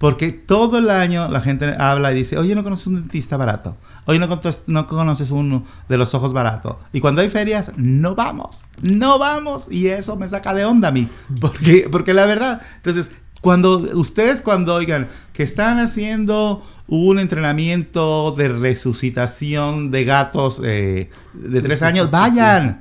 Porque 0.00 0.32
todo 0.32 0.78
el 0.78 0.88
año 0.88 1.28
la 1.28 1.42
gente 1.42 1.74
habla 1.78 2.10
y 2.10 2.14
dice, 2.14 2.38
oye, 2.38 2.54
no 2.54 2.64
conoces 2.64 2.86
un 2.86 2.94
dentista 3.02 3.36
barato. 3.36 3.76
Oye, 4.06 4.18
no, 4.18 4.28
conoces- 4.30 4.62
no 4.66 4.86
conoces 4.86 5.30
uno 5.30 5.66
de 5.90 5.98
los 5.98 6.14
ojos 6.14 6.32
barato. 6.32 6.80
Y 6.94 7.00
cuando 7.00 7.20
hay 7.20 7.28
ferias, 7.28 7.70
no 7.76 8.14
vamos. 8.14 8.64
No 8.80 9.18
vamos. 9.18 9.66
Y 9.70 9.88
eso 9.88 10.16
me 10.16 10.26
saca 10.26 10.54
de 10.54 10.64
onda 10.64 10.88
a 10.88 10.90
mí. 10.90 11.06
Porque, 11.38 11.86
porque 11.92 12.14
la 12.14 12.24
verdad, 12.24 12.62
entonces, 12.76 13.10
cuando 13.42 13.76
ustedes 13.94 14.40
cuando 14.40 14.74
oigan 14.74 15.06
que 15.34 15.42
están 15.42 15.78
haciendo 15.78 16.62
un 16.88 17.18
entrenamiento 17.18 18.32
de 18.32 18.48
resucitación 18.48 19.90
de 19.90 20.04
gatos 20.04 20.60
eh, 20.64 21.10
de 21.34 21.60
tres 21.62 21.82
años, 21.82 22.10
vayan. 22.10 22.80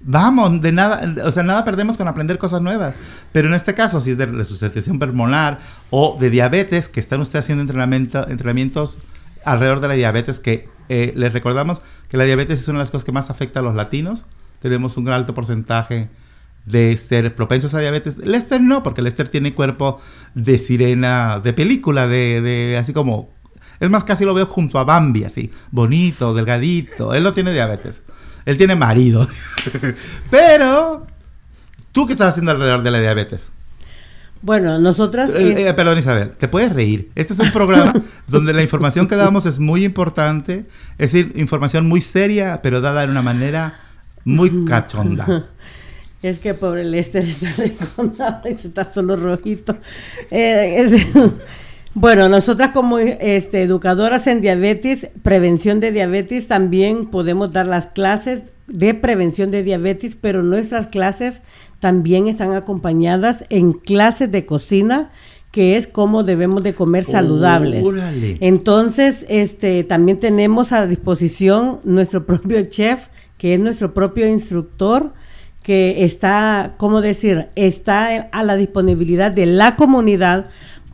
Vamos, 0.00 0.60
de 0.60 0.70
nada, 0.70 1.02
o 1.24 1.32
sea, 1.32 1.42
nada 1.42 1.64
perdemos 1.64 1.96
con 1.96 2.06
aprender 2.06 2.38
cosas 2.38 2.62
nuevas. 2.62 2.94
Pero 3.32 3.48
en 3.48 3.54
este 3.54 3.74
caso, 3.74 4.00
si 4.00 4.12
es 4.12 4.18
de 4.18 4.26
resucitación 4.26 4.98
pulmonar 4.98 5.58
o 5.90 6.16
de 6.18 6.30
diabetes, 6.30 6.88
que 6.88 7.00
están 7.00 7.20
ustedes 7.20 7.44
haciendo 7.44 7.62
entrenamiento, 7.62 8.28
entrenamientos 8.28 9.00
alrededor 9.44 9.80
de 9.80 9.88
la 9.88 9.94
diabetes, 9.94 10.40
que 10.40 10.68
eh, 10.88 11.12
les 11.16 11.32
recordamos 11.32 11.82
que 12.08 12.16
la 12.16 12.24
diabetes 12.24 12.60
es 12.60 12.68
una 12.68 12.78
de 12.78 12.84
las 12.84 12.90
cosas 12.90 13.04
que 13.04 13.12
más 13.12 13.30
afecta 13.30 13.60
a 13.60 13.62
los 13.62 13.74
latinos. 13.74 14.24
Tenemos 14.60 14.96
un 14.96 15.08
alto 15.08 15.34
porcentaje 15.34 16.08
de 16.64 16.96
ser 16.96 17.34
propensos 17.34 17.74
a 17.74 17.80
diabetes. 17.80 18.18
Lester 18.18 18.60
no, 18.60 18.82
porque 18.82 19.02
Lester 19.02 19.28
tiene 19.28 19.54
cuerpo 19.54 20.00
de 20.34 20.58
sirena 20.58 21.40
de 21.40 21.52
película, 21.52 22.06
de, 22.06 22.76
así 22.80 22.92
como... 22.92 23.30
Es 23.80 23.90
más, 23.90 24.02
casi 24.02 24.24
lo 24.24 24.34
veo 24.34 24.46
junto 24.46 24.80
a 24.80 24.84
Bambi, 24.84 25.22
así, 25.22 25.52
bonito, 25.70 26.34
delgadito. 26.34 27.14
Él 27.14 27.22
no 27.22 27.32
tiene 27.32 27.52
diabetes. 27.52 28.02
Él 28.48 28.56
tiene 28.56 28.76
marido. 28.76 29.28
Pero, 30.30 31.06
¿tú 31.92 32.06
qué 32.06 32.12
estás 32.12 32.28
haciendo 32.30 32.50
alrededor 32.52 32.82
de 32.82 32.90
la 32.90 32.98
diabetes? 33.00 33.50
Bueno, 34.40 34.78
nosotras... 34.78 35.34
Eh, 35.34 35.52
es- 35.52 35.58
eh, 35.58 35.74
perdón, 35.74 35.98
Isabel, 35.98 36.30
te 36.30 36.48
puedes 36.48 36.72
reír. 36.72 37.10
Este 37.14 37.34
es 37.34 37.40
un 37.40 37.50
programa 37.50 37.92
donde 38.26 38.54
la 38.54 38.62
información 38.62 39.06
que 39.06 39.16
damos 39.16 39.44
es 39.44 39.58
muy 39.58 39.84
importante. 39.84 40.64
Es 40.96 41.12
decir, 41.12 41.32
información 41.36 41.86
muy 41.86 42.00
seria, 42.00 42.60
pero 42.62 42.80
dada 42.80 43.02
de 43.04 43.10
una 43.10 43.20
manera 43.22 43.74
muy 44.24 44.64
cachonda. 44.64 45.44
Es 46.20 46.40
que 46.40 46.52
pobre 46.52 46.84
Lester 46.84 47.22
está 47.24 47.52
recordado 47.56 48.48
y 48.50 48.54
se 48.54 48.66
está 48.66 48.82
solo 48.84 49.14
rojito. 49.14 49.76
Eh, 50.32 50.74
es- 50.78 51.06
bueno, 52.00 52.28
nosotras 52.28 52.70
como 52.72 52.98
este, 52.98 53.62
educadoras 53.62 54.28
en 54.28 54.40
diabetes, 54.40 55.08
prevención 55.22 55.80
de 55.80 55.90
diabetes, 55.90 56.46
también 56.46 57.06
podemos 57.06 57.50
dar 57.50 57.66
las 57.66 57.86
clases 57.86 58.52
de 58.68 58.94
prevención 58.94 59.50
de 59.50 59.64
diabetes, 59.64 60.16
pero 60.20 60.44
nuestras 60.44 60.86
clases 60.86 61.42
también 61.80 62.28
están 62.28 62.52
acompañadas 62.52 63.44
en 63.50 63.72
clases 63.72 64.30
de 64.30 64.46
cocina, 64.46 65.10
que 65.50 65.76
es 65.76 65.88
cómo 65.88 66.22
debemos 66.22 66.62
de 66.62 66.72
comer 66.72 67.04
saludables. 67.04 67.84
Órale. 67.84 68.36
Entonces, 68.40 69.26
este, 69.28 69.82
también 69.82 70.18
tenemos 70.18 70.72
a 70.72 70.86
disposición 70.86 71.80
nuestro 71.82 72.26
propio 72.26 72.62
chef, 72.62 73.08
que 73.38 73.54
es 73.54 73.60
nuestro 73.60 73.92
propio 73.92 74.28
instructor, 74.28 75.14
que 75.64 76.04
está, 76.04 76.74
¿cómo 76.76 77.00
decir? 77.00 77.48
Está 77.56 78.28
a 78.30 78.44
la 78.44 78.56
disponibilidad 78.56 79.32
de 79.32 79.46
la 79.46 79.74
comunidad 79.74 80.48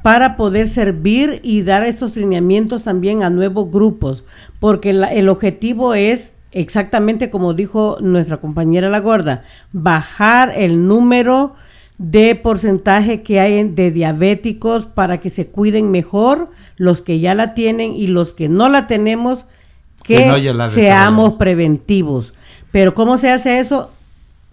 para 0.04 0.36
poder 0.36 0.68
servir 0.68 1.40
y 1.42 1.62
dar 1.62 1.82
estos 1.82 2.14
lineamientos 2.14 2.84
también 2.84 3.22
a 3.22 3.30
nuevos 3.30 3.70
grupos, 3.70 4.24
porque 4.60 4.92
la- 4.92 5.10
el 5.10 5.30
objetivo 5.30 5.94
es 5.94 6.32
exactamente 6.52 7.30
como 7.30 7.54
dijo 7.54 7.96
nuestra 8.02 8.36
compañera 8.36 8.90
La 8.90 9.00
Gorda, 9.00 9.44
bajar 9.72 10.52
el 10.54 10.86
número 10.86 11.54
de 11.96 12.34
porcentaje 12.34 13.22
que 13.22 13.40
hay 13.40 13.66
de 13.66 13.90
diabéticos 13.92 14.84
para 14.84 15.20
que 15.20 15.30
se 15.30 15.46
cuiden 15.46 15.90
mejor 15.90 16.50
los 16.76 17.00
que 17.00 17.18
ya 17.20 17.34
la 17.34 17.54
tienen 17.54 17.94
y 17.96 18.06
los 18.08 18.34
que 18.34 18.50
no 18.50 18.68
la 18.68 18.86
tenemos, 18.86 19.46
que, 20.02 20.18
no 20.52 20.68
seamos 20.82 21.32
preventivos. 21.38 22.34
Pero 22.70 22.92
¿cómo 22.92 23.16
se 23.16 23.30
hace 23.30 23.58
eso? 23.58 23.90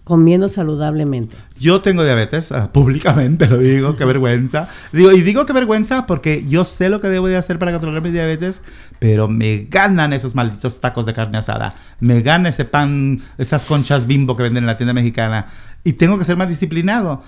Comiendo 0.04 0.48
saludablemente. 0.48 1.36
Yo 1.58 1.80
tengo 1.80 2.02
diabetes, 2.02 2.50
ah, 2.50 2.70
públicamente 2.72 3.46
lo 3.46 3.58
digo, 3.58 3.96
qué 3.96 4.04
vergüenza. 4.04 4.68
Digo, 4.92 5.12
y 5.12 5.22
digo 5.22 5.46
qué 5.46 5.52
vergüenza 5.52 6.06
porque 6.06 6.44
yo 6.48 6.64
sé 6.64 6.88
lo 6.88 7.00
que 7.00 7.08
debo 7.08 7.28
de 7.28 7.36
hacer 7.36 7.58
para 7.58 7.72
controlar 7.72 8.02
mi 8.02 8.10
diabetes, 8.10 8.62
pero 8.98 9.28
me 9.28 9.66
ganan 9.70 10.12
esos 10.12 10.34
malditos 10.34 10.80
tacos 10.80 11.06
de 11.06 11.12
carne 11.12 11.38
asada. 11.38 11.74
Me 12.00 12.22
gana 12.22 12.48
ese 12.48 12.64
pan, 12.64 13.22
esas 13.38 13.64
conchas 13.64 14.06
bimbo 14.06 14.36
que 14.36 14.42
venden 14.42 14.64
en 14.64 14.66
la 14.66 14.76
tienda 14.76 14.92
mexicana. 14.92 15.46
Y 15.84 15.94
tengo 15.94 16.18
que 16.18 16.24
ser 16.24 16.36
más 16.36 16.48
disciplinado. 16.48 17.22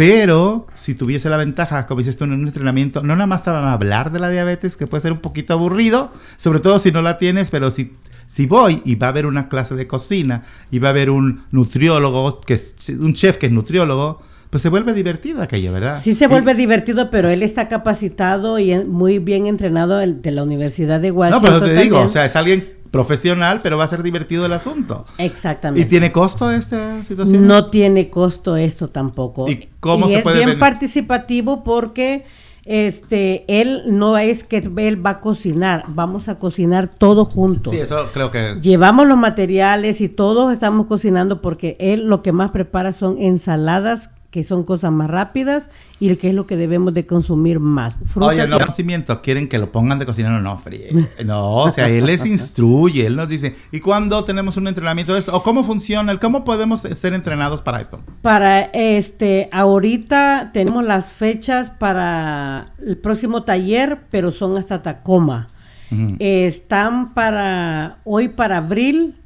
Pero 0.00 0.66
si 0.76 0.94
tuviese 0.94 1.28
la 1.28 1.36
ventaja, 1.36 1.84
como 1.84 1.98
dices 1.98 2.16
tú 2.16 2.24
en 2.24 2.32
un 2.32 2.46
entrenamiento, 2.46 3.02
no 3.02 3.16
nada 3.16 3.26
más 3.26 3.44
te 3.44 3.50
van 3.50 3.64
a 3.64 3.74
hablar 3.74 4.12
de 4.12 4.18
la 4.18 4.30
diabetes, 4.30 4.78
que 4.78 4.86
puede 4.86 5.02
ser 5.02 5.12
un 5.12 5.18
poquito 5.18 5.52
aburrido, 5.52 6.10
sobre 6.38 6.60
todo 6.60 6.78
si 6.78 6.90
no 6.90 7.02
la 7.02 7.18
tienes, 7.18 7.50
pero 7.50 7.70
si, 7.70 7.92
si 8.30 8.46
voy 8.46 8.80
y 8.84 8.94
va 8.94 9.08
a 9.08 9.10
haber 9.10 9.26
una 9.26 9.48
clase 9.48 9.74
de 9.74 9.88
cocina 9.88 10.42
y 10.70 10.78
va 10.78 10.88
a 10.88 10.90
haber 10.90 11.10
un 11.10 11.42
nutriólogo, 11.50 12.40
que 12.40 12.54
es, 12.54 12.74
un 13.00 13.12
chef 13.12 13.38
que 13.38 13.46
es 13.46 13.52
nutriólogo, 13.52 14.20
pues 14.50 14.62
se 14.62 14.68
vuelve 14.68 14.92
divertido 14.92 15.42
aquello, 15.42 15.72
¿verdad? 15.72 15.98
Sí 16.00 16.14
se 16.14 16.28
vuelve 16.28 16.54
divertido, 16.54 17.10
pero 17.10 17.28
él 17.28 17.42
está 17.42 17.66
capacitado 17.66 18.60
y 18.60 18.72
muy 18.84 19.18
bien 19.18 19.46
entrenado 19.46 19.98
de 19.98 20.30
la 20.30 20.44
Universidad 20.44 21.00
de 21.00 21.08
No, 21.08 21.16
Washington. 21.16 21.42
pero 21.42 21.60
te 21.60 21.72
digo, 21.72 21.96
también. 21.96 22.06
o 22.06 22.08
sea, 22.08 22.24
es 22.24 22.36
alguien 22.36 22.72
profesional, 22.92 23.62
pero 23.62 23.76
va 23.76 23.84
a 23.84 23.88
ser 23.88 24.02
divertido 24.04 24.46
el 24.46 24.52
asunto. 24.52 25.06
Exactamente. 25.18 25.86
¿Y 25.86 25.90
tiene 25.90 26.12
costo 26.12 26.52
esta 26.52 27.02
situación? 27.04 27.46
No 27.46 27.66
tiene 27.66 28.10
costo 28.10 28.56
esto 28.56 28.90
tampoco. 28.90 29.48
¿Y 29.48 29.68
cómo 29.80 30.08
se 30.08 30.18
es 30.18 30.22
puede 30.22 30.44
bien 30.44 30.58
participativo 30.58 31.64
porque 31.64 32.24
este 32.70 33.44
él 33.48 33.82
no 33.86 34.16
es 34.16 34.44
que 34.44 34.58
él 34.58 35.04
va 35.04 35.10
a 35.10 35.20
cocinar, 35.20 35.84
vamos 35.88 36.28
a 36.28 36.38
cocinar 36.38 36.86
todos 36.86 37.26
juntos. 37.28 37.72
Sí, 37.72 37.80
eso 37.80 38.08
creo 38.12 38.30
que... 38.30 38.58
Llevamos 38.62 39.08
los 39.08 39.18
materiales 39.18 40.00
y 40.00 40.08
todos 40.08 40.52
estamos 40.52 40.86
cocinando 40.86 41.40
porque 41.42 41.76
él 41.80 42.06
lo 42.06 42.22
que 42.22 42.30
más 42.30 42.52
prepara 42.52 42.92
son 42.92 43.18
ensaladas 43.18 44.10
que 44.30 44.44
son 44.44 44.62
cosas 44.62 44.92
más 44.92 45.10
rápidas 45.10 45.70
y 45.98 46.14
que 46.16 46.28
es 46.28 46.34
lo 46.34 46.46
que 46.46 46.56
debemos 46.56 46.94
de 46.94 47.04
consumir 47.04 47.58
más. 47.58 47.96
Frutas 48.04 48.30
Oye, 48.30 48.44
y- 48.44 48.48
no, 48.48 48.58
conocimiento, 48.58 49.22
quieren 49.22 49.48
que 49.48 49.58
lo 49.58 49.72
pongan 49.72 49.98
de 49.98 50.06
cocinero, 50.06 50.40
no, 50.40 50.56
fríe. 50.58 50.90
No, 51.24 51.54
o 51.54 51.70
sea, 51.70 51.88
él 51.88 52.06
les 52.06 52.24
instruye, 52.24 53.06
él 53.06 53.16
nos 53.16 53.28
dice, 53.28 53.56
¿y 53.72 53.80
cuándo 53.80 54.22
tenemos 54.24 54.56
un 54.56 54.68
entrenamiento 54.68 55.12
de 55.14 55.18
esto? 55.18 55.36
¿O 55.36 55.42
cómo 55.42 55.64
funciona? 55.64 56.16
¿Cómo 56.18 56.44
podemos 56.44 56.80
ser 56.82 57.14
entrenados 57.14 57.60
para 57.60 57.80
esto? 57.80 58.00
Para 58.22 58.62
este, 58.62 59.48
ahorita 59.52 60.50
tenemos 60.52 60.84
las 60.84 61.12
fechas 61.12 61.70
para 61.70 62.72
el 62.84 62.96
próximo 62.98 63.42
taller, 63.42 64.00
pero 64.10 64.30
son 64.30 64.56
hasta 64.56 64.82
Tacoma. 64.82 65.48
Están 66.20 67.14
para 67.14 67.98
hoy 68.04 68.28
para 68.28 68.58
abril. 68.58 69.16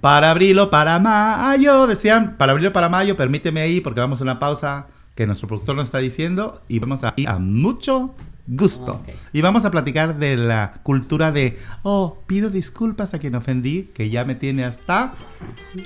Para 0.00 0.30
abril 0.30 0.58
o 0.58 0.70
para 0.70 0.98
mayo, 0.98 1.86
decían, 1.86 2.36
para 2.36 2.52
abril 2.52 2.68
o 2.68 2.72
para 2.72 2.88
mayo, 2.88 3.16
permíteme 3.16 3.60
ahí 3.60 3.80
porque 3.80 4.00
vamos 4.00 4.20
a 4.20 4.24
una 4.24 4.38
pausa 4.38 4.86
que 5.14 5.26
nuestro 5.26 5.48
productor 5.48 5.74
nos 5.74 5.86
está 5.86 5.98
diciendo 5.98 6.62
y 6.68 6.78
vamos 6.78 7.02
a 7.02 7.14
ir 7.16 7.28
a 7.28 7.38
mucho 7.38 8.14
gusto. 8.46 8.92
Ok. 8.92 9.08
Y 9.32 9.42
vamos 9.42 9.64
a 9.64 9.70
platicar 9.70 10.16
de 10.16 10.36
la 10.36 10.74
cultura 10.82 11.32
de, 11.32 11.58
oh, 11.82 12.18
pido 12.26 12.50
disculpas 12.50 13.14
a 13.14 13.18
quien 13.18 13.34
ofendí, 13.34 13.90
que 13.94 14.10
ya 14.10 14.24
me 14.24 14.36
tiene 14.36 14.64
hasta... 14.64 15.12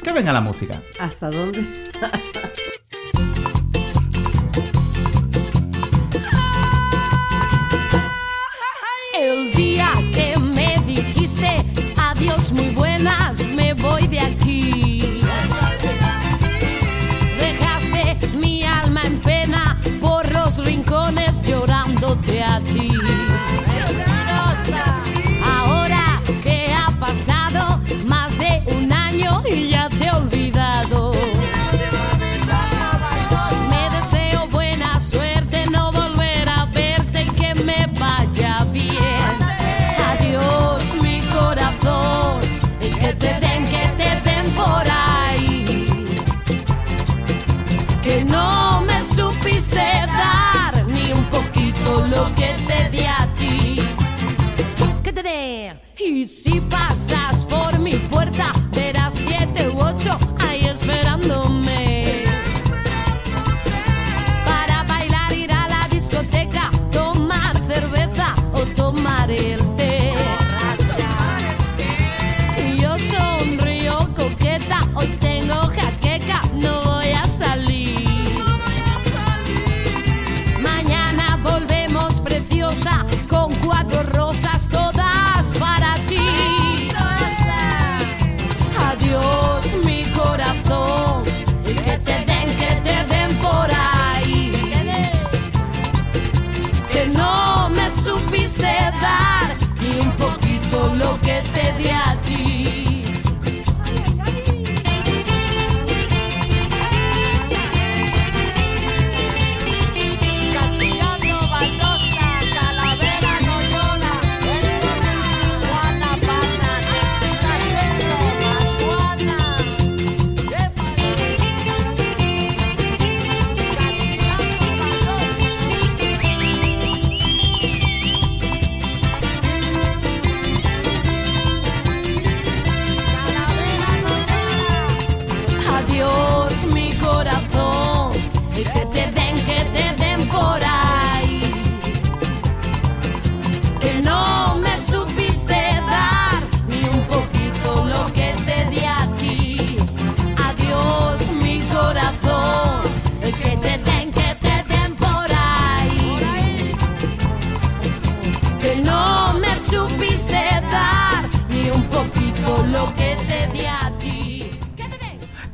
Que 0.02 0.12
venga 0.12 0.32
la 0.32 0.42
música. 0.42 0.82
¿Hasta 1.00 1.30
dónde? 1.30 1.66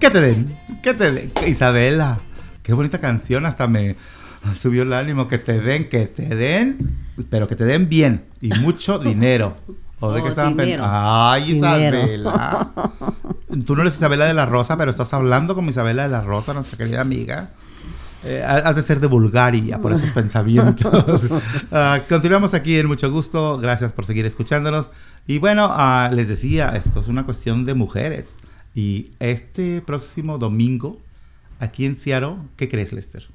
Que 0.08 0.14
te 0.14 0.20
den, 0.22 0.56
que 0.82 0.94
te 0.94 1.12
den. 1.12 1.32
Isabela, 1.46 2.18
qué 2.62 2.72
bonita 2.72 2.98
canción, 2.98 3.44
hasta 3.44 3.68
me 3.68 3.94
subió 4.54 4.84
el 4.84 4.94
ánimo. 4.94 5.28
Que 5.28 5.36
te 5.36 5.60
den, 5.60 5.90
que 5.90 6.06
te 6.06 6.34
den, 6.34 6.96
pero 7.28 7.46
que 7.46 7.56
te 7.56 7.66
den 7.66 7.90
bien 7.90 8.24
y 8.40 8.48
mucho 8.48 8.98
dinero. 8.98 9.54
¿O 10.00 10.10
de 10.12 10.20
Oh, 10.20 10.22
qué 10.22 10.30
estaban. 10.30 10.56
Ay, 10.80 11.52
Dinero. 11.52 11.98
Isabela. 11.98 12.70
Tú 13.66 13.76
no 13.76 13.82
eres 13.82 13.96
Isabela 13.96 14.24
de 14.24 14.32
la 14.32 14.46
Rosa, 14.46 14.78
pero 14.78 14.90
estás 14.90 15.12
hablando 15.12 15.54
como 15.54 15.68
Isabela 15.68 16.04
de 16.04 16.08
la 16.08 16.22
Rosa, 16.22 16.54
nuestra 16.54 16.78
querida 16.78 17.02
amiga. 17.02 17.50
Eh, 18.24 18.42
has 18.42 18.76
de 18.76 18.82
ser 18.82 19.00
de 19.00 19.08
Bulgaria 19.08 19.78
por 19.78 19.92
esos 19.92 20.10
pensamientos. 20.14 21.28
Ah, 21.70 22.00
continuamos 22.08 22.54
aquí 22.54 22.78
en 22.78 22.86
mucho 22.86 23.10
gusto. 23.10 23.58
Gracias 23.58 23.92
por 23.92 24.06
seguir 24.06 24.24
escuchándonos. 24.24 24.90
Y 25.26 25.36
bueno, 25.36 25.68
ah, 25.70 26.08
les 26.10 26.28
decía, 26.28 26.70
esto 26.70 27.00
es 27.00 27.08
una 27.08 27.26
cuestión 27.26 27.66
de 27.66 27.74
mujeres. 27.74 28.24
Y 28.74 29.11
este 29.18 29.83
próximo 29.83 30.38
domingo, 30.38 31.00
aquí 31.59 31.87
en 31.87 31.96
Seattle, 31.96 32.37
¿qué 32.57 32.68
crees, 32.68 32.92
Lester? 32.92 33.26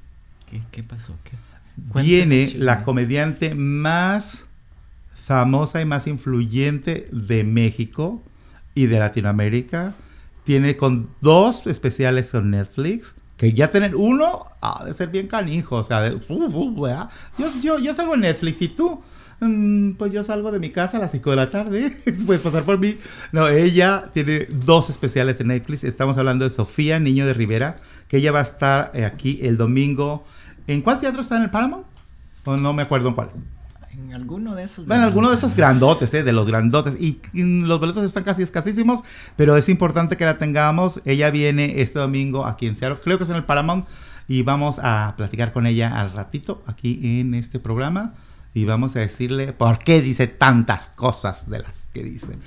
¿Qué, 0.48 0.62
qué 0.70 0.82
pasó? 0.82 1.14
¿Qué? 1.24 1.36
Viene 1.76 2.52
la 2.56 2.82
comediante 2.82 3.54
más 3.54 4.46
famosa 5.14 5.80
y 5.80 5.84
más 5.84 6.06
influyente 6.06 7.08
de 7.10 7.44
México 7.44 8.22
y 8.74 8.86
de 8.86 8.98
Latinoamérica. 8.98 9.94
Tiene 10.44 10.76
con 10.76 11.08
dos 11.20 11.66
especiales 11.66 12.30
con 12.30 12.50
Netflix. 12.50 13.14
Que 13.36 13.52
ya 13.52 13.70
tener 13.70 13.96
uno 13.96 14.44
ha 14.60 14.84
de 14.84 14.92
ser 14.92 15.08
bien 15.08 15.26
canijo. 15.26 15.76
O 15.76 15.84
sea, 15.84 16.02
de, 16.02 16.20
fu, 16.20 16.80
¿verdad? 16.80 17.10
yo, 17.38 17.50
yo, 17.60 17.78
yo 17.80 17.94
salgo 17.94 18.14
en 18.14 18.20
Netflix 18.20 18.62
y 18.62 18.68
tú. 18.68 19.00
Mm, 19.40 19.92
pues 19.92 20.12
yo 20.12 20.22
salgo 20.22 20.52
de 20.52 20.58
mi 20.58 20.70
casa 20.70 20.98
a 20.98 21.00
las 21.00 21.10
5 21.10 21.30
de 21.30 21.36
la 21.36 21.50
tarde. 21.50 21.92
Puedes 22.26 22.42
pasar 22.42 22.62
por 22.62 22.78
mí. 22.78 22.96
No, 23.32 23.48
ella 23.48 24.10
tiene 24.12 24.46
dos 24.50 24.90
especiales 24.90 25.40
en 25.40 25.48
Netflix. 25.48 25.84
Estamos 25.84 26.18
hablando 26.18 26.44
de 26.44 26.50
Sofía 26.50 26.98
Niño 26.98 27.26
de 27.26 27.32
Rivera. 27.32 27.76
Que 28.08 28.18
ella 28.18 28.32
va 28.32 28.40
a 28.40 28.42
estar 28.42 28.92
eh, 28.94 29.04
aquí 29.04 29.40
el 29.42 29.56
domingo. 29.56 30.24
¿En 30.66 30.82
cuál 30.82 30.98
teatro 30.98 31.20
está 31.20 31.36
en 31.36 31.42
el 31.42 31.50
Paramount? 31.50 31.86
O 32.44 32.56
no 32.56 32.72
me 32.72 32.82
acuerdo 32.82 33.08
en 33.08 33.14
cuál. 33.14 33.30
En 33.92 34.12
alguno 34.12 34.54
de 34.54 34.64
esos. 34.64 34.86
Bueno, 34.86 35.04
alguno 35.04 35.30
de 35.30 35.36
esos 35.36 35.54
grandotes, 35.54 36.12
¿eh? 36.14 36.22
De 36.22 36.32
los 36.32 36.46
grandotes. 36.46 37.00
Y, 37.00 37.20
y 37.32 37.42
los 37.62 37.78
boletos 37.78 38.04
están 38.04 38.24
casi 38.24 38.42
escasísimos, 38.42 39.00
pero 39.36 39.56
es 39.56 39.68
importante 39.68 40.16
que 40.16 40.24
la 40.24 40.36
tengamos. 40.36 41.00
Ella 41.04 41.30
viene 41.30 41.80
este 41.80 41.98
domingo 41.98 42.44
aquí 42.44 42.66
en 42.66 42.76
Seattle, 42.76 43.00
creo 43.02 43.18
que 43.18 43.24
es 43.24 43.30
en 43.30 43.36
el 43.36 43.44
Paramount, 43.44 43.86
y 44.26 44.42
vamos 44.42 44.80
a 44.82 45.14
platicar 45.16 45.52
con 45.52 45.66
ella 45.66 46.00
al 46.00 46.12
ratito 46.12 46.62
aquí 46.66 47.20
en 47.20 47.34
este 47.34 47.60
programa. 47.60 48.14
Y 48.54 48.64
vamos 48.64 48.94
a 48.94 49.00
decirle 49.00 49.52
por 49.52 49.80
qué 49.80 50.00
dice 50.00 50.28
tantas 50.28 50.90
cosas 50.94 51.50
de 51.50 51.58
las 51.58 51.88
que 51.92 52.04
dice. 52.04 52.38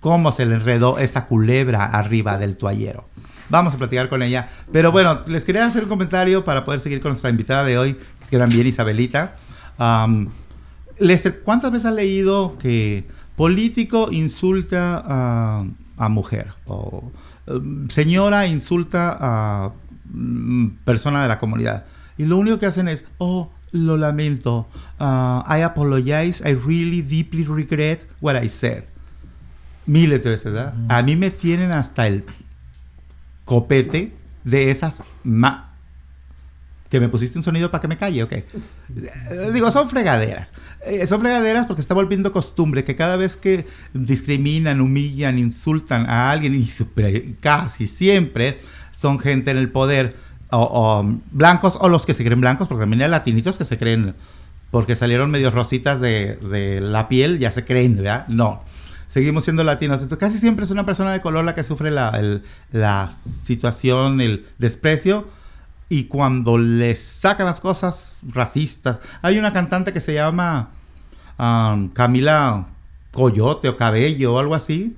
Cómo 0.00 0.32
se 0.32 0.46
le 0.46 0.54
enredó 0.54 0.98
esa 0.98 1.26
culebra 1.26 1.84
arriba 1.84 2.38
del 2.38 2.56
toallero. 2.56 3.06
Vamos 3.50 3.74
a 3.74 3.78
platicar 3.78 4.08
con 4.08 4.22
ella. 4.22 4.48
Pero 4.72 4.90
bueno, 4.90 5.20
les 5.26 5.44
quería 5.44 5.66
hacer 5.66 5.82
un 5.82 5.90
comentario 5.90 6.44
para 6.44 6.64
poder 6.64 6.80
seguir 6.80 7.00
con 7.00 7.10
nuestra 7.10 7.28
invitada 7.28 7.64
de 7.64 7.76
hoy, 7.76 7.98
que 8.30 8.38
también 8.38 8.66
Isabelita. 8.66 9.36
Am, 9.76 10.30
Lester, 10.98 11.42
¿cuántas 11.42 11.70
veces 11.70 11.86
has 11.86 11.94
leído 11.94 12.56
que 12.58 13.06
político 13.36 14.08
insulta 14.10 15.04
a, 15.98 16.08
mujer? 16.08 16.54
O 16.64 17.12
em, 17.46 17.88
señora 17.90 18.46
insulta 18.46 19.18
a 19.20 19.72
mm, 20.06 20.68
persona 20.86 21.20
de 21.22 21.28
la 21.28 21.38
comunidad. 21.38 21.84
Y 22.16 22.24
lo 22.24 22.38
único 22.38 22.58
que 22.58 22.66
hacen 22.66 22.88
es, 22.88 23.04
oh, 23.18 23.50
lo 23.72 23.96
lamento. 23.96 24.68
Ah, 24.98 25.44
I 25.48 25.62
apologize. 25.62 26.42
I 26.48 26.54
really 26.54 27.02
deeply 27.02 27.44
regret 27.44 28.06
what 28.20 28.36
I 28.42 28.48
said. 28.48 28.84
Miles 29.86 30.22
de 30.22 30.30
veces, 30.30 30.52
¿verdad? 30.52 30.74
A 30.88 31.02
mí 31.02 31.16
me 31.16 31.30
tienen 31.30 31.72
hasta 31.72 32.06
el 32.06 32.24
copete 33.44 34.12
de 34.44 34.70
esas 34.70 35.02
ma 35.24 35.68
que 36.88 37.00
me 37.00 37.08
pusiste 37.08 37.38
un 37.38 37.42
sonido 37.42 37.70
para 37.70 37.80
que 37.80 37.88
me 37.88 37.96
calle, 37.96 38.22
ok. 38.22 38.34
Digo, 39.54 39.70
son 39.70 39.88
fregaderas. 39.88 40.52
Eh, 40.84 41.06
son 41.06 41.20
fregaderas 41.20 41.64
porque 41.64 41.80
está 41.80 41.94
volviendo 41.94 42.30
costumbre 42.32 42.84
que 42.84 42.94
cada 42.96 43.16
vez 43.16 43.38
que 43.38 43.66
discriminan, 43.94 44.82
humillan, 44.82 45.38
insultan 45.38 46.04
a 46.10 46.30
alguien, 46.30 46.54
y 46.54 46.64
super- 46.66 47.36
casi 47.40 47.86
siempre 47.86 48.60
son 48.94 49.18
gente 49.18 49.50
en 49.50 49.56
el 49.56 49.70
poder, 49.70 50.14
o, 50.52 51.04
blancos 51.30 51.78
o 51.80 51.88
los 51.88 52.06
que 52.06 52.14
se 52.14 52.24
creen 52.24 52.40
blancos, 52.40 52.68
porque 52.68 52.82
también 52.82 53.02
hay 53.02 53.08
latinitos 53.08 53.58
que 53.58 53.64
se 53.64 53.78
creen, 53.78 54.14
porque 54.70 54.96
salieron 54.96 55.30
medio 55.30 55.50
rositas 55.50 56.00
de, 56.00 56.38
la 56.80 57.08
piel, 57.08 57.38
ya 57.38 57.50
se 57.50 57.64
creen, 57.64 57.96
¿verdad? 57.96 58.26
No. 58.28 58.62
Seguimos 59.08 59.44
siendo 59.44 59.62
latinos. 59.62 60.02
Entonces, 60.02 60.18
casi 60.18 60.38
siempre 60.38 60.64
es 60.64 60.70
una 60.70 60.86
persona 60.86 61.12
de 61.12 61.20
color 61.20 61.44
la 61.44 61.52
que 61.52 61.64
sufre 61.64 61.90
la 61.90 63.10
situación, 63.22 64.20
el 64.22 64.46
desprecio. 64.58 65.26
Y 65.92 66.04
cuando 66.04 66.56
les 66.56 67.02
sacan 67.02 67.44
las 67.44 67.60
cosas 67.60 68.22
racistas. 68.30 69.00
Hay 69.20 69.38
una 69.38 69.52
cantante 69.52 69.92
que 69.92 70.00
se 70.00 70.14
llama 70.14 70.70
um, 71.38 71.88
Camila 71.88 72.68
Coyote 73.10 73.68
o 73.68 73.76
Cabello 73.76 74.32
o 74.32 74.38
algo 74.38 74.54
así. 74.54 74.96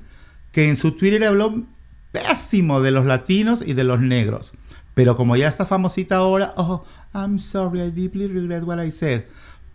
Que 0.52 0.68
en 0.68 0.76
su 0.76 0.92
Twitter 0.92 1.24
habló 1.24 1.64
pésimo 2.12 2.80
de 2.80 2.92
los 2.92 3.06
latinos 3.06 3.60
y 3.66 3.72
de 3.72 3.82
los 3.82 3.98
negros. 3.98 4.52
Pero 4.94 5.16
como 5.16 5.36
ya 5.36 5.48
está 5.48 5.66
famosita 5.66 6.16
ahora, 6.16 6.54
oh, 6.56 6.84
I'm 7.12 7.38
sorry, 7.38 7.82
I 7.82 7.90
deeply 7.90 8.26
regret 8.26 8.62
what 8.62 8.82
I 8.82 8.90
said. 8.90 9.24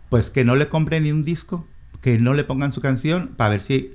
Pues 0.08 0.30
que 0.30 0.44
no 0.44 0.56
le 0.56 0.68
compren 0.68 1.04
ni 1.04 1.12
un 1.12 1.22
disco, 1.22 1.66
que 2.00 2.18
no 2.18 2.34
le 2.34 2.44
pongan 2.44 2.72
su 2.72 2.80
canción 2.80 3.34
para 3.36 3.50
ver 3.50 3.60
si 3.60 3.94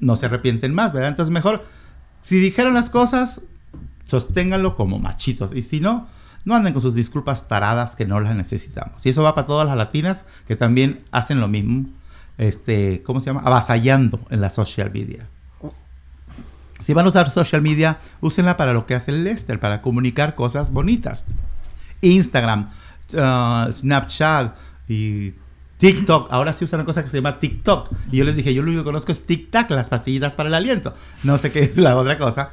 no 0.00 0.16
se 0.16 0.26
arrepienten 0.26 0.74
más, 0.74 0.92
¿verdad? 0.92 1.10
Entonces 1.10 1.32
mejor, 1.32 1.64
si 2.22 2.38
dijeron 2.38 2.74
las 2.74 2.90
cosas, 2.90 3.42
sosténganlo 4.04 4.74
como 4.74 4.98
machitos. 4.98 5.50
Y 5.54 5.62
si 5.62 5.80
no, 5.80 6.08
no 6.44 6.54
anden 6.54 6.72
con 6.72 6.82
sus 6.82 6.94
disculpas 6.94 7.48
taradas 7.48 7.94
que 7.94 8.06
no 8.06 8.20
las 8.20 8.34
necesitamos. 8.34 9.04
Y 9.04 9.10
eso 9.10 9.22
va 9.22 9.34
para 9.34 9.46
todas 9.46 9.66
las 9.66 9.76
latinas 9.76 10.24
que 10.46 10.56
también 10.56 10.98
hacen 11.12 11.40
lo 11.40 11.48
mismo. 11.48 11.86
Este, 12.38 13.02
¿cómo 13.02 13.20
se 13.20 13.26
llama? 13.26 13.42
Avasallando 13.44 14.20
en 14.30 14.40
la 14.40 14.50
social 14.50 14.90
media. 14.92 15.28
Si 16.82 16.94
van 16.94 17.06
a 17.06 17.08
usar 17.08 17.28
social 17.28 17.62
media, 17.62 17.98
úsenla 18.20 18.56
para 18.56 18.72
lo 18.72 18.86
que 18.86 18.94
hace 18.94 19.12
Lester, 19.12 19.60
para 19.60 19.82
comunicar 19.82 20.34
cosas 20.34 20.72
bonitas. 20.72 21.24
Instagram, 22.00 22.68
uh, 23.12 23.72
Snapchat 23.72 24.56
y 24.88 25.34
TikTok. 25.78 26.32
Ahora 26.32 26.52
sí 26.52 26.64
usan 26.64 26.80
una 26.80 26.84
cosa 26.84 27.02
que 27.02 27.10
se 27.10 27.18
llama 27.18 27.38
TikTok. 27.38 27.90
Y 28.10 28.18
yo 28.18 28.24
les 28.24 28.36
dije, 28.36 28.52
yo 28.52 28.62
lo 28.62 28.68
único 28.68 28.82
que 28.82 28.86
conozco 28.86 29.12
es 29.12 29.24
TikTok, 29.24 29.70
las 29.70 29.88
pastillitas 29.88 30.34
para 30.34 30.48
el 30.48 30.54
aliento. 30.54 30.92
No 31.22 31.38
sé 31.38 31.52
qué 31.52 31.60
es 31.60 31.78
la 31.78 31.96
otra 31.96 32.18
cosa. 32.18 32.50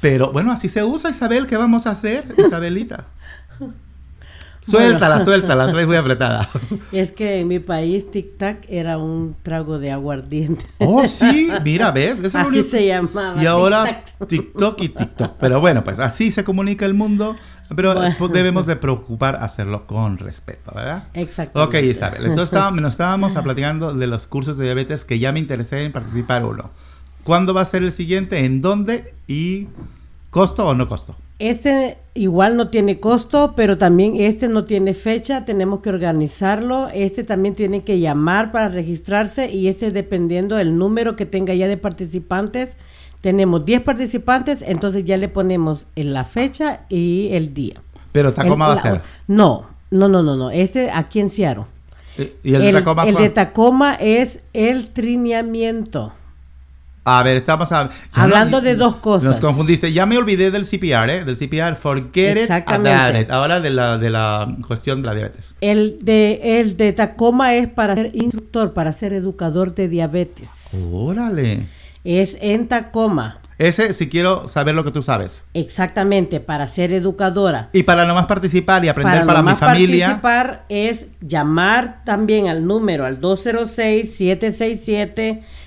Pero 0.00 0.32
bueno, 0.32 0.52
así 0.52 0.68
se 0.68 0.84
usa, 0.84 1.10
Isabel. 1.10 1.46
¿Qué 1.46 1.56
vamos 1.56 1.86
a 1.86 1.90
hacer, 1.90 2.32
Isabelita? 2.36 3.06
Suéltala, 4.66 5.22
suéltala, 5.24 5.70
traes 5.70 5.86
muy 5.86 5.96
apretada. 5.96 6.48
Es 6.92 7.12
que 7.12 7.40
en 7.40 7.48
mi 7.48 7.58
país 7.58 8.10
Tic 8.10 8.38
Tac 8.38 8.64
era 8.68 8.96
un 8.98 9.36
trago 9.42 9.78
de 9.78 9.90
aguardiente. 9.92 10.64
Oh, 10.78 11.04
sí, 11.06 11.48
mira, 11.64 11.90
¿ves? 11.90 12.18
Eso 12.22 12.38
lo 12.38 12.48
Así 12.48 12.62
se 12.62 12.86
llamaba. 12.86 13.42
Y 13.42 13.46
ahora 13.46 14.02
Tic-tac. 14.20 14.26
TikTok 14.28 14.80
y 14.82 14.88
TikTok. 14.88 15.32
Pero 15.38 15.60
bueno, 15.60 15.84
pues 15.84 15.98
así 15.98 16.30
se 16.30 16.44
comunica 16.44 16.86
el 16.86 16.94
mundo. 16.94 17.36
Pero 17.74 17.94
Bueno. 17.94 18.14
pues, 18.18 18.32
debemos 18.32 18.66
de 18.66 18.76
preocupar 18.76 19.36
hacerlo 19.36 19.86
con 19.86 20.18
respeto, 20.18 20.72
¿verdad? 20.74 21.04
Exactamente. 21.14 21.78
Ok, 21.78 21.84
Isabel. 21.84 22.20
Entonces 22.22 22.44
estábamos, 22.44 22.80
nos 22.82 22.92
estábamos 22.94 23.32
platicando 23.32 23.92
de 23.94 24.06
los 24.06 24.26
cursos 24.26 24.56
de 24.58 24.64
diabetes 24.64 25.04
que 25.04 25.18
ya 25.18 25.32
me 25.32 25.38
interesé 25.40 25.82
en 25.82 25.92
participar 25.92 26.44
uno. 26.44 26.70
¿Cuándo 27.22 27.52
va 27.54 27.62
a 27.62 27.64
ser 27.64 27.82
el 27.82 27.92
siguiente? 27.92 28.44
¿En 28.44 28.60
dónde? 28.60 29.14
¿Y 29.26 29.66
costo 30.30 30.66
o 30.66 30.74
no 30.74 30.86
costo? 30.86 31.16
Este 31.38 31.98
igual 32.14 32.56
no 32.56 32.68
tiene 32.68 33.00
costo, 33.00 33.54
pero 33.56 33.76
también 33.76 34.14
este 34.16 34.48
no 34.48 34.64
tiene 34.64 34.94
fecha, 34.94 35.44
tenemos 35.44 35.80
que 35.80 35.90
organizarlo. 35.90 36.88
Este 36.94 37.24
también 37.24 37.54
tiene 37.54 37.82
que 37.82 37.98
llamar 37.98 38.52
para 38.52 38.68
registrarse 38.68 39.50
y 39.52 39.66
este 39.68 39.90
dependiendo 39.90 40.56
del 40.56 40.78
número 40.78 41.16
que 41.16 41.26
tenga 41.26 41.54
ya 41.54 41.66
de 41.66 41.76
participantes. 41.76 42.76
Tenemos 43.20 43.64
10 43.64 43.80
participantes, 43.80 44.62
entonces 44.62 45.04
ya 45.04 45.16
le 45.16 45.28
ponemos 45.28 45.86
en 45.96 46.12
la 46.12 46.24
fecha 46.24 46.82
y 46.88 47.30
el 47.32 47.52
día. 47.54 47.82
Pero 48.12 48.32
Tacoma 48.32 48.66
El- 48.66 48.70
va 48.70 48.74
a 48.74 48.82
ser. 48.82 49.00
No, 49.26 49.64
no, 49.90 50.08
no, 50.08 50.22
no, 50.22 50.36
no. 50.36 50.50
Este 50.50 50.90
aquí 50.92 51.20
en 51.20 51.30
Seattle. 51.30 51.64
¿Y 52.44 52.54
el, 52.54 52.62
de 52.62 52.72
Tacoma? 52.74 53.04
el 53.08 53.14
de 53.16 53.28
Tacoma 53.30 53.94
es 53.94 54.40
el 54.52 54.88
trineamiento. 54.90 56.12
A 57.06 57.22
ver, 57.22 57.36
estamos 57.36 57.70
a- 57.70 57.90
Hablando 58.12 58.60
de 58.62 58.76
dos 58.76 58.96
cosas. 58.96 59.24
Nos 59.30 59.40
confundiste. 59.40 59.92
Ya 59.92 60.06
me 60.06 60.16
olvidé 60.16 60.50
del 60.50 60.64
CPR, 60.64 61.10
¿eh? 61.10 61.24
Del 61.24 61.36
CPR. 61.36 61.76
Forget 61.76 62.44
it 62.44 62.50
about 62.50 63.20
it. 63.20 63.30
Ahora 63.30 63.60
de 63.60 63.70
la, 63.70 63.98
de 63.98 64.08
la 64.10 64.48
cuestión 64.66 65.02
de 65.02 65.06
la 65.08 65.14
diabetes. 65.14 65.54
El 65.60 65.98
de, 66.02 66.60
el 66.60 66.76
de 66.78 66.92
Tacoma 66.94 67.54
es 67.54 67.68
para 67.68 67.94
ser 67.94 68.10
instructor, 68.14 68.72
para 68.72 68.90
ser 68.92 69.12
educador 69.12 69.74
de 69.74 69.88
diabetes. 69.88 70.50
Órale. 70.92 71.66
Es 72.04 72.36
en 72.42 72.68
Tacoma, 72.68 73.38
Ese, 73.56 73.94
si 73.94 74.08
quiero 74.10 74.46
saber 74.48 74.74
lo 74.74 74.84
que 74.84 74.90
tú 74.90 75.02
sabes. 75.02 75.44
exactamente, 75.54 76.38
para 76.40 76.66
ser 76.66 76.92
educadora. 76.92 77.70
Y 77.72 77.82
para 77.84 78.04
nomás 78.04 78.26
participar 78.26 78.84
y 78.84 78.88
aprender 78.88 79.24
para, 79.24 79.40
mi 79.40 79.46
nomás 79.46 79.58
familia. 79.58 80.06
participar 80.20 80.64
es 80.68 81.06
llamar 81.20 82.02
también 82.04 82.48
al 82.48 82.66
número, 82.66 83.06
al 83.06 83.20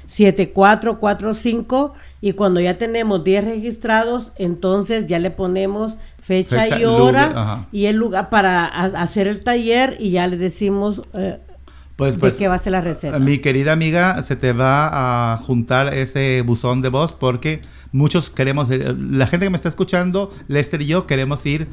206-767-7445 0.08 1.94
y 2.22 2.34
cuando 2.34 2.60
ya 2.60 2.78
tenemos 2.78 3.24
10 3.24 3.46
registrados, 3.46 4.32
entonces 4.38 5.06
ya 5.06 5.20
le 5.20 5.32
ponemos 5.32 5.98
fecha, 6.22 6.64
Fecha, 6.64 6.80
y 6.80 6.86
hora 6.86 7.28
lugar, 7.28 7.60
y 7.72 7.86
el 7.86 7.96
lugar 7.96 8.30
para 8.30 8.66
ha- 8.66 8.86
hacer 9.02 9.28
el 9.28 9.44
taller 9.44 9.96
y 10.00 10.12
ya 10.12 10.28
le 10.28 10.38
decimos 10.38 11.02
eh, 11.14 11.40
Pues, 11.96 12.16
de 12.16 12.20
pues, 12.20 12.36
qué 12.36 12.48
va 12.48 12.56
a 12.56 12.60
ser 12.60 12.72
la 12.74 12.82
receta. 12.82 13.20
mi 13.20 13.38
querida 13.40 13.72
amiga, 13.74 14.22
se 14.24 14.36
te 14.36 14.52
va 14.54 15.34
a 15.34 15.38
juntar 15.38 15.94
ese 15.94 16.42
buzón 16.46 16.82
de 16.82 16.90
voz 16.90 17.14
porque 17.14 17.62
muchos 17.92 18.30
queremos, 18.30 18.70
ir- 18.70 18.96
la 19.12 19.28
gente 19.28 19.46
que 19.46 19.50
me 19.52 19.58
está 19.58 19.70
escuchando, 19.70 20.32
Lester 20.48 20.82
y 20.82 20.88
yo 20.88 21.08
queremos 21.08 21.46
ir, 21.46 21.68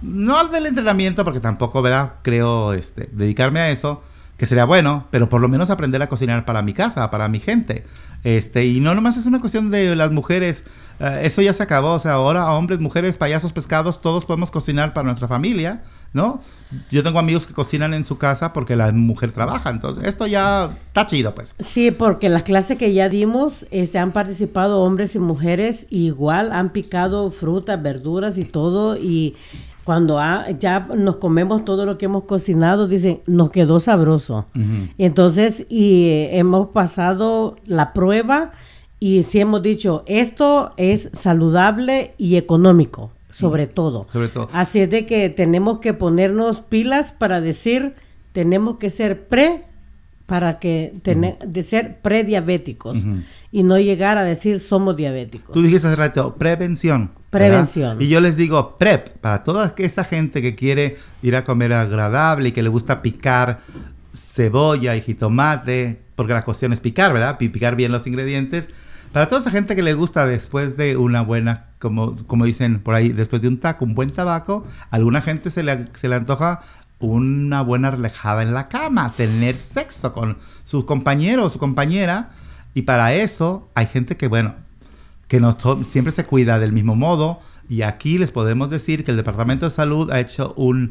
no 0.00 0.38
al 0.38 0.50
del 0.52 0.66
entrenamiento, 0.66 1.24
porque 1.24 1.40
tampoco, 1.40 1.82
¿verdad? 1.82 2.12
Creo 2.22 2.72
este, 2.72 3.08
dedicarme 3.12 3.60
a 3.60 3.70
eso, 3.70 4.00
que 4.38 4.46
sería 4.46 4.64
bueno, 4.64 5.08
pero 5.10 5.28
por 5.28 5.40
lo 5.40 5.48
menos 5.48 5.68
aprender 5.68 6.00
a 6.00 6.06
cocinar 6.06 6.44
para 6.44 6.62
mi 6.62 6.72
casa, 6.72 7.10
para 7.10 7.28
mi 7.28 7.40
gente. 7.40 7.84
Este, 8.22 8.64
y 8.64 8.78
no 8.78 8.94
nomás 8.94 9.16
es 9.16 9.26
una 9.26 9.40
cuestión 9.40 9.70
de 9.70 9.96
las 9.96 10.12
mujeres, 10.12 10.62
eh, 11.00 11.22
eso 11.24 11.42
ya 11.42 11.52
se 11.52 11.64
acabó, 11.64 11.94
o 11.94 11.98
sea, 11.98 12.12
ahora 12.12 12.52
hombres, 12.52 12.78
mujeres, 12.78 13.16
payasos, 13.16 13.52
pescados, 13.52 14.00
todos 14.00 14.24
podemos 14.24 14.52
cocinar 14.52 14.94
para 14.94 15.06
nuestra 15.06 15.26
familia, 15.26 15.82
¿no? 16.12 16.40
Yo 16.88 17.02
tengo 17.02 17.18
amigos 17.18 17.46
que 17.46 17.52
cocinan 17.52 17.94
en 17.94 18.04
su 18.04 18.16
casa 18.16 18.52
porque 18.52 18.76
la 18.76 18.92
mujer 18.92 19.32
trabaja, 19.32 19.70
entonces 19.70 20.04
esto 20.04 20.28
ya 20.28 20.70
está 20.86 21.06
chido, 21.06 21.34
pues. 21.34 21.56
Sí, 21.58 21.90
porque 21.90 22.28
las 22.28 22.44
clases 22.44 22.78
que 22.78 22.92
ya 22.92 23.08
dimos 23.08 23.66
este, 23.72 23.98
han 23.98 24.12
participado 24.12 24.80
hombres 24.80 25.16
y 25.16 25.18
mujeres, 25.18 25.88
igual 25.90 26.52
han 26.52 26.70
picado 26.70 27.32
frutas, 27.32 27.82
verduras 27.82 28.38
y 28.38 28.44
todo, 28.44 28.96
y 28.96 29.34
cuando 29.88 30.18
ha- 30.18 30.50
ya 30.50 30.80
nos 30.94 31.16
comemos 31.16 31.64
todo 31.64 31.86
lo 31.86 31.96
que 31.96 32.04
hemos 32.04 32.24
cocinado, 32.24 32.86
dicen, 32.88 33.22
nos 33.26 33.48
quedó 33.48 33.80
sabroso. 33.80 34.44
Ujú. 34.54 34.88
Entonces, 34.98 35.64
y 35.70 36.08
eh, 36.10 36.38
hemos 36.38 36.66
pasado 36.68 37.56
la 37.64 37.94
prueba 37.94 38.52
y 39.00 39.22
sí 39.22 39.40
hemos 39.40 39.62
dicho, 39.62 40.02
esto 40.04 40.72
es 40.76 41.08
saludable 41.14 42.12
y 42.18 42.36
económico, 42.36 43.12
sobre 43.30 43.66
todo. 43.66 44.06
Sobre 44.12 44.28
todo. 44.28 44.48
Así 44.52 44.78
es 44.80 44.90
de 44.90 45.06
que 45.06 45.30
tenemos 45.30 45.78
que 45.78 45.94
ponernos 45.94 46.60
pilas 46.60 47.12
para 47.12 47.40
decir, 47.40 47.94
tenemos 48.32 48.76
que 48.76 48.90
ser 48.90 49.26
pre 49.26 49.64
para 50.28 50.58
que 50.58 50.92
tener 51.02 51.38
de 51.38 51.62
ser 51.62 52.00
prediabéticos 52.02 52.98
Ujú. 52.98 53.22
y 53.50 53.62
no 53.62 53.78
llegar 53.78 54.18
a 54.18 54.24
decir 54.24 54.60
somos 54.60 54.94
diabéticos. 54.94 55.54
Tú 55.54 55.62
dijiste 55.62 55.86
hace 55.88 55.96
rato, 55.96 56.34
prevención. 56.36 57.06
¿verdad? 57.32 57.48
Prevención. 57.48 58.02
Y 58.02 58.08
yo 58.08 58.20
les 58.20 58.36
digo, 58.36 58.76
prep, 58.76 59.08
para 59.22 59.42
toda 59.42 59.74
esa 59.78 60.04
gente 60.04 60.42
que 60.42 60.54
quiere 60.54 60.98
ir 61.22 61.34
a 61.34 61.44
comer 61.44 61.72
agradable 61.72 62.50
y 62.50 62.52
que 62.52 62.62
le 62.62 62.68
gusta 62.68 63.00
picar 63.00 63.60
cebolla 64.14 64.96
y 64.96 65.00
jitomate, 65.00 66.00
porque 66.14 66.32
la 66.34 66.44
cuestión 66.44 66.72
es 66.74 66.80
picar, 66.80 67.12
¿verdad? 67.14 67.38
Pi- 67.38 67.48
Picar 67.48 67.74
bien 67.76 67.90
los 67.92 68.06
ingredientes. 68.06 68.68
Para 69.12 69.26
toda 69.28 69.40
esa 69.40 69.50
gente 69.50 69.74
que 69.74 69.82
le 69.82 69.94
gusta 69.94 70.26
después 70.26 70.76
de 70.76 70.98
una 70.98 71.22
buena, 71.22 71.68
como, 71.78 72.14
como 72.26 72.44
dicen 72.44 72.80
por 72.80 72.94
ahí, 72.94 73.08
después 73.08 73.40
de 73.40 73.48
un 73.48 73.58
taco, 73.58 73.86
un 73.86 73.94
buen 73.94 74.10
tabaco, 74.10 74.66
a 74.90 74.96
alguna 74.96 75.22
gente 75.22 75.50
se 75.50 75.62
le, 75.62 75.86
se 75.94 76.08
le 76.08 76.14
antoja 76.16 76.60
una 77.00 77.62
buena 77.62 77.90
relajada 77.90 78.42
en 78.42 78.54
la 78.54 78.66
cama, 78.66 79.12
tener 79.16 79.56
sexo 79.56 80.12
con 80.12 80.36
su 80.64 80.84
compañero 80.86 81.44
o 81.44 81.50
su 81.50 81.58
compañera. 81.58 82.30
Y 82.74 82.82
para 82.82 83.14
eso 83.14 83.68
hay 83.74 83.86
gente 83.86 84.16
que, 84.16 84.28
bueno, 84.28 84.54
que 85.28 85.40
no 85.40 85.56
siempre 85.84 86.12
se 86.12 86.24
cuida 86.24 86.58
del 86.58 86.72
mismo 86.72 86.96
modo, 86.96 87.40
Y 87.70 87.82
aquí 87.82 88.16
les 88.16 88.30
podemos 88.30 88.70
decir 88.70 89.04
que 89.04 89.10
el 89.10 89.18
Departamento 89.18 89.66
de 89.66 89.70
Salud 89.70 90.10
ha 90.10 90.20
hecho 90.20 90.54
una 90.56 90.90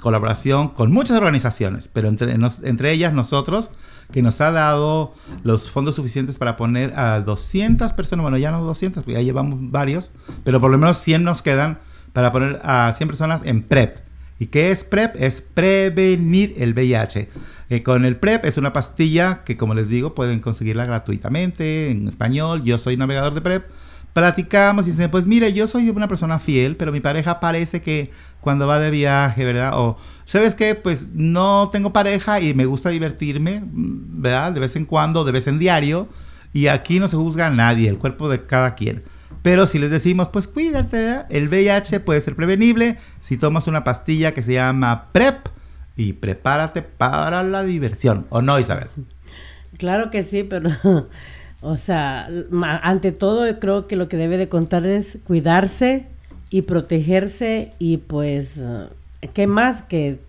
colaboración 0.00 0.68
con 0.68 0.90
muchas 0.90 1.18
organizaciones, 1.18 1.90
pero 1.92 2.08
entre, 2.08 2.32
entre 2.32 2.92
ellas 2.92 3.12
nosotros, 3.12 3.70
que 4.10 4.22
nos 4.22 4.40
ha 4.40 4.52
dado 4.52 5.12
los 5.42 5.70
fondos 5.70 5.96
suficientes 5.96 6.38
para 6.38 6.56
poner 6.56 6.98
a 6.98 7.20
200 7.20 7.92
personas, 7.92 8.22
bueno, 8.22 8.38
ya 8.38 8.50
no 8.50 8.64
200, 8.64 9.02
porque 9.02 9.12
ya 9.12 9.20
llevamos 9.20 9.70
varios, 9.70 10.10
pero 10.44 10.60
por 10.62 10.70
lo 10.70 10.78
menos 10.78 10.96
100 10.96 11.24
nos 11.24 11.42
quedan 11.42 11.78
para 12.14 12.32
poner 12.32 12.58
a 12.64 12.90
100 12.96 13.08
personas 13.08 13.42
en 13.44 13.62
PrEP. 13.62 13.98
¿Y 14.42 14.48
qué 14.48 14.72
es 14.72 14.82
PrEP? 14.82 15.14
Es 15.20 15.40
prevenir 15.40 16.54
el 16.58 16.74
VIH. 16.74 17.28
Eh, 17.70 17.84
con 17.84 18.04
el 18.04 18.16
PrEP 18.16 18.44
es 18.44 18.56
una 18.56 18.72
pastilla 18.72 19.44
que, 19.44 19.56
como 19.56 19.72
les 19.72 19.88
digo, 19.88 20.16
pueden 20.16 20.40
conseguirla 20.40 20.84
gratuitamente 20.84 21.92
en 21.92 22.08
español. 22.08 22.64
Yo 22.64 22.76
soy 22.76 22.96
navegador 22.96 23.34
de 23.34 23.40
PrEP. 23.40 23.66
Platicamos 24.12 24.88
y 24.88 24.90
dicen, 24.90 25.12
pues 25.12 25.26
mire, 25.26 25.52
yo 25.52 25.68
soy 25.68 25.90
una 25.90 26.08
persona 26.08 26.40
fiel, 26.40 26.74
pero 26.74 26.90
mi 26.90 26.98
pareja 26.98 27.38
parece 27.38 27.82
que 27.82 28.10
cuando 28.40 28.66
va 28.66 28.80
de 28.80 28.90
viaje, 28.90 29.44
¿verdad? 29.44 29.74
O, 29.74 29.96
¿sabes 30.24 30.56
qué? 30.56 30.74
Pues 30.74 31.10
no 31.14 31.70
tengo 31.70 31.92
pareja 31.92 32.40
y 32.40 32.52
me 32.52 32.66
gusta 32.66 32.90
divertirme, 32.90 33.62
¿verdad? 33.64 34.50
De 34.50 34.58
vez 34.58 34.74
en 34.74 34.86
cuando, 34.86 35.22
de 35.22 35.30
vez 35.30 35.46
en 35.46 35.60
diario. 35.60 36.08
Y 36.52 36.66
aquí 36.66 36.98
no 36.98 37.06
se 37.06 37.16
juzga 37.16 37.46
a 37.46 37.50
nadie, 37.50 37.88
el 37.88 37.98
cuerpo 37.98 38.28
de 38.28 38.44
cada 38.44 38.74
quien. 38.74 39.04
Pero 39.42 39.66
si 39.66 39.78
les 39.78 39.90
decimos, 39.90 40.28
pues 40.28 40.48
cuídate, 40.48 41.22
el 41.30 41.48
VIH 41.48 42.00
puede 42.00 42.20
ser 42.20 42.36
prevenible 42.36 42.98
si 43.20 43.36
tomas 43.36 43.66
una 43.66 43.84
pastilla 43.84 44.34
que 44.34 44.42
se 44.42 44.54
llama 44.54 45.08
PrEP 45.12 45.48
y 45.96 46.12
prepárate 46.14 46.82
para 46.82 47.42
la 47.42 47.62
diversión. 47.64 48.26
¿O 48.30 48.42
no, 48.42 48.58
Isabel? 48.58 48.88
Claro 49.78 50.10
que 50.10 50.22
sí, 50.22 50.44
pero, 50.44 50.70
o 51.60 51.76
sea, 51.76 52.28
ante 52.82 53.12
todo 53.12 53.46
yo 53.46 53.58
creo 53.58 53.86
que 53.86 53.96
lo 53.96 54.08
que 54.08 54.16
debe 54.16 54.36
de 54.36 54.48
contar 54.48 54.86
es 54.86 55.18
cuidarse 55.24 56.06
y 56.50 56.62
protegerse 56.62 57.72
y 57.78 57.96
pues, 57.96 58.60
¿qué 59.32 59.46
más 59.46 59.82
que 59.82 60.20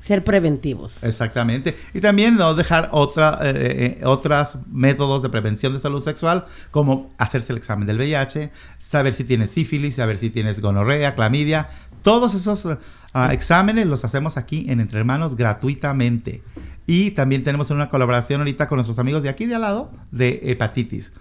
ser 0.00 0.24
preventivos? 0.24 1.04
Exactamente. 1.04 1.76
Y 1.94 2.00
también 2.00 2.36
no 2.36 2.54
dejar 2.54 2.88
otra, 2.92 3.38
eh, 3.42 3.98
eh, 4.00 4.04
otros 4.04 4.58
métodos 4.70 5.22
de 5.22 5.28
prevención 5.28 5.72
de 5.72 5.78
salud 5.78 6.02
sexual, 6.02 6.44
como 6.70 7.10
hacerse 7.18 7.52
el 7.52 7.58
examen 7.58 7.86
del 7.86 7.98
VIH, 7.98 8.50
saber 8.78 9.12
si 9.12 9.24
tienes 9.24 9.50
sífilis, 9.50 9.96
saber 9.96 10.18
si 10.18 10.30
tienes 10.30 10.60
gonorrea, 10.60 11.14
clamidia. 11.14 11.68
Todos 12.02 12.34
esos 12.34 12.64
eh, 12.64 12.78
ah, 13.12 13.32
exámenes 13.32 13.86
los 13.86 14.04
hacemos 14.04 14.36
aquí 14.36 14.66
en 14.68 14.80
Entre 14.80 14.98
Hermanos 14.98 15.36
gratuitamente. 15.36 16.42
Y 16.86 17.12
también 17.12 17.44
tenemos 17.44 17.70
una 17.70 17.88
colaboración 17.88 18.40
ahorita 18.40 18.66
con 18.66 18.76
nuestros 18.76 18.98
amigos 18.98 19.22
de 19.22 19.28
aquí 19.28 19.46
de 19.46 19.54
al 19.54 19.60
lado 19.60 19.92
de 20.10 20.40
hepatitis. 20.44 21.12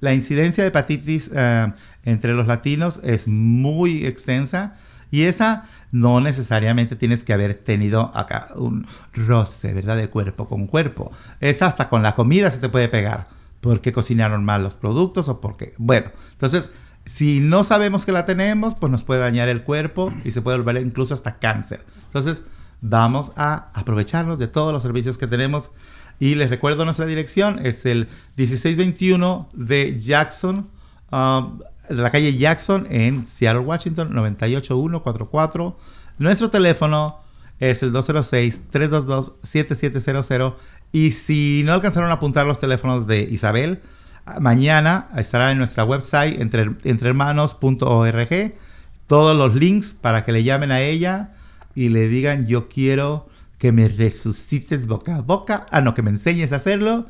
La 0.00 0.14
incidencia 0.14 0.62
de 0.62 0.68
hepatitis 0.68 1.30
eh, 1.34 1.72
entre 2.04 2.32
los 2.34 2.46
latinos 2.46 3.00
es 3.02 3.26
muy 3.26 4.06
extensa 4.06 4.76
y 5.10 5.22
esa 5.22 5.64
no 5.90 6.20
necesariamente 6.20 6.96
tienes 6.96 7.24
que 7.24 7.32
haber 7.32 7.54
tenido 7.54 8.10
acá 8.14 8.48
un 8.56 8.86
roce, 9.14 9.72
¿verdad? 9.72 9.96
De 9.96 10.10
cuerpo 10.10 10.48
con 10.48 10.66
cuerpo. 10.66 11.12
Esa 11.40 11.66
hasta 11.66 11.88
con 11.88 12.02
la 12.02 12.14
comida 12.14 12.50
se 12.50 12.58
te 12.58 12.68
puede 12.68 12.88
pegar 12.88 13.26
porque 13.60 13.92
cocinaron 13.92 14.44
mal 14.44 14.62
los 14.62 14.74
productos 14.74 15.28
o 15.28 15.40
porque... 15.40 15.74
Bueno, 15.78 16.10
entonces, 16.32 16.70
si 17.04 17.40
no 17.40 17.64
sabemos 17.64 18.04
que 18.04 18.12
la 18.12 18.24
tenemos, 18.24 18.74
pues 18.74 18.90
nos 18.92 19.04
puede 19.04 19.20
dañar 19.20 19.48
el 19.48 19.62
cuerpo 19.62 20.12
y 20.24 20.30
se 20.30 20.42
puede 20.42 20.58
volver 20.58 20.76
incluso 20.82 21.14
hasta 21.14 21.38
cáncer. 21.38 21.84
Entonces, 22.06 22.42
vamos 22.80 23.32
a 23.36 23.70
aprovecharnos 23.74 24.38
de 24.38 24.48
todos 24.48 24.72
los 24.72 24.82
servicios 24.82 25.18
que 25.18 25.26
tenemos. 25.26 25.70
Y 26.20 26.34
les 26.34 26.50
recuerdo 26.50 26.84
nuestra 26.84 27.06
dirección, 27.06 27.64
es 27.64 27.86
el 27.86 28.08
1621 28.36 29.48
de 29.52 29.98
Jackson, 29.98 30.68
um, 31.12 31.60
de 31.88 32.02
la 32.02 32.10
calle 32.10 32.36
Jackson 32.36 32.86
en 32.90 33.24
Seattle, 33.26 33.62
Washington, 33.62 34.12
98144. 34.12 35.78
Nuestro 36.18 36.50
teléfono 36.50 37.20
es 37.60 37.82
el 37.82 37.92
206-322-7700. 37.92 40.54
Y 40.92 41.12
si 41.12 41.62
no 41.64 41.72
alcanzaron 41.74 42.10
a 42.10 42.14
apuntar 42.14 42.46
los 42.46 42.58
teléfonos 42.60 43.06
de 43.06 43.20
Isabel, 43.22 43.80
mañana 44.40 45.08
estará 45.16 45.52
en 45.52 45.58
nuestra 45.58 45.84
website 45.84 46.40
entre, 46.40 46.70
entrehermanos.org 46.84 48.54
todos 49.06 49.36
los 49.36 49.54
links 49.54 49.94
para 49.98 50.24
que 50.24 50.32
le 50.32 50.44
llamen 50.44 50.70
a 50.70 50.80
ella 50.80 51.32
y 51.74 51.88
le 51.88 52.08
digan 52.08 52.46
yo 52.46 52.68
quiero 52.68 53.28
que 53.58 53.72
me 53.72 53.88
resucites 53.88 54.86
boca 54.86 55.16
a 55.16 55.20
boca, 55.20 55.66
ah 55.70 55.80
no, 55.80 55.94
que 55.94 56.02
me 56.02 56.10
enseñes 56.10 56.52
a 56.52 56.56
hacerlo 56.56 57.06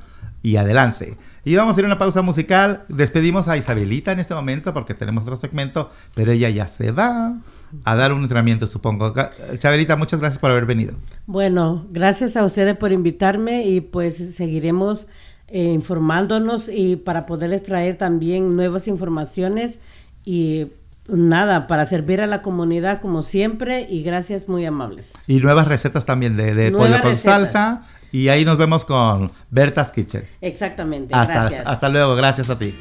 y 0.49 0.57
adelante. 0.57 1.18
Y 1.44 1.57
vamos 1.57 1.76
a 1.76 1.80
ir 1.80 1.84
a 1.84 1.88
una 1.88 1.99
pausa 1.99 2.22
musical, 2.22 2.84
despedimos 2.88 3.49
a 3.49 3.59
Isabelita 3.59 4.12
en 4.12 4.20
este 4.20 4.34
momento 4.34 4.72
porque 4.72 4.94
tenemos 4.94 5.24
otro 5.24 5.36
segmento, 5.36 5.90
pero 6.14 6.32
ella 6.32 6.49
ya 6.49 6.68
se 6.68 6.90
va 6.90 7.36
a 7.84 7.94
dar 7.94 8.14
un 8.14 8.22
entrenamiento 8.22 8.66
supongo. 8.66 9.12
Chabelita, 9.59 9.96
muchas 9.96 10.20
gracias 10.20 10.38
por 10.38 10.51
haber 10.51 10.64
venido. 10.64 10.94
Bueno, 11.26 11.86
gracias 11.90 12.36
a 12.38 12.44
ustedes 12.44 12.76
por 12.78 12.92
invitarme 12.92 13.66
y 13.66 13.82
pues 13.82 14.16
seguiremos 14.34 15.07
eh, 15.49 15.64
informándonos 15.64 16.70
y 16.72 16.96
para 16.96 17.26
poderles 17.26 17.62
traer 17.62 17.96
también 17.96 18.57
nuevas 18.57 18.88
informaciones 18.88 19.80
y 20.24 20.68
nada, 21.09 21.66
para 21.66 21.84
servir 21.84 22.22
a 22.22 22.26
la 22.26 22.40
comunidad 22.40 23.03
como 23.03 23.22
siempre 23.22 23.86
y 23.88 24.03
gracias 24.03 24.49
muy 24.49 24.64
amables. 24.64 25.12
Y 25.26 25.40
nuevas 25.40 25.68
recetas 25.68 26.07
también 26.07 26.38
de, 26.38 26.55
de 26.55 26.72
pollo 26.72 27.03
con 27.03 27.11
recetas. 27.11 27.53
salsa. 27.53 27.82
Y 28.12 28.28
ahí 28.28 28.44
nos 28.44 28.56
vemos 28.56 28.84
con 28.84 29.30
Berta's 29.50 29.92
Kitchen. 29.92 30.26
Exactamente, 30.40 31.14
Hasta, 31.14 31.32
gracias. 31.32 31.66
hasta 31.66 31.88
luego, 31.88 32.14
gracias 32.14 32.50
a 32.50 32.59
ti. 32.59 32.74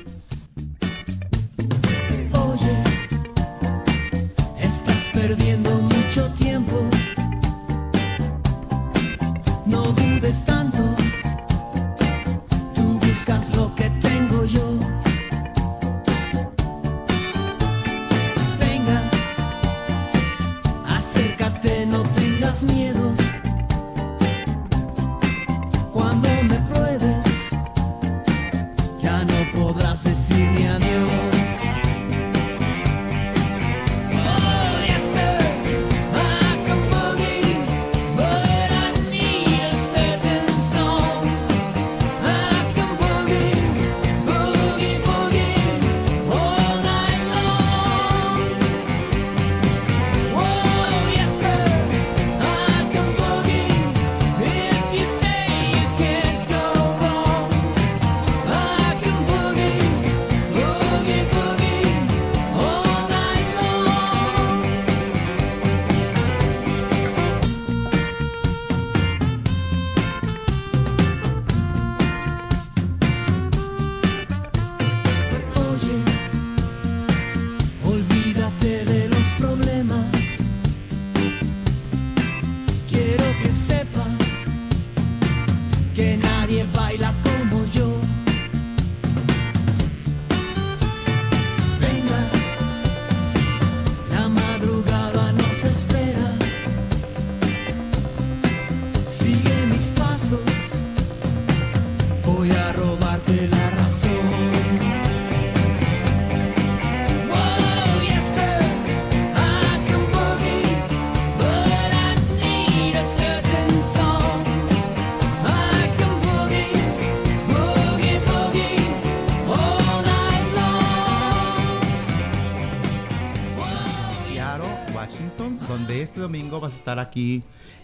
Aquí 127.00 127.43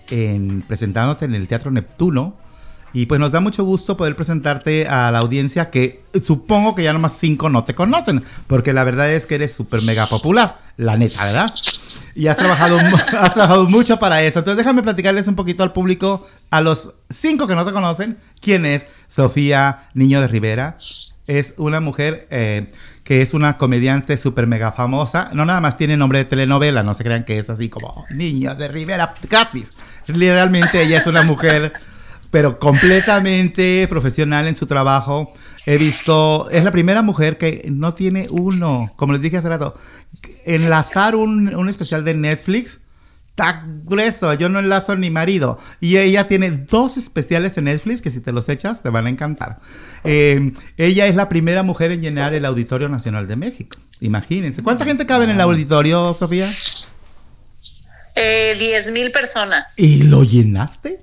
en, 0.10 0.62
presentándote 0.62 1.26
en 1.26 1.36
el 1.36 1.48
Teatro 1.48 1.72
Neptuno. 1.72 2.36
Y 2.96 3.08
pues 3.08 3.20
nos 3.20 3.32
da 3.32 3.40
mucho 3.40 3.64
gusto 3.64 3.98
poder 3.98 4.16
presentarte 4.16 4.88
a 4.88 5.10
la 5.10 5.18
audiencia 5.18 5.72
que 5.72 6.04
supongo 6.22 6.76
que 6.76 6.84
ya 6.84 6.94
nomás 6.94 7.18
cinco 7.20 7.50
no 7.50 7.64
te 7.64 7.74
conocen, 7.74 8.24
porque 8.46 8.72
la 8.72 8.84
verdad 8.84 9.12
es 9.12 9.26
que 9.26 9.34
eres 9.34 9.52
súper 9.52 9.82
mega 9.82 10.06
popular, 10.06 10.60
la 10.78 10.96
neta, 10.96 11.26
¿verdad? 11.26 11.52
Y 12.14 12.28
has 12.28 12.38
trabajado, 12.38 12.78
has 13.20 13.34
trabajado 13.34 13.66
mucho 13.66 13.98
para 13.98 14.22
eso. 14.22 14.40
Entonces 14.40 14.58
déjame 14.58 14.84
platicarles 14.84 15.28
un 15.28 15.34
poquito 15.34 15.64
al 15.64 15.74
público, 15.74 16.24
a 16.52 16.62
los 16.62 16.92
cinco 17.10 17.48
que 17.48 17.56
no 17.56 17.66
te 17.66 17.72
conocen, 17.72 18.20
quién 18.40 18.64
es 18.64 18.86
Sofía 19.08 19.88
Niño 19.96 20.22
de 20.22 20.28
Rivera. 20.28 20.76
Es 21.26 21.56
una 21.58 21.80
mujer 21.80 22.28
eh, 22.30 22.72
que 23.04 23.22
es 23.22 23.34
una 23.34 23.58
comediante 23.58 24.18
súper 24.18 24.48
mega 24.48 24.72
famosa. 24.72 25.30
No 25.34 25.46
nada 25.46 25.60
más 25.60 25.78
tiene 25.78 25.98
nombre 25.98 26.20
de 26.20 26.26
telenovela, 26.26 26.84
no 26.84 26.94
se 26.94 27.04
crean 27.04 27.26
que 27.26 27.38
es 27.38 27.50
así 27.50 27.70
como 27.70 28.06
Niño 28.10 28.56
de 28.56 28.68
Rivera 28.68 29.14
gratis. 29.30 29.74
Realmente 30.08 30.82
ella 30.82 30.98
es 30.98 31.08
una 31.08 31.22
mujer 31.24 31.74
pero 32.34 32.58
completamente 32.58 33.88
profesional 33.88 34.48
en 34.48 34.56
su 34.56 34.66
trabajo. 34.66 35.30
He 35.68 35.78
visto, 35.78 36.50
es 36.50 36.64
la 36.64 36.72
primera 36.72 37.04
mujer 37.04 37.38
que 37.38 37.64
no 37.70 37.94
tiene 37.94 38.26
uno, 38.32 38.84
como 38.96 39.14
les 39.14 39.22
dije 39.22 39.38
hace 39.38 39.50
rato, 39.50 39.76
enlazar 40.44 41.16
un, 41.16 41.54
un 41.54 41.70
especial 41.70 42.04
de 42.04 42.16
Netflix. 42.16 42.80
Está 43.36 43.64
grueso, 43.66 44.32
yo 44.36 44.48
no 44.48 44.60
enlazo 44.60 44.96
ni 44.96 45.10
marido. 45.10 45.60
Y 45.82 45.98
ella 45.98 46.28
tiene 46.28 46.52
dos 46.52 46.98
especiales 46.98 47.58
en 47.58 47.64
Netflix 47.64 48.04
que 48.04 48.12
si 48.12 48.20
te 48.20 48.32
los 48.32 48.48
echas 48.48 48.84
te 48.84 48.90
van 48.90 49.08
a 49.08 49.10
encantar. 49.10 49.58
Eh, 50.04 50.52
ella 50.78 51.08
es 51.08 51.16
la 51.16 51.30
primera 51.30 51.64
mujer 51.64 51.92
en 51.92 52.02
llenar 52.02 52.36
el 52.36 52.46
Auditorio 52.46 52.90
Nacional 52.90 53.28
de 53.28 53.36
México. 53.36 53.76
Imagínense. 54.02 54.62
¿Cuánta 54.62 54.86
gente 54.86 55.08
cabe 55.08 55.24
en 55.24 55.32
el 55.32 55.42
auditorio, 55.42 56.14
Sofía? 56.14 56.48
Eh, 58.16 58.56
10 58.60 58.92
mil 58.92 59.12
personas. 59.12 59.80
¿Y 59.80 60.04
lo 60.04 60.24
llenaste? 60.24 61.00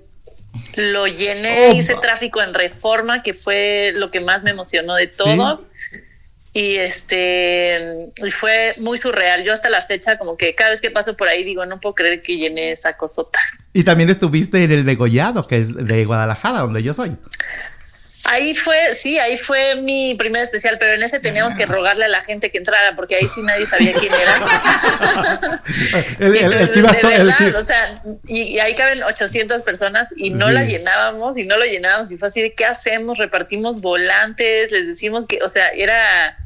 Lo 0.77 1.09
llené, 1.09 1.71
Oh, 1.71 1.75
hice 1.75 1.97
tráfico 1.97 2.41
en 2.43 2.55
reforma, 2.55 3.25
que 3.25 3.35
fue 3.35 3.93
lo 3.97 4.13
que 4.13 4.21
más 4.21 4.45
me 4.45 4.51
emocionó 4.51 4.95
de 4.95 5.09
todo. 5.09 5.67
Y 6.53 6.77
este, 6.77 8.09
fue 8.31 8.75
muy 8.79 8.99
surreal. 8.99 9.45
Yo 9.45 9.53
hasta 9.53 9.71
la 9.71 9.83
fecha, 9.83 10.19
como 10.19 10.37
que 10.37 10.55
cada 10.55 10.71
vez 10.71 10.81
que 10.81 10.91
paso 10.91 11.17
por 11.17 11.29
ahí, 11.29 11.45
digo, 11.45 11.65
no 11.65 11.79
puedo 11.79 11.95
creer 11.95 12.23
que 12.23 12.37
llené 12.37 12.73
esa 12.73 12.97
cosota. 12.97 13.39
Y 13.73 13.85
también 13.85 14.11
estuviste 14.11 14.65
en 14.65 14.73
el 14.73 14.85
degollado, 14.85 15.47
que 15.47 15.59
es 15.59 15.75
de 15.75 16.05
Guadalajara, 16.05 16.61
donde 16.61 16.83
yo 16.83 16.93
soy. 16.93 17.17
Ahí 18.33 18.55
fue, 18.55 18.77
sí, 18.95 19.19
ahí 19.19 19.37
fue 19.37 19.75
mi 19.77 20.15
primer 20.15 20.41
especial, 20.43 20.77
pero 20.79 20.93
en 20.93 21.03
ese 21.03 21.19
teníamos 21.19 21.55
que 21.57 21.67
rogarle 21.67 22.05
a 22.05 22.09
la 22.09 22.21
gente 22.21 22.51
que 22.53 22.59
entrara, 22.59 22.95
porque 22.95 23.17
ahí 23.17 23.27
sí 23.27 23.43
nadie 23.43 23.67
sabía 23.67 23.93
quién 23.95 24.15
era. 24.15 24.41
El, 26.21 26.37
el- 26.37 26.55
el 26.55 26.73
de 26.73 26.83
verdad, 27.03 27.57
o 27.57 27.65
sea, 27.65 28.03
y, 28.27 28.43
y 28.43 28.59
ahí 28.61 28.75
caben 28.75 29.03
800 29.03 29.63
personas 29.63 30.09
y 30.17 30.31
no 30.31 30.47
Sí. 30.49 30.53
la 30.55 30.65
llenábamos 30.65 31.39
y 31.39 31.45
no 31.45 31.57
lo 31.57 31.65
llenábamos 31.65 32.11
y 32.13 32.19
fue 32.19 32.29
así 32.29 32.41
de 32.41 32.55
qué 32.55 32.65
hacemos, 32.65 33.19
repartimos 33.19 33.81
volantes, 33.81 34.71
les 34.73 34.87
decimos 34.87 35.27
que, 35.27 35.39
o 35.43 35.49
sea, 35.49 35.69
era 35.71 36.37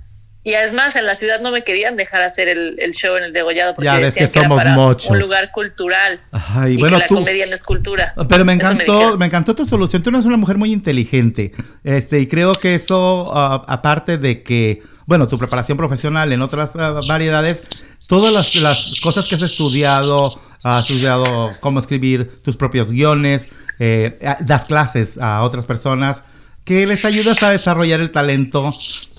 y 0.45 0.53
es 0.53 0.73
más, 0.75 0.95
en 0.95 1.07
la 1.07 1.15
ciudad 1.15 1.41
no 1.41 1.51
me 1.51 1.65
querían 1.65 1.97
dejar 1.97 2.23
hacer 2.23 2.49
el, 2.49 2.77
el 2.79 2.93
show 2.93 3.17
en 3.17 3.25
el 3.25 3.33
degollado 3.33 3.75
porque 3.75 3.87
Ya 3.87 3.99
decían 3.99 4.27
que 4.27 4.33
que, 4.33 4.39
era 4.41 4.49
somos 4.49 4.59
para 4.59 4.75
mochos. 4.75 5.11
un 5.11 5.19
lugar 5.19 5.51
cultural 5.51 6.21
y 6.69 6.77
bueno, 6.77 6.97
que 6.97 7.03
la 7.03 7.07
tú- 7.09 7.15
comedia 7.17 7.47
no 7.47 7.55
es 7.55 7.63
cultura. 7.63 8.15
Pero 8.29 8.45
me 8.45 8.53
encantó, 8.53 9.17
me, 9.19 9.27
encantó 9.27 9.55
tu 9.55 9.65
solución. 9.67 10.03
Tú 10.03 10.11
eres 10.11 10.27
una 10.27 10.37
mujer 10.37 10.59
muy 10.59 10.71
inteligente. 10.73 11.53
Este, 11.83 12.21
y 12.21 12.27
creo 12.29 12.55
que 12.55 12.75
eso, 12.75 13.33
ah, 13.35 13.65
aparte 13.69 14.19
de 14.19 14.43
que, 14.43 14.83
bueno, 15.07 15.27
tu 15.29 15.39
preparación 15.39 15.79
profesional 15.79 16.31
en 16.33 16.43
otras 16.43 16.71
ah, 16.77 17.01
variedades, 17.09 17.63
todas 18.07 18.33
las, 18.33 18.55
las 18.57 19.01
cosas 19.01 19.27
que 19.27 19.37
has 19.37 19.43
estudiado, 19.43 20.31
has 20.63 20.81
estudiado 20.91 21.51
cómo 21.61 21.81
escribir 21.81 22.31
tus 22.43 22.57
propios 22.57 22.91
guiones, 22.91 23.47
eh, 23.79 24.19
ah, 24.27 24.37
das 24.41 24.67
clases 24.67 25.17
a 25.19 25.43
otras 25.43 25.65
personas, 25.65 26.23
que 26.65 26.87
les 26.87 27.05
ayudas 27.07 27.43
a 27.43 27.51
desarrollar 27.51 28.01
el 28.01 28.11
talento 28.11 28.71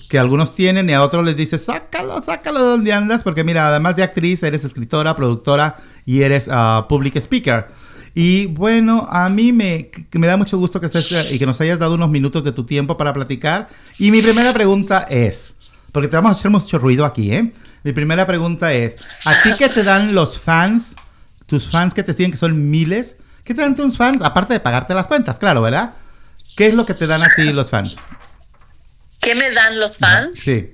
que 0.09 0.19
algunos 0.19 0.55
tienen 0.55 0.89
y 0.89 0.93
a 0.93 1.03
otros 1.03 1.25
les 1.25 1.35
dices, 1.35 1.63
sácalo, 1.63 2.21
sácalo 2.21 2.59
de 2.59 2.69
donde 2.69 2.93
andas, 2.93 3.23
porque 3.23 3.43
mira, 3.43 3.67
además 3.67 3.95
de 3.95 4.03
actriz, 4.03 4.43
eres 4.43 4.63
escritora, 4.63 5.15
productora 5.15 5.77
y 6.05 6.21
eres 6.21 6.47
ah, 6.51 6.85
public 6.87 7.15
speaker. 7.17 7.67
Y 8.13 8.47
bueno, 8.47 9.07
a 9.09 9.27
mí 9.27 9.51
me, 9.51 9.91
me 10.13 10.27
da 10.27 10.37
mucho 10.37 10.57
gusto 10.57 10.79
que 10.79 10.85
estés 10.85 11.11
eh, 11.11 11.35
y 11.35 11.39
que 11.39 11.45
nos 11.45 11.59
hayas 11.59 11.79
dado 11.79 11.95
unos 11.95 12.09
minutos 12.09 12.43
de 12.43 12.53
tu 12.53 12.65
tiempo 12.65 12.95
para 12.95 13.11
platicar. 13.11 13.67
Y 13.99 14.09
mi 14.09 14.21
primera 14.21 14.53
pregunta 14.53 15.05
es, 15.09 15.55
porque 15.91 16.07
te 16.07 16.15
vamos 16.15 16.31
a 16.31 16.39
hacer 16.39 16.49
mucho 16.49 16.79
ruido 16.79 17.03
aquí, 17.03 17.33
¿eh? 17.33 17.53
Mi 17.83 17.91
primera 17.91 18.25
pregunta 18.25 18.73
es, 18.73 18.95
¿a 19.25 19.31
ti 19.43 19.49
qué 19.57 19.69
te 19.69 19.83
dan 19.83 20.15
los 20.15 20.39
fans, 20.39 20.95
tus 21.45 21.69
fans 21.69 21.93
que 21.93 22.03
te 22.03 22.13
siguen, 22.13 22.31
que 22.31 22.37
son 22.37 22.69
miles? 22.69 23.17
¿Qué 23.43 23.53
te 23.53 23.61
dan 23.61 23.75
tus 23.75 23.97
fans? 23.97 24.21
Aparte 24.21 24.53
de 24.53 24.59
pagarte 24.59 24.93
las 24.93 25.07
cuentas, 25.07 25.37
claro, 25.37 25.61
¿verdad? 25.61 25.93
¿Qué 26.55 26.67
es 26.67 26.73
lo 26.73 26.85
que 26.85 26.93
te 26.93 27.05
dan 27.05 27.21
a 27.21 27.27
ti 27.35 27.51
los 27.51 27.69
fans? 27.69 27.97
¿Qué 29.25 29.33
me 29.35 29.49
dan 29.51 29.79
los 29.79 29.97
fans? 29.97 30.37
Sí. 30.37 30.69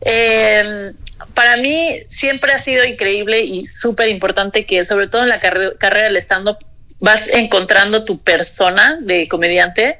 Eh, 0.00 0.92
para 1.34 1.56
mí 1.56 1.90
siempre 2.08 2.52
ha 2.52 2.58
sido 2.58 2.84
increíble 2.84 3.40
y 3.40 3.64
súper 3.64 4.08
importante 4.08 4.64
que 4.66 4.84
sobre 4.84 5.08
todo 5.08 5.22
en 5.22 5.28
la 5.28 5.40
carre- 5.40 5.76
carrera 5.78 6.04
del 6.04 6.16
stand-up 6.16 6.58
vas 7.00 7.26
encontrando 7.34 8.04
tu 8.04 8.20
persona 8.22 8.98
de 9.00 9.26
comediante 9.26 9.98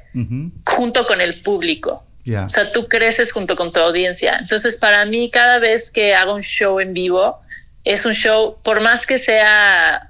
junto 0.65 1.05
con 1.05 1.19
el 1.19 1.33
público. 1.41 2.05
O 2.45 2.49
sea, 2.49 2.71
tú 2.71 2.87
creces 2.87 3.33
junto 3.33 3.57
con 3.57 3.73
tu 3.73 3.81
audiencia. 3.81 4.37
Entonces, 4.39 4.77
para 4.77 5.03
mí, 5.05 5.29
cada 5.29 5.59
vez 5.59 5.91
que 5.91 6.15
hago 6.15 6.33
un 6.33 6.41
show 6.43 6.79
en 6.79 6.93
vivo, 6.93 7.41
es 7.83 8.05
un 8.05 8.13
show, 8.13 8.57
por 8.63 8.79
más 8.79 9.05
que 9.05 9.17
sea 9.17 10.09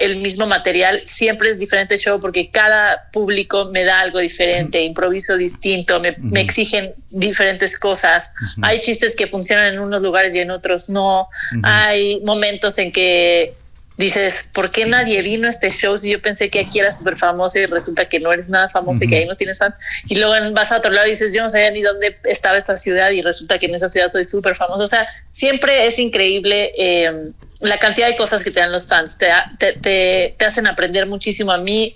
el 0.00 0.16
mismo 0.16 0.46
material, 0.46 1.00
siempre 1.04 1.50
es 1.50 1.58
diferente 1.58 1.98
show 1.98 2.20
porque 2.20 2.50
cada 2.50 3.10
público 3.12 3.70
me 3.72 3.84
da 3.84 4.00
algo 4.00 4.18
diferente, 4.18 4.82
improviso 4.82 5.36
distinto, 5.36 6.00
me, 6.00 6.14
me 6.18 6.40
exigen 6.40 6.94
diferentes 7.10 7.78
cosas. 7.78 8.32
Hay 8.62 8.80
chistes 8.80 9.16
que 9.16 9.26
funcionan 9.26 9.74
en 9.74 9.80
unos 9.80 10.02
lugares 10.02 10.34
y 10.34 10.40
en 10.40 10.50
otros 10.50 10.88
no. 10.88 11.28
Hay 11.62 12.20
momentos 12.20 12.78
en 12.78 12.92
que 12.92 13.54
dices, 13.96 14.48
¿por 14.52 14.70
qué 14.70 14.84
nadie 14.84 15.22
vino 15.22 15.46
a 15.46 15.50
este 15.50 15.70
show 15.70 15.96
si 15.96 16.10
yo 16.10 16.20
pensé 16.20 16.50
que 16.50 16.60
aquí 16.60 16.80
era 16.80 16.94
súper 16.94 17.16
famoso 17.16 17.58
y 17.58 17.66
resulta 17.66 18.08
que 18.08 18.20
no 18.20 18.32
eres 18.32 18.48
nada 18.48 18.68
famoso 18.68 19.04
y 19.04 19.08
que 19.08 19.16
ahí 19.16 19.26
no 19.26 19.36
tienes 19.36 19.58
fans? 19.58 19.76
Y 20.08 20.16
luego 20.16 20.34
vas 20.52 20.72
a 20.72 20.78
otro 20.78 20.92
lado 20.92 21.06
y 21.06 21.10
dices, 21.10 21.32
yo 21.32 21.42
no 21.42 21.50
sabía 21.50 21.70
ni 21.70 21.82
dónde 21.82 22.18
estaba 22.24 22.58
esta 22.58 22.76
ciudad 22.76 23.10
y 23.10 23.22
resulta 23.22 23.58
que 23.58 23.66
en 23.66 23.74
esa 23.74 23.88
ciudad 23.88 24.08
soy 24.08 24.24
súper 24.24 24.54
famoso. 24.54 24.84
O 24.84 24.88
sea, 24.88 25.06
siempre 25.30 25.86
es 25.86 25.98
increíble 25.98 26.72
eh, 26.76 27.32
la 27.60 27.78
cantidad 27.78 28.08
de 28.08 28.16
cosas 28.16 28.42
que 28.42 28.50
te 28.50 28.60
dan 28.60 28.72
los 28.72 28.86
fans. 28.86 29.18
Te, 29.18 29.28
te, 29.58 29.72
te, 29.74 30.34
te 30.38 30.44
hacen 30.44 30.66
aprender 30.66 31.06
muchísimo. 31.06 31.52
A 31.52 31.58
mí 31.58 31.92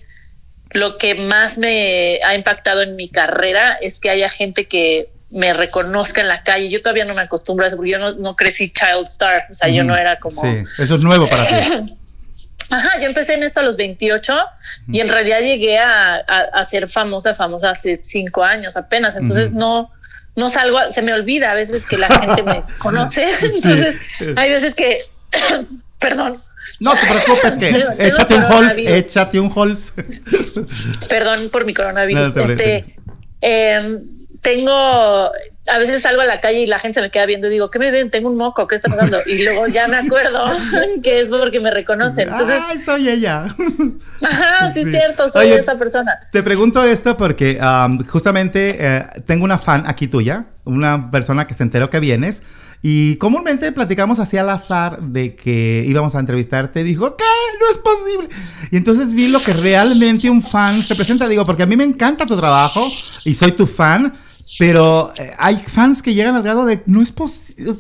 lo 0.71 0.97
que 0.99 1.15
más 1.15 1.59
me 1.59 2.21
ha 2.25 2.35
impactado 2.35 2.83
en 2.83 2.97
mi 2.97 3.09
carrera 3.09 3.75
es 3.81 4.01
que 4.01 4.11
haya 4.11 4.29
gente 4.29 4.67
que 4.67 5.11
me 5.31 5.53
reconozca 5.53 6.21
en 6.21 6.29
la 6.29 6.43
calle. 6.43 6.71
Yo 6.71 6.81
todavía 6.83 7.05
no 7.05 7.15
me 7.15 7.23
acostumbro 7.23 7.65
a 7.65 7.69
eso 7.69 7.77
porque 7.77 7.93
yo 7.93 7.99
no, 7.99 8.13
no 8.15 8.37
crecí 8.37 8.73
child 8.73 9.07
star. 9.07 9.47
O 9.51 9.55
sea, 9.55 9.69
yo 9.69 9.85
no 9.85 9.97
era 9.97 10.19
como... 10.19 10.43
Sí, 10.43 10.83
eso 10.83 10.95
es 10.95 11.03
nuevo 11.03 11.27
para 11.29 11.47
ti. 11.47 11.97
Ajá, 12.73 13.01
yo 13.01 13.07
empecé 13.07 13.35
en 13.35 13.43
esto 13.43 13.59
a 13.59 13.63
los 13.65 13.77
28 13.77 14.33
y 14.93 15.01
en 15.01 15.09
realidad 15.09 15.41
llegué 15.41 15.79
a, 15.79 16.15
a, 16.15 16.39
a 16.53 16.65
ser 16.65 16.89
famosa, 16.89 17.35
famosa 17.35 17.71
hace 17.71 18.01
cinco 18.05 18.45
años 18.45 18.77
apenas. 18.77 19.17
Entonces 19.17 19.53
no, 19.53 19.91
no 20.37 20.49
salgo, 20.49 20.79
se 20.93 21.03
me 21.03 21.13
olvida 21.13 21.51
a 21.51 21.55
veces 21.55 21.85
que 21.87 21.97
la 21.97 22.09
gente 22.09 22.43
me 22.45 22.63
conoce. 22.79 23.27
Entonces 23.43 23.97
hay 24.37 24.51
veces 24.51 24.75
que, 24.75 24.99
perdón, 25.99 26.33
No 26.81 26.93
te 26.95 27.07
preocupes 27.07 27.59
que 27.59 27.69
échate 28.09 28.35
un 28.35 28.43
coronavirus. 28.43 28.93
échate 28.97 29.41
un 29.41 29.53
Halls. 29.55 29.93
perdón 31.09 31.49
por 31.51 31.65
mi 31.65 31.75
coronavirus. 31.75 32.35
No, 32.37 32.43
este, 32.43 32.85
em, 33.41 34.01
tengo, 34.43 34.73
a 34.73 35.79
veces 35.79 36.01
salgo 36.01 36.23
a 36.23 36.25
la 36.25 36.41
calle 36.41 36.61
y 36.63 36.67
la 36.67 36.79
gente 36.79 36.95
se 36.95 37.03
me 37.03 37.11
queda 37.11 37.27
viendo 37.27 37.47
y 37.49 37.51
digo, 37.51 37.71
¿qué 37.71 37.79
me 37.79 37.91
ven? 37.91 38.11
Tengo 38.11 38.31
un 38.31 38.37
moco, 38.39 38.67
¿qué 38.67 38.75
está 38.77 38.89
pasando? 38.89 39.19
Y 39.27 39.43
luego 39.45 39.67
ya 39.67 39.87
me 39.89 39.99
acuerdo 39.99 40.51
que 41.03 41.21
es 41.21 41.29
porque 41.29 41.61
me 41.61 41.71
reconocen. 41.71 42.31
Entonces, 42.31 42.63
Ay, 42.67 42.79
soy 42.79 43.09
ella. 43.11 43.45
ajá, 44.23 44.73
sí, 44.73 44.83
Sí. 44.83 44.89
es 44.89 44.95
cierto, 44.97 45.29
soy 45.29 45.47
Oye, 45.49 45.59
esa 45.61 45.79
persona. 45.79 46.19
Te 46.33 46.43
pregunto 46.43 46.83
esto 46.85 47.17
porque 47.19 47.59
am, 47.61 48.07
justamente 48.07 48.77
eh, 48.81 49.05
tengo 49.27 49.45
una 49.45 49.59
fan 49.59 49.85
aquí 49.87 50.09
tuya, 50.09 50.47
una 50.65 51.11
persona 51.11 51.47
que 51.47 51.53
se 51.55 51.63
enteró 51.63 51.91
que 51.91 52.01
vienes. 52.01 52.43
Y 52.83 53.17
comúnmente 53.17 53.71
platicamos 53.73 54.21
así 54.21 54.39
al 54.39 54.49
azar 54.49 55.03
de 55.03 55.35
que 55.35 55.85
íbamos 55.87 56.15
a 56.15 56.21
entrevistarte. 56.21 56.83
Dijo, 56.83 57.15
¿qué? 57.15 57.25
No 57.61 57.71
es 57.71 57.77
posible. 57.77 58.29
Y 58.71 58.77
entonces 58.79 59.13
vi 59.13 59.29
lo 59.29 59.43
que 59.43 59.53
realmente 59.53 60.31
un 60.31 60.43
fan 60.43 60.83
se 60.83 60.95
presenta. 60.95 61.29
Digo, 61.29 61.45
porque 61.45 61.65
a 61.65 61.67
mí 61.67 61.77
me 61.77 61.85
encanta 61.85 62.25
tu 62.25 62.37
trabajo 62.37 62.87
y 63.25 63.35
soy 63.35 63.53
tu 63.53 63.67
fan. 63.67 64.13
Pero 64.59 65.13
eh, 65.19 65.33
hay 65.39 65.63
fans 65.67 66.03
que 66.03 66.15
llegan 66.15 66.35
al 66.35 66.43
grado 66.43 66.65
de 66.65 66.83
no 66.87 67.03
es 67.03 67.13
posible. 67.13 67.75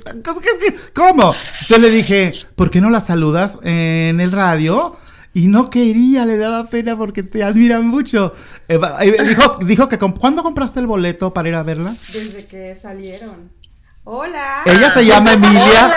¿Cómo? 0.95 1.35
Yo 1.67 1.79
le 1.79 1.91
dije, 1.91 2.33
¿por 2.55 2.71
qué 2.71 2.81
no 2.81 2.91
la 2.91 3.01
saludas 3.01 3.59
en 3.63 4.21
el 4.21 4.31
radio? 4.31 4.97
Y 5.33 5.47
no 5.47 5.71
quería, 5.71 6.27
le 6.27 6.37
daba 6.37 6.69
pena 6.69 6.97
porque 6.97 7.23
te 7.23 7.43
admiran 7.43 7.87
mucho. 7.87 8.33
Eh, 8.69 8.79
dijo, 9.29 9.57
dijo 9.65 9.89
que 9.89 9.99
¿cuándo 9.99 10.43
compraste 10.43 10.81
el 10.81 10.87
boleto 10.87 11.33
para 11.33 11.49
ir 11.49 11.55
a 11.55 11.63
verla? 11.63 11.91
Desde 11.91 12.47
que 12.47 12.77
salieron. 12.81 13.60
Hola. 14.13 14.63
Ella 14.67 14.91
se 14.91 15.05
llama 15.05 15.35
Emilia. 15.35 15.63
Hola. 15.63 15.97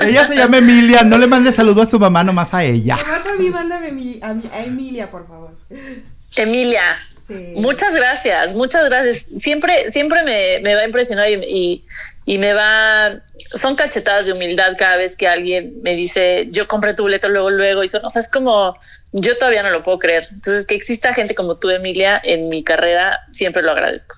Ella 0.00 0.26
se 0.26 0.34
llama 0.34 0.56
Emilia. 0.56 1.04
No 1.04 1.18
le 1.18 1.26
mande 1.26 1.52
saludos 1.52 1.86
a 1.86 1.90
su 1.90 1.98
mamá, 1.98 2.24
nomás 2.24 2.54
a 2.54 2.64
ella. 2.64 2.96
Nomás 2.96 3.26
a 3.30 3.34
mí, 3.34 3.50
mándame 3.50 3.92
mi- 3.92 4.18
a, 4.22 4.32
mi- 4.32 4.48
a 4.50 4.64
Emilia, 4.64 5.10
por 5.10 5.26
favor. 5.28 5.50
Emilia, 6.36 6.80
Sí. 7.28 7.52
muchas 7.56 7.94
gracias, 7.94 8.54
muchas 8.54 8.86
gracias. 8.88 9.26
Siempre, 9.40 9.92
siempre 9.92 10.22
me, 10.24 10.60
me 10.62 10.74
va 10.74 10.80
a 10.80 10.84
impresionar 10.86 11.28
y, 11.30 11.34
y, 11.34 11.84
y 12.24 12.38
me 12.38 12.54
va. 12.54 13.10
Son 13.60 13.76
cachetadas 13.76 14.24
de 14.24 14.32
humildad 14.32 14.74
cada 14.78 14.96
vez 14.96 15.14
que 15.14 15.28
alguien 15.28 15.74
me 15.82 15.94
dice, 15.94 16.48
yo 16.50 16.66
compré 16.66 16.94
tu 16.94 17.02
boleto 17.02 17.28
luego, 17.28 17.50
luego. 17.50 17.84
Y 17.84 17.88
son, 17.88 18.02
o 18.06 18.08
sea, 18.08 18.22
es 18.22 18.28
como, 18.28 18.72
yo 19.12 19.36
todavía 19.36 19.62
no 19.62 19.68
lo 19.68 19.82
puedo 19.82 19.98
creer. 19.98 20.26
Entonces, 20.32 20.64
que 20.64 20.74
exista 20.76 21.12
gente 21.12 21.34
como 21.34 21.56
tú, 21.58 21.68
Emilia, 21.68 22.18
en 22.24 22.48
mi 22.48 22.64
carrera, 22.64 23.20
siempre 23.32 23.60
lo 23.60 23.72
agradezco. 23.72 24.16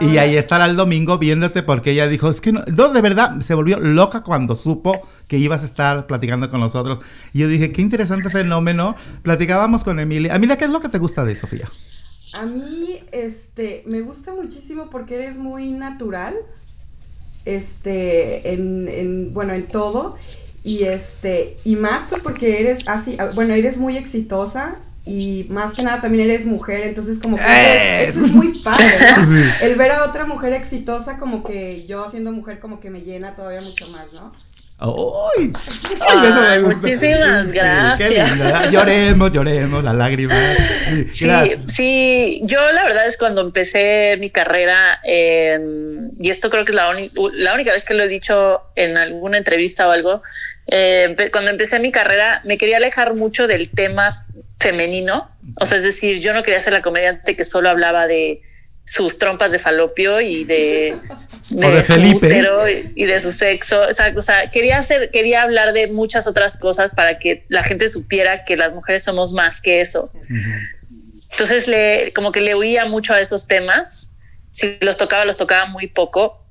No, 0.00 0.10
Y 0.12 0.18
ahí 0.18 0.36
estará 0.36 0.66
el 0.66 0.76
domingo 0.76 1.18
viéndote 1.18 1.62
porque 1.62 1.92
ella 1.92 2.08
dijo, 2.08 2.28
es 2.28 2.40
que 2.40 2.50
no, 2.52 2.64
no, 2.66 2.92
de 2.92 3.00
verdad, 3.00 3.40
se 3.40 3.54
volvió 3.54 3.78
loca 3.78 4.22
cuando 4.22 4.56
supo 4.56 5.00
que 5.28 5.38
ibas 5.38 5.62
a 5.62 5.66
estar 5.66 6.06
platicando 6.06 6.50
con 6.50 6.60
nosotros. 6.60 6.98
Y 7.32 7.40
yo 7.40 7.48
dije, 7.48 7.70
qué 7.70 7.80
interesante 7.80 8.28
fenómeno. 8.30 8.96
Platicábamos 9.22 9.84
con 9.84 10.00
Emilia. 10.00 10.34
Emilia, 10.34 10.56
¿qué 10.56 10.64
es 10.64 10.70
lo 10.70 10.80
que 10.80 10.88
te 10.88 10.98
gusta 10.98 11.24
de 11.24 11.36
Sofía? 11.36 11.68
A 12.34 12.44
mí, 12.44 12.96
este, 13.12 13.84
me 13.86 14.00
gusta 14.00 14.34
muchísimo 14.34 14.90
porque 14.90 15.14
eres 15.14 15.36
muy 15.36 15.70
natural, 15.70 16.34
este, 17.44 18.52
en, 18.52 18.88
en, 18.88 19.32
bueno, 19.32 19.54
en 19.54 19.66
todo, 19.66 20.16
y 20.62 20.84
este, 20.84 21.56
y 21.64 21.76
más 21.76 22.04
pues 22.10 22.22
porque 22.22 22.60
eres 22.60 22.88
así, 22.88 23.12
ah, 23.18 23.30
bueno, 23.34 23.54
eres 23.54 23.78
muy 23.78 23.96
exitosa, 23.96 24.76
y 25.08 25.46
más 25.50 25.74
que 25.74 25.82
nada 25.82 26.00
también 26.00 26.30
eres 26.30 26.44
mujer, 26.46 26.82
entonces 26.82 27.18
como 27.18 27.36
que 27.36 27.42
¡Eh! 27.44 28.08
eso, 28.08 28.18
eso 28.20 28.26
es 28.26 28.32
muy 28.32 28.58
padre, 28.58 28.84
¿no? 29.00 29.26
Sí. 29.38 29.44
El 29.62 29.74
ver 29.76 29.92
a 29.92 30.04
otra 30.04 30.24
mujer 30.26 30.52
exitosa 30.52 31.16
como 31.18 31.42
que 31.42 31.86
yo 31.86 32.10
siendo 32.10 32.30
mujer 32.32 32.58
como 32.60 32.78
que 32.80 32.90
me 32.90 33.00
llena 33.00 33.34
todavía 33.34 33.60
mucho 33.60 33.86
más, 33.88 34.12
¿no? 34.12 34.32
¡Ay! 34.80 35.50
Ay, 36.08 36.62
muchísimas 36.62 37.50
gracias. 37.50 37.98
qué 37.98 38.10
linda. 38.10 38.70
Lloremos, 38.70 39.32
lloremos, 39.32 39.82
las 39.82 39.94
lágrimas. 39.96 40.38
Sí, 40.88 41.08
Sí, 41.10 41.24
gracias. 41.24 41.60
sí, 41.66 42.40
yo 42.44 42.60
la 42.70 42.84
verdad 42.84 43.08
es 43.08 43.16
cuando 43.16 43.40
empecé 43.40 44.16
mi 44.20 44.30
carrera, 44.30 45.00
eh, 45.04 45.58
y 46.20 46.30
esto 46.30 46.48
creo 46.48 46.64
que 46.64 46.70
es 46.70 46.76
la, 46.76 46.94
la 47.34 47.54
única 47.54 47.72
vez 47.72 47.84
que 47.84 47.94
lo 47.94 48.04
he 48.04 48.08
dicho 48.08 48.62
en 48.76 48.96
alguna 48.96 49.38
entrevista 49.38 49.88
o 49.88 49.90
algo, 49.90 50.22
eh, 50.70 51.12
cuando 51.32 51.50
empecé 51.50 51.80
mi 51.80 51.90
carrera 51.90 52.40
me 52.44 52.56
quería 52.56 52.76
alejar 52.76 53.14
mucho 53.14 53.48
del 53.48 53.70
tema 53.70 54.10
femenino, 54.58 55.30
o 55.60 55.66
sea, 55.66 55.78
es 55.78 55.84
decir, 55.84 56.20
yo 56.20 56.32
no 56.32 56.42
quería 56.42 56.60
ser 56.60 56.72
la 56.72 56.82
comediante 56.82 57.36
que 57.36 57.44
solo 57.44 57.68
hablaba 57.68 58.06
de 58.06 58.40
sus 58.84 59.18
trompas 59.18 59.52
de 59.52 59.58
falopio 59.58 60.20
y 60.22 60.44
de, 60.44 60.96
O 61.54 61.70
de 61.70 61.84
su 61.84 61.92
Felipe. 61.92 62.42
y, 62.96 63.02
y 63.02 63.06
de 63.06 63.20
su 63.20 63.30
sexo. 63.30 63.82
O 63.82 63.92
sea, 63.92 64.14
o 64.16 64.22
sea, 64.22 64.50
quería 64.50 64.78
hacer, 64.78 65.10
quería 65.10 65.42
hablar 65.42 65.74
de 65.74 65.88
muchas 65.88 66.26
otras 66.26 66.56
cosas 66.56 66.94
para 66.94 67.18
que 67.18 67.44
la 67.48 67.62
gente 67.62 67.88
supiera 67.90 68.44
que 68.44 68.56
las 68.56 68.72
mujeres 68.72 69.04
somos 69.04 69.32
más 69.32 69.60
que 69.60 69.82
eso. 69.82 70.10
Entonces 71.30 71.68
le, 71.68 72.12
como 72.14 72.32
que 72.32 72.40
le 72.40 72.54
huía 72.54 72.86
mucho 72.86 73.12
a 73.12 73.20
esos 73.20 73.46
temas. 73.46 74.12
Si 74.52 74.78
los 74.80 74.96
tocaba, 74.96 75.26
los 75.26 75.36
tocaba 75.36 75.66
muy 75.66 75.86
poco. 75.88 76.47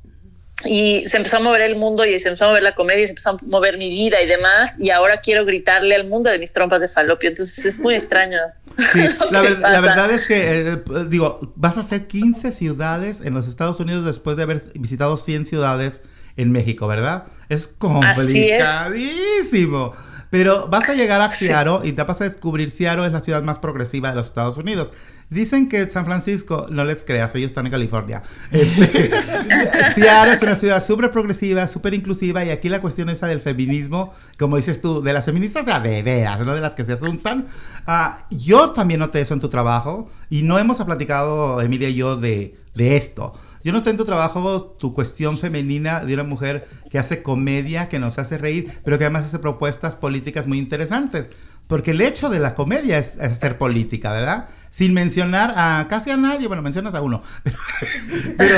Y 0.66 1.04
se 1.08 1.18
empezó 1.18 1.38
a 1.38 1.40
mover 1.40 1.62
el 1.62 1.76
mundo 1.76 2.04
y 2.06 2.18
se 2.20 2.30
empezó 2.30 2.46
a 2.46 2.48
mover 2.50 2.64
la 2.64 2.74
comedia 2.74 3.04
y 3.04 3.08
se 3.08 3.12
empezó 3.12 3.30
a 3.30 3.38
mover 3.48 3.78
mi 3.78 3.90
vida 3.90 4.20
y 4.22 4.28
demás. 4.28 4.72
Y 4.80 4.90
ahora 4.90 5.18
quiero 5.18 5.46
gritarle 5.46 5.94
al 5.96 6.08
mundo 6.08 6.32
de 6.32 6.40
mis 6.40 6.52
trompas 6.52 6.82
de 6.82 6.88
falopio. 6.88 7.30
Entonces 7.30 7.64
es 7.66 7.80
muy 7.80 7.94
extraño. 7.94 8.40
Sí, 8.78 9.02
la, 9.32 9.42
ver- 9.42 9.60
la 9.60 9.82
verdad 9.82 10.12
es 10.12 10.26
que, 10.26 10.62
eh, 10.74 10.78
digo, 11.10 11.54
vas 11.56 11.78
a 11.78 11.82
hacer 11.82 12.08
15 12.08 12.52
ciudades 12.52 13.22
en 13.24 13.34
los 13.36 13.48
Estados 13.48 13.80
Unidos 13.80 14.04
después 14.06 14.36
de 14.36 14.44
haber 14.44 14.64
visitado 14.74 15.16
100 15.18 15.46
ciudades 15.46 16.02
en 16.38 16.52
México, 16.52 16.88
¿verdad? 16.88 17.26
Es 17.50 17.68
complicadísimo. 17.68 19.94
Pero 20.30 20.68
vas 20.68 20.90
a 20.90 20.94
llegar 20.94 21.22
a 21.22 21.32
Seattle 21.32 21.88
y 21.88 21.94
te 21.94 22.04
vas 22.04 22.22
a 22.22 22.26
descubrir 22.26 22.72
Seattle 22.72 23.08
es 23.08 23.14
la 23.14 23.22
ciudad 23.22 23.44
más 23.44 23.60
progresiva 23.60 24.10
de 24.10 24.16
los 24.16 24.28
Estados 24.28 24.58
Unidos. 24.58 24.92
Dicen 25.30 25.68
que 25.68 25.86
San 25.88 26.06
Francisco, 26.06 26.68
no 26.70 26.86
les 26.86 27.04
creas, 27.04 27.36
ellos 27.36 27.52
están 27.52 27.66
en 27.66 27.72
California. 27.72 28.24
Este, 28.52 29.10
Seattle 29.94 30.34
es 30.34 30.42
una 30.42 30.56
ciudad 30.56 30.84
súper 30.86 31.12
progresiva, 31.12 31.68
súper 31.68 31.94
inclusiva 31.94 32.46
y 32.46 32.50
aquí 32.50 32.70
la 32.70 32.82
cuestión 32.82 33.10
esa 33.10 33.28
del 33.28 33.42
feminismo, 33.42 34.14
como 34.38 34.56
dices 34.56 34.80
tú, 34.80 35.02
de 35.02 35.12
las 35.14 35.26
feministas 35.26 35.66
de 35.66 36.04
veras, 36.04 36.40
no 36.46 36.56
de 36.56 36.62
las 36.62 36.76
que 36.76 36.86
se 36.86 36.94
asustan. 36.94 37.46
Ah, 37.86 38.26
yo 38.30 38.72
también 38.72 39.00
noté 39.00 39.22
eso 39.22 39.34
en 39.34 39.42
tu 39.42 39.50
trabajo 39.50 40.10
y 40.30 40.44
no 40.44 40.60
hemos 40.60 40.82
platicado, 40.82 41.62
Emilia 41.62 41.90
y 41.90 41.96
yo, 41.96 42.16
de, 42.16 42.56
de 42.76 42.98
esto. 42.98 43.34
Yo 43.68 43.74
noté 43.74 43.90
en 43.90 43.98
tu 43.98 44.06
trabajo 44.06 44.78
tu 44.80 44.94
cuestión 44.94 45.38
femenina 45.38 46.00
de 46.06 46.14
una 46.14 46.24
mujer 46.24 46.66
que 46.90 47.00
hace 47.00 47.22
comedia, 47.22 47.90
que 47.90 48.00
nos 48.00 48.18
hace 48.18 48.38
reír, 48.38 48.72
pero 48.86 48.98
que 48.98 49.04
además 49.04 49.26
hace 49.26 49.40
propuestas 49.40 49.94
políticas 49.94 50.48
muy 50.48 50.58
interesantes. 50.58 51.30
Porque 51.68 51.92
el 51.92 52.00
hecho 52.00 52.30
de 52.30 52.40
la 52.40 52.56
comedia 52.56 52.98
es, 52.98 53.18
ser 53.38 53.58
política, 53.58 54.14
¿verdad? 54.14 54.46
Sin 54.70 54.94
mencionar 54.94 55.54
a 55.58 55.86
casi 55.90 56.12
a 56.12 56.16
nadie, 56.16 56.48
bueno, 56.48 56.62
mencionas 56.62 56.96
a 56.96 57.02
uno. 57.02 57.22
Pero, 58.38 58.56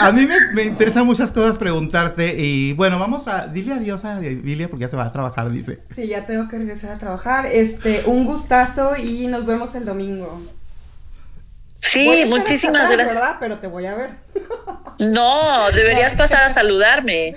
a 0.00 0.10
mí 0.10 0.26
me, 0.26 0.52
me 0.52 0.64
interesan 0.64 1.06
muchas 1.06 1.30
cosas 1.30 1.56
preguntarte 1.56 2.34
y 2.36 2.72
bueno, 2.72 2.98
vamos 2.98 3.28
a... 3.28 3.46
Dile 3.46 3.74
adiós 3.74 4.04
a 4.04 4.18
Emilia 4.18 4.68
porque 4.68 4.82
ya 4.82 4.88
se 4.88 4.96
va 4.96 5.04
a 5.04 5.12
trabajar, 5.12 5.48
dice. 5.52 5.78
Sí, 5.94 6.08
ya 6.08 6.26
tengo 6.26 6.48
que 6.48 6.58
regresar 6.58 6.90
a 6.90 6.98
trabajar. 6.98 7.46
Este, 7.46 8.02
un 8.04 8.24
gustazo 8.24 8.96
y 8.96 9.28
nos 9.28 9.46
vemos 9.46 9.76
el 9.76 9.84
domingo. 9.84 10.42
Sí, 11.82 12.24
muchísimas 12.26 12.82
atrás, 12.84 12.96
gracias. 12.96 13.14
¿verdad? 13.16 13.36
Pero 13.40 13.58
te 13.58 13.66
voy 13.66 13.86
a 13.86 13.94
ver. 13.94 14.10
No, 15.00 15.70
deberías 15.72 16.12
pasar 16.12 16.42
a 16.42 16.52
saludarme. 16.52 17.34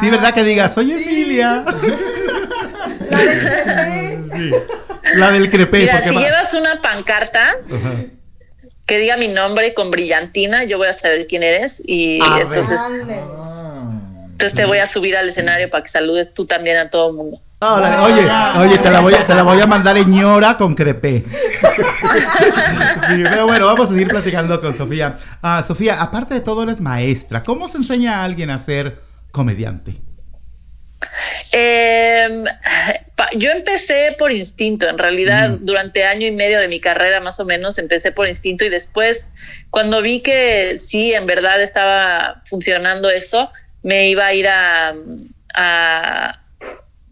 Sí, 0.00 0.10
¿verdad? 0.10 0.34
Que 0.34 0.42
digas, 0.42 0.74
soy 0.74 0.90
Emilia. 0.92 1.64
La 3.10 3.84
del 3.84 4.22
bebé. 4.24 4.28
Sí. 4.34 4.50
La 5.14 5.30
del 5.30 5.48
crepé. 5.50 5.78
Mira, 5.80 6.02
si 6.02 6.12
va- 6.14 6.20
llevas 6.20 6.52
una 6.54 6.80
pancarta 6.82 7.40
Ajá. 7.50 7.94
que 8.84 8.98
diga 8.98 9.16
mi 9.16 9.28
nombre 9.28 9.74
con 9.74 9.90
brillantina, 9.92 10.64
yo 10.64 10.76
voy 10.78 10.88
a 10.88 10.92
saber 10.92 11.26
quién 11.28 11.42
eres 11.44 11.80
y 11.86 12.18
A 12.22 12.40
entonces, 12.40 12.80
Ándale. 13.04 13.20
entonces 14.32 14.54
te 14.54 14.64
voy 14.64 14.78
a 14.78 14.86
subir 14.86 15.16
al 15.16 15.28
escenario 15.28 15.70
para 15.70 15.84
que 15.84 15.90
saludes 15.90 16.34
tú 16.34 16.46
también 16.46 16.78
a 16.78 16.90
todo 16.90 17.10
el 17.10 17.16
mundo. 17.16 17.40
Órale, 17.60 17.96
oye, 17.98 18.30
oye, 18.68 18.78
te 18.78 18.90
la 18.90 19.00
voy 19.00 19.14
a, 19.14 19.26
te 19.26 19.34
la 19.34 19.42
voy 19.42 19.60
a 19.60 19.66
mandar 19.66 19.98
en 19.98 20.10
ñora 20.10 20.56
con 20.56 20.74
crepé. 20.74 21.24
Sí, 23.08 23.22
pero 23.24 23.46
bueno, 23.46 23.66
vamos 23.66 23.88
a 23.88 23.92
seguir 23.92 24.08
platicando 24.08 24.60
con 24.60 24.76
Sofía. 24.76 25.18
Ah, 25.42 25.64
Sofía, 25.66 26.00
aparte 26.00 26.34
de 26.34 26.40
todo, 26.40 26.62
eres 26.62 26.80
maestra. 26.80 27.42
¿Cómo 27.42 27.68
se 27.68 27.78
enseña 27.78 28.20
a 28.20 28.24
alguien 28.24 28.50
a 28.50 28.58
ser 28.58 28.98
comediante? 29.32 29.94
Eh, 31.52 32.44
pa- 33.16 33.30
yo 33.36 33.50
empecé 33.50 34.14
por 34.18 34.30
instinto, 34.30 34.86
en 34.88 34.98
realidad 34.98 35.50
durante 35.60 36.04
año 36.04 36.26
y 36.26 36.32
medio 36.32 36.60
de 36.60 36.68
mi 36.68 36.80
carrera 36.80 37.20
más 37.20 37.40
o 37.40 37.46
menos 37.46 37.78
empecé 37.78 38.12
por 38.12 38.28
instinto 38.28 38.64
y 38.64 38.68
después 38.68 39.30
cuando 39.70 40.02
vi 40.02 40.20
que 40.20 40.76
sí, 40.78 41.14
en 41.14 41.26
verdad 41.26 41.62
estaba 41.62 42.42
funcionando 42.46 43.08
esto, 43.10 43.50
me 43.82 44.08
iba 44.10 44.26
a 44.26 44.34
ir 44.34 44.48
a, 44.48 44.92
a- 45.54 46.40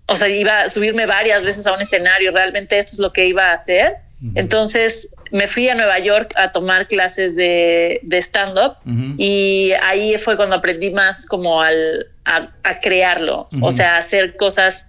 o 0.07 0.17
sea, 0.17 0.29
iba 0.29 0.61
a 0.61 0.71
subirme 0.71 1.07
varias 1.07 1.45
veces 1.45 1.67
a 1.67 1.73
un 1.73 1.81
escenario, 1.81 2.33
realmente 2.33 2.79
esto 2.79 2.93
es 2.93 2.99
lo 2.99 3.13
que 3.13 3.27
iba 3.27 3.51
a 3.51 3.53
hacer. 3.53 3.97
Entonces 4.35 5.13
me 5.31 5.47
fui 5.47 5.69
a 5.69 5.75
Nueva 5.75 5.99
York 5.99 6.33
a 6.37 6.51
tomar 6.51 6.87
clases 6.87 7.37
de, 7.37 8.01
de 8.03 8.19
stand-up 8.19 8.77
Ujú. 8.87 9.15
y 9.19 9.73
ahí 9.83 10.17
fue 10.17 10.37
cuando 10.37 10.55
aprendí 10.57 10.91
más 10.91 11.27
como 11.27 11.61
al, 11.61 12.07
a, 12.25 12.49
a 12.63 12.81
crearlo, 12.81 13.47
o 13.61 13.73
sea, 13.73 13.99
hacer 13.99 14.37
cosas 14.37 14.89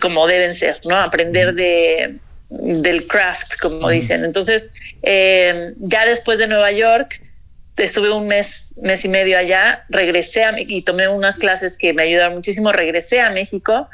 como 0.00 0.26
deben 0.26 0.52
ser, 0.52 0.78
¿no? 0.84 0.96
Aprender 0.96 1.54
de, 1.54 2.16
del 2.50 3.06
craft, 3.06 3.56
como 3.60 3.88
dicen. 3.88 4.24
Entonces, 4.24 4.70
eh, 5.02 5.72
ya 5.78 6.04
después 6.04 6.38
de 6.38 6.46
Nueva 6.46 6.72
York, 6.72 7.22
estuve 7.76 8.10
un 8.10 8.26
mes, 8.26 8.74
mes 8.80 9.04
y 9.04 9.08
medio 9.08 9.38
allá, 9.38 9.84
regresé 9.88 10.44
a, 10.44 10.54
y 10.58 10.82
tomé 10.82 11.08
unas 11.08 11.38
clases 11.38 11.76
que 11.76 11.92
me 11.92 12.02
ayudaron 12.02 12.34
muchísimo, 12.34 12.72
regresé 12.72 13.20
a 13.20 13.30
México 13.30 13.88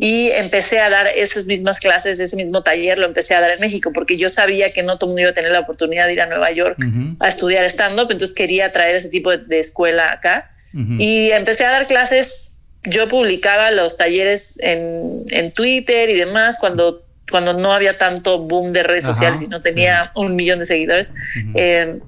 y 0.00 0.30
empecé 0.30 0.78
a 0.78 0.88
dar 0.88 1.08
esas 1.08 1.46
mismas 1.46 1.80
clases, 1.80 2.20
ese 2.20 2.36
mismo 2.36 2.62
taller 2.62 2.98
lo 2.98 3.06
empecé 3.06 3.34
a 3.34 3.40
dar 3.40 3.50
en 3.50 3.60
México, 3.60 3.90
porque 3.92 4.16
yo 4.16 4.28
sabía 4.28 4.72
que 4.72 4.84
no 4.84 4.96
todo 4.96 5.06
el 5.06 5.10
mundo 5.10 5.22
iba 5.22 5.30
a 5.30 5.34
tener 5.34 5.50
la 5.50 5.58
oportunidad 5.58 6.06
de 6.06 6.12
ir 6.12 6.20
a 6.20 6.26
Nueva 6.26 6.52
York 6.52 6.78
a 7.18 7.28
estudiar 7.28 7.64
stand-up, 7.64 8.08
entonces 8.12 8.32
quería 8.32 8.70
traer 8.70 8.94
ese 8.94 9.08
tipo 9.08 9.30
de, 9.30 9.38
de 9.38 9.58
escuela 9.58 10.12
acá. 10.12 10.52
Y 10.98 11.30
empecé 11.32 11.64
a 11.64 11.70
dar 11.70 11.88
clases, 11.88 12.60
yo 12.84 13.08
publicaba 13.08 13.72
los 13.72 13.96
talleres 13.96 14.58
en, 14.60 15.24
en 15.30 15.50
Twitter 15.50 16.08
y 16.10 16.14
demás 16.14 16.58
cuando, 16.60 17.04
cuando 17.28 17.54
no 17.54 17.72
había 17.72 17.98
tanto 17.98 18.38
boom 18.38 18.72
de 18.72 18.84
redes 18.84 19.04
Ajá, 19.04 19.14
sociales 19.14 19.42
y 19.42 19.48
no 19.48 19.60
tenía 19.62 20.12
un 20.14 20.36
millón 20.36 20.60
de 20.60 20.66
seguidores. 20.66 21.10
Eh, 21.54 21.98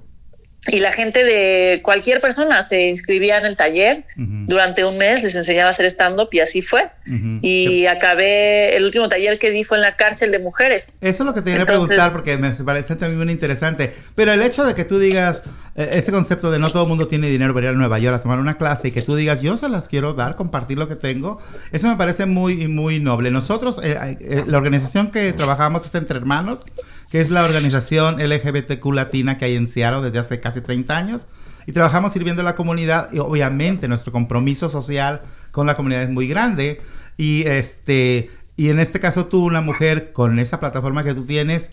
y 0.69 0.81
la 0.81 0.93
gente 0.93 1.25
de 1.25 1.81
cualquier 1.83 2.21
persona 2.21 2.61
se 2.63 2.89
inscribía 2.89 3.39
en 3.39 3.47
el 3.47 3.57
taller. 3.57 4.05
Ujú. 4.17 4.45
Durante 4.47 4.85
un 4.85 4.99
mes 4.99 5.23
les 5.23 5.35
enseñaba 5.35 5.69
a 5.69 5.71
hacer 5.71 5.87
stand-up 5.87 6.29
y 6.33 6.41
así 6.41 6.61
fue. 6.61 6.83
Ujú. 7.07 7.39
Y 7.41 7.87
acabé, 7.87 8.77
el 8.77 8.85
último 8.85 9.09
taller 9.09 9.39
que 9.39 9.51
di 9.51 9.65
fue 9.65 9.79
en 9.79 9.83
la 9.83 9.97
cárcel 9.97 10.31
de 10.33 10.39
mujeres. 10.39 10.99
Eso 11.01 11.23
es 11.23 11.27
lo 11.27 11.33
que 11.33 11.41
te 11.41 11.51
quería 11.53 11.63
Entonces- 11.63 11.97
preguntar 11.97 12.13
porque 12.13 12.37
me 12.37 12.51
parece 12.53 12.97
también 12.97 13.19
muy 13.19 13.33
interesante. 13.33 13.95
Pero 14.15 14.33
el 14.33 14.43
hecho 14.43 14.65
de 14.67 14.75
que 14.75 14.85
tú 14.85 14.99
digas 14.99 15.43
eh, 15.77 15.89
ese 15.93 16.11
concepto 16.13 16.51
de 16.51 16.59
no 16.59 16.71
todo 16.71 16.83
el 16.83 16.89
mundo 16.91 17.09
tiene 17.09 17.29
dinero 17.29 17.55
para 17.55 17.69
ir 17.69 17.73
a 17.73 17.77
Nueva 17.77 17.99
York 17.99 18.17
a 18.19 18.23
tomar 18.23 18.39
una 18.39 18.59
clase 18.59 18.89
y 18.89 18.91
que 18.91 19.01
tú 19.03 19.17
digas 19.17 19.41
yo 19.41 19.57
se 19.57 19.69
las 19.69 19.89
quiero 19.89 20.13
dar, 20.13 20.37
compartir 20.37 20.77
lo 20.77 20.89
que 20.89 20.97
tengo, 20.97 21.41
eso 21.73 21.89
me 21.89 21.97
parece 21.97 22.27
muy, 22.27 22.69
muy 22.69 23.01
noble. 23.01 23.31
Nosotros, 23.31 23.77
eh, 23.83 24.17
eh, 24.21 24.45
la 24.47 24.59
organización 24.59 25.11
que 25.11 25.33
trabajamos 25.33 25.87
es 25.87 25.95
Entre 25.95 26.19
Hermanos, 26.19 26.65
que 27.11 27.21
es 27.21 27.31
la 27.31 27.45
organización 27.45 28.19
LGBTQ 28.21 28.85
latina 28.93 29.37
que 29.39 29.45
hay 29.47 29.57
en 29.57 29.67
Seattle 29.69 30.03
desde 30.03 30.19
hace 30.21 30.41
casi 30.41 30.61
30 30.61 30.97
años. 30.97 31.27
Y 31.67 31.73
trabajamos 31.73 32.13
sirviendo 32.13 32.43
a 32.43 32.45
la 32.45 32.55
comunidad 32.55 33.11
y 33.13 33.19
obviamente 33.19 33.87
nuestro 33.89 34.13
compromiso 34.13 34.69
social 34.71 35.21
con 35.51 35.67
la 35.67 35.77
comunidad 35.77 36.03
es 36.05 36.11
muy 36.11 36.27
grande. 36.29 36.81
Y 37.17 37.47
este 37.47 38.31
y 38.57 38.69
en 38.71 38.79
este 38.79 39.01
caso 39.01 39.27
tú, 39.27 39.45
una 39.45 39.61
mujer 39.63 40.13
con 40.13 40.39
esa 40.39 40.61
plataforma 40.61 41.03
que 41.05 41.15
tú 41.15 41.25
tienes, 41.25 41.71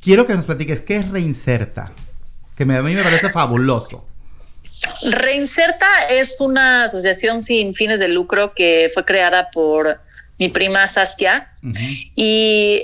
quiero 0.00 0.26
que 0.26 0.34
nos 0.34 0.44
platiques 0.46 0.80
qué 0.80 0.96
es 0.96 1.08
Reinserta, 1.08 1.92
que 2.56 2.64
me- 2.64 2.76
a 2.76 2.82
mí 2.82 2.94
me 2.94 3.02
parece 3.02 3.30
fabuloso. 3.30 4.06
Reinserta 5.12 5.86
es 6.10 6.40
una 6.40 6.84
asociación 6.84 7.42
sin 7.42 7.74
fines 7.74 8.00
de 8.00 8.08
lucro 8.08 8.54
que 8.54 8.90
fue 8.92 9.04
creada 9.04 9.50
por 9.52 10.00
mi 10.38 10.48
prima 10.48 10.86
Saskia 10.86 11.52
Ujú. 11.62 11.72
y 12.16 12.82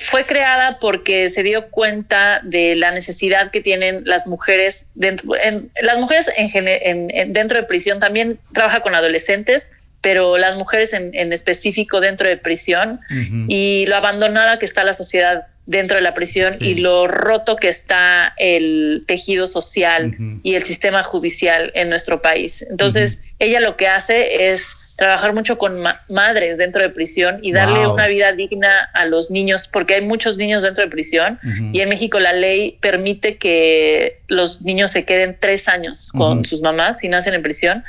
fue 0.00 0.24
creada 0.24 0.78
porque 0.80 1.28
se 1.28 1.42
dio 1.42 1.68
cuenta 1.70 2.40
de 2.42 2.74
la 2.76 2.90
necesidad 2.90 3.50
que 3.50 3.60
tienen 3.60 4.02
las 4.06 4.26
mujeres 4.26 4.88
dentro, 4.94 5.36
en, 5.36 5.70
las 5.82 5.98
mujeres 5.98 6.30
en, 6.36 6.50
en- 6.68 7.10
en- 7.14 7.32
dentro 7.32 7.58
de 7.58 7.64
prisión 7.64 8.00
también 8.00 8.38
trabaja 8.52 8.80
con 8.80 8.94
adolescentes 8.94 9.70
pero 10.02 10.38
las 10.38 10.56
mujeres 10.56 10.94
en, 10.94 11.12
específico 11.34 12.00
dentro 12.00 12.26
de 12.26 12.38
prisión 12.38 13.00
y 13.48 13.84
lo 13.86 13.96
abandonada 13.96 14.58
que 14.58 14.64
está 14.64 14.82
la 14.82 14.94
sociedad 14.94 15.48
dentro 15.66 15.96
de 15.96 16.02
la 16.02 16.14
prisión 16.14 16.56
Sí. 16.58 16.68
y 16.68 16.74
lo 16.76 17.06
roto 17.06 17.56
que 17.56 17.68
está 17.68 18.32
el 18.38 19.04
tejido 19.06 19.46
social 19.46 20.16
y 20.42 20.54
el 20.54 20.62
sistema 20.62 21.04
judicial 21.04 21.70
en 21.74 21.90
nuestro 21.90 22.22
país. 22.22 22.64
Entonces, 22.70 23.20
ella 23.40 23.58
lo 23.60 23.76
que 23.76 23.88
hace 23.88 24.50
es 24.50 24.94
trabajar 24.96 25.32
mucho 25.32 25.56
con 25.56 25.80
ma- 25.80 25.98
madres 26.10 26.58
dentro 26.58 26.82
de 26.82 26.90
prisión 26.90 27.38
y 27.42 27.52
darle 27.52 27.86
Wow. 27.86 27.94
una 27.94 28.06
vida 28.06 28.32
digna 28.32 28.70
a 28.92 29.06
los 29.06 29.30
niños, 29.30 29.66
porque 29.72 29.94
hay 29.94 30.02
muchos 30.02 30.36
niños 30.36 30.62
dentro 30.62 30.84
de 30.84 30.90
prisión 30.90 31.38
y 31.72 31.80
en 31.80 31.88
México 31.88 32.20
la 32.20 32.34
ley 32.34 32.76
permite 32.82 33.38
que 33.38 34.20
los 34.28 34.60
niños 34.60 34.90
se 34.90 35.06
queden 35.06 35.38
tres 35.40 35.68
años 35.68 36.10
con 36.14 36.44
sus 36.44 36.60
mamás 36.60 36.98
si 36.98 37.08
nacen 37.08 37.32
en 37.32 37.42
prisión. 37.42 37.82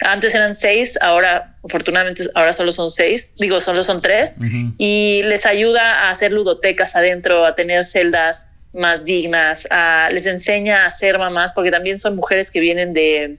Antes 0.00 0.34
eran 0.34 0.54
seis, 0.54 0.98
ahora 1.00 1.54
afortunadamente 1.64 2.24
ahora 2.34 2.52
solo 2.52 2.70
son 2.72 2.90
seis, 2.90 3.32
digo 3.38 3.60
solo 3.60 3.82
son 3.82 4.02
tres 4.02 4.38
y 4.76 5.22
les 5.24 5.46
ayuda 5.46 6.04
a 6.04 6.10
hacer 6.10 6.32
ludotecas 6.32 6.94
adentro, 6.96 7.46
a 7.46 7.54
tener 7.54 7.82
celdas 7.84 8.48
más 8.74 9.06
dignas, 9.06 9.66
a- 9.70 10.10
les 10.12 10.26
enseña 10.26 10.84
a 10.84 10.90
ser 10.90 11.18
mamás, 11.18 11.52
porque 11.54 11.70
también 11.70 11.96
son 11.98 12.14
mujeres 12.14 12.50
que 12.50 12.60
vienen 12.60 12.92
de, 12.92 13.38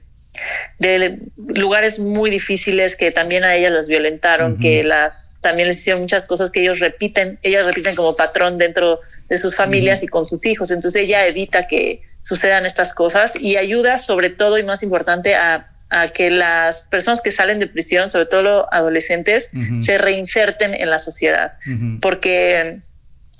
de 0.78 1.18
lugares 1.36 1.98
muy 1.98 2.30
difíciles 2.30 2.96
que 2.96 3.10
también 3.10 3.44
a 3.44 3.54
ellas 3.54 3.72
las 3.72 3.88
violentaron, 3.88 4.58
que 4.58 4.82
las 4.82 5.38
también 5.42 5.68
les 5.68 5.78
hicieron 5.78 6.02
muchas 6.02 6.26
cosas 6.26 6.50
que 6.50 6.62
ellos 6.62 6.78
repiten, 6.78 7.38
ellas 7.42 7.64
repiten 7.66 7.94
como 7.94 8.16
patrón 8.16 8.56
dentro 8.56 8.98
de 9.28 9.36
sus 9.36 9.54
familias 9.54 10.02
y 10.02 10.08
con 10.08 10.24
sus 10.24 10.46
hijos. 10.46 10.70
Entonces 10.70 11.02
ella 11.02 11.26
evita 11.26 11.66
que 11.66 12.02
sucedan 12.22 12.64
estas 12.64 12.94
cosas 12.94 13.34
y 13.38 13.56
ayuda 13.56 13.98
sobre 13.98 14.30
todo 14.30 14.58
y 14.58 14.62
más 14.62 14.82
importante 14.82 15.34
a, 15.34 15.70
a 15.90 16.08
que 16.08 16.30
las 16.30 16.84
personas 16.84 17.20
que 17.20 17.32
salen 17.32 17.58
de 17.58 17.66
prisión, 17.66 18.08
sobre 18.08 18.26
todo 18.26 18.42
los 18.42 18.64
adolescentes, 18.70 19.50
se 19.80 19.98
reinserten 19.98 20.74
en 20.74 20.88
la 20.88 21.00
sociedad. 21.00 21.54
Porque 22.00 22.78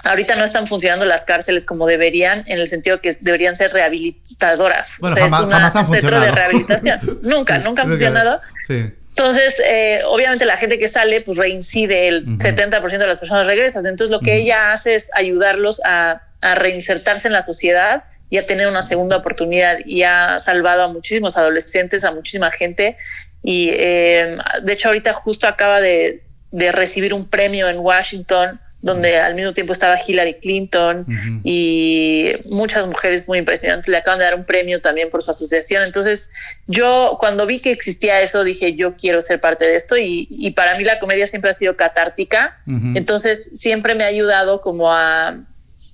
ahorita 0.05 0.34
no 0.36 0.44
están 0.44 0.66
funcionando 0.66 1.05
las 1.05 1.24
cárceles 1.24 1.64
como 1.66 1.86
deberían, 1.86 2.44
en 2.46 2.59
el 2.59 2.66
sentido 2.66 3.01
que 3.01 3.16
deberían 3.20 3.57
ser 3.57 3.72
rehabilitadoras. 3.72 4.92
Bueno, 5.01 5.14
o 5.14 5.16
sea, 5.18 5.28
jamás- 5.28 5.40
es 5.40 5.46
una- 5.46 5.57
un 5.66 5.72
centro 5.72 5.86
funcionado. 5.86 6.24
de 6.24 6.32
rehabilitación. 6.32 7.18
nunca, 7.22 7.57
Sí, 7.59 7.62
nunca 7.64 7.82
ha 7.82 7.86
funcionado. 7.86 8.40
Sí. 8.66 8.92
Entonces, 9.11 9.61
eh, 9.68 10.01
obviamente 10.07 10.44
la 10.46 10.57
gente 10.57 10.78
que 10.78 10.88
sale, 10.88 11.20
pues 11.20 11.36
reincide, 11.36 12.09
el 12.09 12.24
Ujú. 12.24 12.38
70% 12.38 12.98
de 12.98 13.07
las 13.07 13.18
personas 13.18 13.46
regresan. 13.46 13.84
Entonces, 13.86 14.11
lo 14.11 14.20
que 14.20 14.36
ella 14.36 14.72
hace 14.72 14.94
es 14.94 15.09
ayudarlos 15.14 15.80
a, 15.84 16.22
a 16.40 16.55
reinsertarse 16.55 17.26
en 17.28 17.34
la 17.34 17.42
sociedad 17.42 18.05
y 18.30 18.38
a 18.38 18.46
tener 18.46 18.68
una 18.68 18.82
segunda 18.82 19.16
oportunidad. 19.16 19.78
Y 19.84 20.05
ha 20.05 20.38
salvado 20.38 20.84
a 20.84 20.88
muchísimos 20.88 21.36
adolescentes, 21.36 22.05
a 22.05 22.12
muchísima 22.12 22.51
gente. 22.51 22.96
Y 23.42 23.70
eh, 23.74 24.38
de 24.62 24.72
hecho, 24.72 24.88
ahorita 24.88 25.12
justo 25.12 25.46
acaba 25.48 25.80
de, 25.80 26.22
de 26.53 26.72
recibir 26.72 27.12
un 27.12 27.28
premio 27.28 27.68
en 27.68 27.78
Washington, 27.80 28.59
donde 28.82 29.18
al 29.18 29.34
mismo 29.34 29.52
tiempo 29.52 29.72
estaba 29.72 29.98
Hillary 30.04 30.34
Clinton 30.34 31.06
y 31.44 32.32
muchas 32.46 32.86
mujeres 32.86 33.28
muy 33.28 33.38
impresionantes 33.38 33.88
le 33.88 33.96
acaban 33.98 34.18
de 34.18 34.24
dar 34.24 34.34
un 34.34 34.44
premio 34.44 34.80
también 34.80 35.10
por 35.10 35.22
su 35.22 35.30
asociación. 35.30 35.82
Entonces, 35.82 36.30
yo 36.66 37.16
cuando 37.20 37.46
vi 37.46 37.60
que 37.60 37.72
existía 37.72 38.20
eso, 38.22 38.42
dije, 38.42 38.74
yo 38.74 38.96
quiero 38.96 39.20
ser 39.20 39.40
parte 39.40 39.66
de 39.66 39.76
esto 39.76 39.98
y, 39.98 40.26
y 40.30 40.52
para 40.52 40.76
mí 40.78 40.84
la 40.84 40.98
comedia 40.98 41.26
siempre 41.26 41.50
ha 41.50 41.54
sido 41.54 41.76
catártica. 41.76 42.58
Entonces, 42.94 43.50
siempre 43.54 43.94
me 43.94 44.04
ha 44.04 44.08
ayudado 44.08 44.60
como 44.60 44.92
a, 44.92 45.36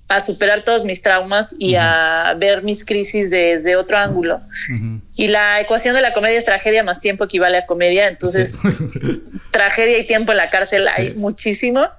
a 0.07 0.19
superar 0.21 0.61
todos 0.61 0.85
mis 0.85 1.01
traumas 1.01 1.55
y 1.59 1.75
a 1.75 2.33
ver 2.37 2.63
mis 2.63 2.85
crisis 2.85 3.29
desde 3.29 3.75
otro 3.75 3.97
ángulo. 3.97 4.41
Y 5.15 5.27
la 5.27 5.59
ecuación 5.59 5.93
de 5.93 6.01
la 6.01 6.13
comedia 6.13 6.37
es 6.37 6.45
tragedia 6.45 6.83
más 6.83 7.01
tiempo 7.01 7.25
equivale 7.25 7.57
a 7.57 7.65
comedia. 7.65 8.07
Entonces, 8.07 8.59
tragedia 9.51 9.97
y 9.97 10.07
tiempo 10.07 10.31
en 10.31 10.37
la 10.37 10.49
cárcel 10.49 10.87
hay 10.87 11.13
muchísimo. 11.15 11.89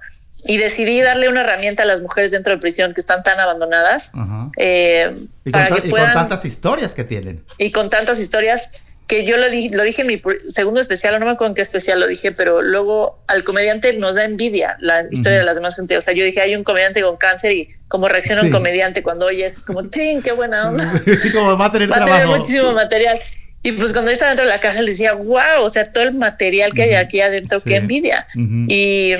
Y 0.45 0.57
decidí 0.57 1.01
darle 1.01 1.27
una 1.29 1.41
herramienta 1.41 1.83
a 1.83 1.85
las 1.85 2.01
mujeres 2.01 2.31
dentro 2.31 2.53
de 2.53 2.59
prisión 2.59 2.93
que 2.93 3.01
están 3.01 3.23
tan 3.23 3.39
abandonadas 3.39 4.11
Ajá. 4.15 4.49
eh, 4.57 5.11
Y, 5.45 5.51
con 5.51 5.51
para 5.51 5.67
ta- 5.75 5.81
que 5.81 5.87
y 5.87 5.89
puedan 5.89 6.13
con 6.13 6.27
tantas 6.27 6.45
historias 6.45 6.93
que 6.93 7.03
tienen. 7.03 7.43
y 7.57 7.71
con 7.71 7.89
tantas 7.89 8.19
historias 8.19 8.69
que 9.07 9.25
yo 9.25 9.37
lo 9.37 9.49
dije, 9.49 9.75
lo 9.75 9.81
dije 9.81 10.01
en 10.03 10.07
mi 10.07 10.21
segundo 10.49 10.79
especial, 10.79 11.19
no 11.19 11.25
me 11.25 11.31
acuerdo 11.31 11.49
en 11.51 11.55
qué 11.55 11.63
especial 11.63 11.99
lo 11.99 12.05
dije, 12.07 12.31
pero 12.31 12.61
luego 12.61 13.23
al 13.27 13.43
comediante 13.43 13.97
nos 13.97 14.15
da 14.17 14.23
envidia 14.23 14.77
la 14.81 15.01
historia 15.01 15.39
Ujú. 15.39 15.39
de 15.39 15.43
las 15.45 15.55
demás 15.55 15.75
gente. 15.75 15.97
O 15.97 16.01
sea, 16.01 16.13
yo 16.13 16.23
dije, 16.23 16.41
hay 16.41 16.55
un 16.55 16.63
comediante 16.63 17.01
con 17.01 17.17
cáncer 17.17 17.51
y 17.53 17.67
como 17.87 18.07
reacciona 18.07 18.41
Sí. 18.41 18.47
un 18.47 18.53
comediante 18.53 19.01
cuando 19.01 19.25
oyes, 19.25 19.53
es 19.57 19.65
como, 19.65 19.89
¡ting! 19.89 20.21
¡Qué 20.21 20.31
buena 20.31 20.69
onda! 20.69 20.85
Y 21.07 21.31
como 21.31 21.57
va 21.57 21.65
a 21.65 21.71
tener 21.71 21.91
Va 21.91 21.97
a 21.97 22.05
tener 22.05 22.27
muchísimo 22.27 22.71
material. 22.73 23.19
Y 23.63 23.71
pues 23.73 23.93
cuando 23.93 24.11
estaba 24.11 24.29
dentro 24.29 24.45
de 24.45 24.51
la 24.51 24.59
cárcel 24.59 24.85
decía, 24.85 25.13
wow, 25.13 25.63
o 25.63 25.69
sea, 25.69 25.91
todo 25.91 26.03
el 26.03 26.13
material 26.13 26.71
que 26.73 26.83
hay 26.83 26.93
aquí 26.93 27.19
adentro, 27.19 27.57
Sí. 27.59 27.65
qué 27.67 27.75
envidia. 27.77 28.27
Ujú. 28.35 28.65
Y, 28.69 29.15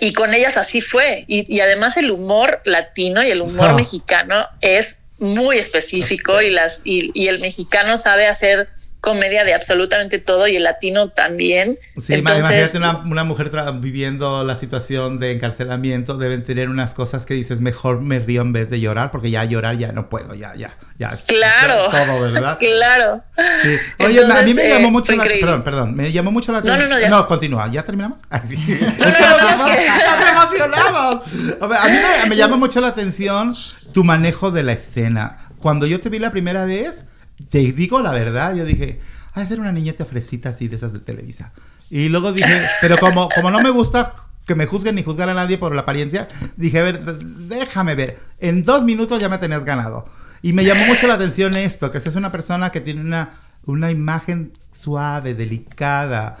y 0.00 0.12
con 0.12 0.34
ellas 0.34 0.56
así 0.56 0.80
fue. 0.80 1.24
Y, 1.28 1.52
y 1.52 1.60
además 1.60 1.96
el 1.96 2.10
humor 2.10 2.60
latino 2.64 3.22
y 3.22 3.30
el 3.30 3.40
humor 3.42 3.74
mexicano 3.74 4.46
es 4.60 4.98
muy 5.18 5.58
específico 5.58 6.40
y, 6.42 6.50
las, 6.50 6.80
y, 6.84 7.10
y 7.14 7.28
el 7.28 7.38
mexicano 7.38 7.96
sabe 7.96 8.26
hacer 8.26 8.68
comedia 9.04 9.44
de 9.44 9.52
absolutamente 9.52 10.18
todo 10.18 10.48
y 10.48 10.56
el 10.56 10.62
latino 10.62 11.10
también. 11.10 11.76
Sí, 11.76 12.14
Entonces, 12.14 12.44
imagínate 12.44 12.78
una, 12.78 12.96
una 13.04 13.24
mujer 13.24 13.50
viviendo 13.74 14.42
la 14.44 14.56
situación 14.56 15.18
de 15.18 15.32
encarcelamiento, 15.32 16.16
deben 16.16 16.42
tener 16.42 16.70
unas 16.70 16.94
cosas 16.94 17.26
que 17.26 17.34
dices, 17.34 17.60
mejor 17.60 18.00
me 18.00 18.18
río 18.18 18.40
en 18.40 18.54
vez 18.54 18.70
de 18.70 18.80
llorar, 18.80 19.10
porque 19.10 19.30
ya 19.30 19.44
llorar 19.44 19.76
ya 19.76 19.92
no 19.92 20.08
puedo, 20.08 20.34
ya, 20.34 20.54
ya, 20.56 20.72
ya. 20.98 21.18
Claro. 21.26 21.90
Todo, 21.90 22.32
¿verdad? 22.32 22.58
claro. 22.78 23.22
Sí. 23.62 23.76
Oye, 23.98 24.06
a 24.06 24.08
mí 24.08 24.18
Entonces, 24.22 24.54
me 24.54 24.66
eh, 24.66 24.70
llamó 24.70 24.90
mucho 24.90 25.14
la. 25.14 25.24
Perdón, 25.24 25.64
perdón, 25.64 25.94
me 25.94 26.10
llamó 26.10 26.32
mucho 26.32 26.50
la 26.52 26.62
No, 26.62 26.76
no, 26.78 26.88
no, 26.88 26.98
ya. 26.98 27.10
No, 27.10 27.26
continúa, 27.26 27.70
¿ya 27.70 27.82
terminamos? 27.82 28.20
Ah, 28.30 28.40
sí. 28.48 28.56
no, 28.56 28.86
no, 28.86 29.56
no, 29.58 30.40
emocionamos. 30.42 31.16
A, 31.60 31.66
ver, 31.66 31.78
a 31.78 31.84
mí 31.84 31.98
me, 32.22 32.30
me 32.30 32.36
llama 32.36 32.56
mucho 32.56 32.80
la 32.80 32.88
atención 32.88 33.52
tu 33.92 34.02
manejo 34.02 34.50
de 34.50 34.62
la 34.62 34.72
escena. 34.72 35.40
Cuando 35.60 35.86
yo 35.86 36.00
te 36.00 36.08
vi 36.08 36.18
la 36.18 36.30
primera 36.30 36.64
vez, 36.64 37.04
te 37.50 37.58
digo 37.58 38.00
la 38.00 38.12
verdad, 38.12 38.54
yo 38.54 38.64
dije, 38.64 39.00
ah, 39.32 39.42
esa 39.42 39.54
era 39.54 39.62
una 39.62 39.72
niñeta 39.72 40.04
fresita 40.04 40.50
así 40.50 40.68
de 40.68 40.76
esas 40.76 40.92
de 40.92 41.00
Televisa. 41.00 41.52
Y 41.90 42.08
luego 42.08 42.32
dije, 42.32 42.52
pero 42.80 42.96
como, 42.98 43.28
como 43.28 43.50
no 43.50 43.60
me 43.60 43.70
gusta 43.70 44.14
que 44.46 44.54
me 44.54 44.66
juzguen 44.66 44.94
ni 44.94 45.02
juzgar 45.02 45.28
a 45.28 45.34
nadie 45.34 45.58
por 45.58 45.74
la 45.74 45.82
apariencia, 45.82 46.26
dije, 46.56 46.78
a 46.78 46.82
ver, 46.82 47.02
déjame 47.04 47.94
ver. 47.94 48.18
En 48.40 48.62
dos 48.62 48.82
minutos 48.84 49.20
ya 49.20 49.28
me 49.28 49.38
tenías 49.38 49.64
ganado. 49.64 50.06
Y 50.42 50.52
me 50.52 50.64
llamó 50.64 50.84
mucho 50.86 51.06
la 51.06 51.14
atención 51.14 51.56
esto, 51.56 51.90
que 51.90 52.00
seas 52.00 52.16
una 52.16 52.30
persona 52.30 52.70
que 52.70 52.80
tiene 52.80 53.00
una, 53.00 53.30
una 53.64 53.90
imagen 53.90 54.52
suave, 54.72 55.34
delicada, 55.34 56.36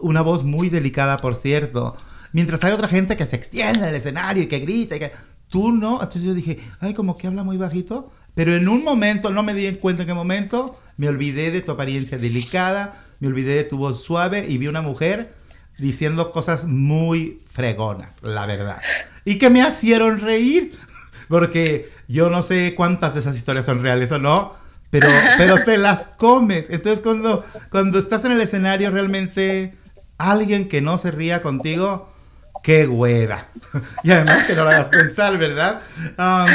una 0.00 0.22
voz 0.22 0.42
muy 0.42 0.68
delicada, 0.68 1.18
por 1.18 1.36
cierto. 1.36 1.94
Mientras 2.32 2.64
hay 2.64 2.72
otra 2.72 2.88
gente 2.88 3.16
que 3.16 3.26
se 3.26 3.36
extiende 3.36 3.80
en 3.80 3.86
el 3.86 3.94
escenario 3.94 4.42
y 4.42 4.46
que 4.48 4.58
grita 4.58 4.96
y 4.96 4.98
que... 4.98 5.12
Tú 5.54 5.70
no. 5.70 6.00
Entonces 6.00 6.24
yo 6.24 6.34
dije, 6.34 6.58
ay, 6.80 6.94
como 6.94 7.16
que 7.16 7.28
habla 7.28 7.44
muy 7.44 7.56
bajito. 7.56 8.10
Pero 8.34 8.56
en 8.56 8.68
un 8.68 8.84
momento, 8.84 9.30
no 9.30 9.42
me 9.42 9.54
di 9.54 9.66
en 9.66 9.76
cuenta 9.76 10.02
en 10.02 10.08
qué 10.08 10.14
momento, 10.14 10.78
me 10.96 11.08
olvidé 11.08 11.50
de 11.50 11.62
tu 11.62 11.72
apariencia 11.72 12.18
delicada, 12.18 13.04
me 13.20 13.28
olvidé 13.28 13.54
de 13.54 13.64
tu 13.64 13.78
voz 13.78 14.02
suave 14.02 14.46
y 14.48 14.58
vi 14.58 14.66
una 14.66 14.82
mujer 14.82 15.34
diciendo 15.78 16.30
cosas 16.30 16.64
muy 16.64 17.40
fregonas, 17.50 18.22
la 18.22 18.46
verdad. 18.46 18.80
Y 19.24 19.38
que 19.38 19.50
me 19.50 19.66
hicieron 19.66 20.20
reír. 20.20 20.76
Porque 21.28 21.90
yo 22.06 22.28
no 22.28 22.42
sé 22.42 22.74
cuántas 22.76 23.14
de 23.14 23.20
esas 23.20 23.36
historias 23.36 23.64
son 23.64 23.82
reales 23.82 24.12
o 24.12 24.18
no, 24.18 24.52
pero, 24.90 25.08
pero 25.38 25.64
te 25.64 25.78
las 25.78 26.04
comes. 26.16 26.68
Entonces 26.68 27.00
cuando, 27.00 27.44
cuando 27.70 27.98
estás 27.98 28.24
en 28.24 28.32
el 28.32 28.40
escenario 28.40 28.90
realmente 28.90 29.74
alguien 30.18 30.68
que 30.68 30.82
no 30.82 30.98
se 30.98 31.10
ría 31.10 31.40
contigo, 31.40 32.12
qué 32.62 32.86
hueva. 32.86 33.46
y 34.04 34.10
además 34.10 34.44
que 34.44 34.54
no 34.54 34.64
lo 34.64 34.70
hagas 34.70 34.88
pensar, 34.88 35.38
¿verdad? 35.38 35.80
Um, 36.18 36.46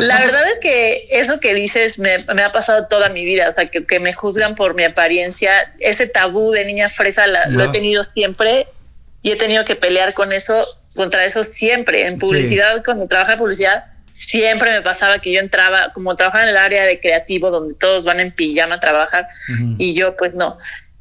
La 0.00 0.20
verdad 0.20 0.42
es 0.52 0.60
que 0.60 1.06
eso 1.10 1.40
que 1.40 1.54
dices 1.54 1.98
me, 1.98 2.18
me 2.34 2.42
ha 2.42 2.52
pasado 2.52 2.86
toda 2.88 3.08
mi 3.10 3.24
vida, 3.24 3.48
o 3.48 3.52
sea, 3.52 3.66
que, 3.66 3.84
que 3.86 4.00
me 4.00 4.12
juzgan 4.12 4.54
por 4.54 4.74
mi 4.74 4.84
apariencia, 4.84 5.52
ese 5.80 6.06
tabú 6.06 6.52
de 6.52 6.64
niña 6.64 6.88
fresa 6.88 7.26
la- 7.26 7.46
lo 7.48 7.64
he 7.64 7.68
tenido 7.72 8.02
siempre 8.02 8.66
y 9.22 9.30
he 9.32 9.36
tenido 9.36 9.64
que 9.64 9.76
pelear 9.76 10.14
con 10.14 10.32
eso, 10.32 10.54
contra 10.96 11.24
eso 11.24 11.42
siempre. 11.44 12.06
En 12.06 12.18
publicidad, 12.18 12.82
cuando 12.84 13.06
trabajaba 13.06 13.34
en 13.34 13.38
publicidad, 13.40 13.84
siempre 14.12 14.72
me 14.72 14.82
pasaba 14.82 15.20
que 15.20 15.32
yo 15.32 15.40
entraba, 15.40 15.92
como 15.92 16.14
trabajaba 16.16 16.44
en 16.44 16.50
el 16.50 16.56
área 16.56 16.84
de 16.84 16.98
creativo, 17.00 17.50
donde 17.50 17.74
todos 17.74 18.04
van 18.04 18.20
en 18.20 18.30
pijama 18.32 18.76
a 18.76 18.80
trabajar, 18.80 19.28
y 19.78 19.94
yo 19.94 20.16
pues 20.16 20.34
no. 20.34 20.58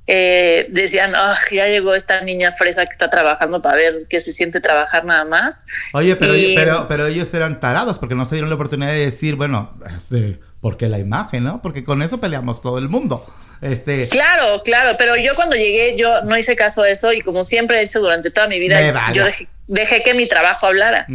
Eh, 0.08 0.68
decían, 0.70 1.12
"Ah, 1.16 1.36
ya 1.51 1.68
llegó 1.68 1.93
esta 1.93 2.22
niña 2.22 2.51
fresa 2.53 2.86
que 2.86 2.93
está 2.93 3.10
trabajando 3.10 3.62
para 3.62 3.76
ver 3.76 4.05
qué 4.10 4.20
se 4.22 4.32
siente 4.32 4.62
trabajar 4.62 5.03
nada 5.03 5.26
más. 5.26 5.66
Oye, 5.93 6.16
pero, 6.16 6.36
Y- 6.36 6.55
pero, 6.55 6.88
pero 6.88 7.08
ellos 7.08 7.34
eran 7.34 7.60
tarados 7.60 7.99
porque 7.99 8.16
no 8.16 8.26
se 8.26 8.36
dieron 8.36 8.49
la 8.49 8.55
oportunidad 8.55 8.91
de 8.91 8.99
decir, 9.05 9.36
bueno, 9.36 9.78
este, 9.97 10.39
porque 10.62 10.88
la 10.88 10.97
imagen, 10.99 11.43
¿no? 11.43 11.62
Porque 11.62 11.84
con 11.84 12.01
eso 12.01 12.20
peleamos 12.20 12.62
todo 12.62 12.78
el 12.78 12.88
mundo. 12.89 13.26
Este, 13.62 14.08
Claro, 14.08 14.62
claro, 14.64 14.95
pero 14.97 15.16
yo 15.16 15.34
cuando 15.36 15.55
llegué 15.55 15.97
yo 15.97 16.22
no 16.24 16.38
hice 16.38 16.55
caso 16.55 16.84
a 16.84 16.89
eso 16.89 17.12
y 17.12 17.22
como 17.22 17.43
siempre 17.43 17.80
he 17.80 17.84
hecho 17.84 17.99
durante 17.99 18.30
toda 18.32 18.47
mi 18.47 18.60
vida, 18.60 18.80
yo 19.14 19.26
dejé, 19.26 19.47
dejé 19.68 20.01
que 20.03 20.13
mi 20.13 20.28
trabajo 20.28 20.65
hablara. 20.68 21.05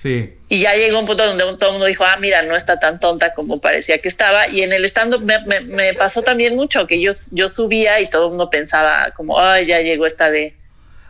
sí. 0.00 0.34
Y 0.48 0.60
ya 0.60 0.74
llegó 0.74 0.98
un 0.98 1.06
punto 1.06 1.24
donde 1.26 1.44
todo 1.56 1.66
el 1.68 1.72
mundo 1.72 1.86
dijo, 1.86 2.04
ah, 2.04 2.18
mira, 2.20 2.42
no 2.42 2.54
está 2.56 2.78
tan 2.78 3.00
tonta 3.00 3.32
como 3.32 3.58
parecía 3.60 3.96
que 3.98 4.08
estaba. 4.08 4.48
Y 4.48 4.62
en 4.62 4.72
el 4.74 4.84
stand-up 4.84 5.24
me, 5.24 5.38
me- 5.46 5.60
me 5.60 5.94
pasó 5.94 6.20
también 6.22 6.56
mucho, 6.56 6.86
que 6.86 7.00
yo, 7.00 7.10
yo 7.30 7.48
subía 7.48 8.00
y 8.00 8.10
todo 8.10 8.24
el 8.24 8.28
mundo 8.30 8.50
pensaba 8.50 9.12
como, 9.16 9.40
ay, 9.40 9.66
ya 9.66 9.80
llegó 9.80 10.04
esta 10.04 10.30
de, 10.30 10.54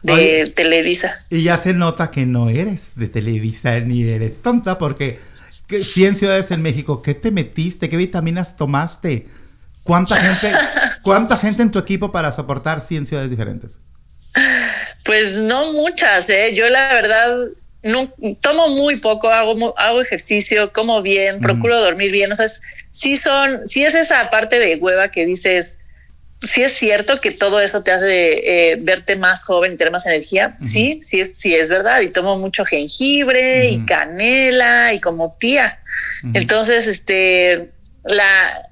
de 0.02 0.12
Oye. 0.12 0.44
Televisa. 0.54 1.16
Y 1.30 1.42
ya 1.42 1.56
se 1.56 1.72
nota 1.74 2.10
que 2.12 2.24
no 2.24 2.50
eres 2.50 2.90
de 2.94 3.08
Televisa 3.08 3.80
ni 3.80 4.08
eres 4.08 4.40
tonta 4.42 4.78
porque 4.78 5.18
¿qué- 5.66 5.82
100 5.82 6.16
ciudades 6.16 6.50
en 6.52 6.62
México, 6.62 7.02
¿qué 7.02 7.14
te 7.14 7.32
metiste? 7.32 7.88
¿Qué 7.88 7.96
vitaminas 7.96 8.54
tomaste? 8.54 9.26
¿Cuánta 9.82 10.14
gente, 10.14 10.56
cuánta 11.02 11.36
gente 11.36 11.62
en 11.62 11.72
tu 11.72 11.80
equipo 11.80 12.12
para 12.12 12.30
soportar 12.30 12.80
100 12.80 13.06
ciudades 13.06 13.28
diferentes? 13.30 13.78
Pues 15.04 15.34
no 15.34 15.72
muchas, 15.72 16.28
¿eh? 16.30 16.54
Yo 16.54 16.68
la 16.68 16.94
verdad 16.94 17.48
no, 17.82 18.12
tomo 18.40 18.68
muy 18.68 18.96
poco, 18.96 19.28
hago, 19.28 19.74
hago 19.78 20.00
ejercicio, 20.00 20.72
como 20.72 21.02
bien, 21.02 21.40
procuro 21.40 21.80
dormir 21.80 22.12
bien. 22.12 22.30
O 22.30 22.34
sea, 22.34 22.46
sí 22.90 23.16
son, 23.16 23.66
sí 23.68 23.84
es 23.84 23.94
esa 23.94 24.30
parte 24.30 24.58
de 24.58 24.76
hueva 24.76 25.10
que 25.10 25.26
dices, 25.26 25.78
sí 26.40 26.62
es 26.62 26.72
cierto 26.72 27.20
que 27.20 27.32
todo 27.32 27.60
eso 27.60 27.82
te 27.82 27.90
hace 27.90 28.72
eh, 28.72 28.76
verte 28.80 29.16
más 29.16 29.42
joven 29.42 29.72
y 29.72 29.76
tener 29.76 29.92
más 29.92 30.06
energía. 30.06 30.56
Sí, 30.60 31.00
sí 31.02 31.20
es, 31.20 31.36
sí 31.36 31.54
es 31.54 31.70
verdad. 31.70 32.00
Y 32.00 32.08
tomo 32.08 32.38
mucho 32.38 32.64
jengibre 32.64 33.70
y 33.70 33.84
canela 33.84 34.92
y 34.94 35.00
como 35.00 35.36
tía. 35.38 35.80
Entonces, 36.34 36.86
este, 36.86 37.72
la, 38.04 38.62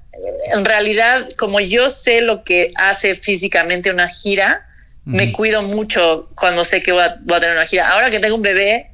en 0.53 0.63
realidad, 0.63 1.27
como 1.37 1.59
yo 1.59 1.89
sé 1.89 2.21
lo 2.21 2.43
que 2.43 2.71
hace 2.75 3.15
físicamente 3.15 3.91
una 3.91 4.07
gira, 4.07 4.67
me 5.05 5.31
cuido 5.31 5.61
mucho 5.63 6.29
cuando 6.35 6.63
sé 6.63 6.81
que 6.83 6.91
voy 6.91 7.01
a, 7.01 7.17
voy 7.23 7.37
a 7.37 7.39
tener 7.39 7.55
una 7.57 7.65
gira. 7.65 7.89
Ahora 7.91 8.09
que 8.09 8.19
tengo 8.19 8.35
un 8.35 8.41
bebé, 8.41 8.91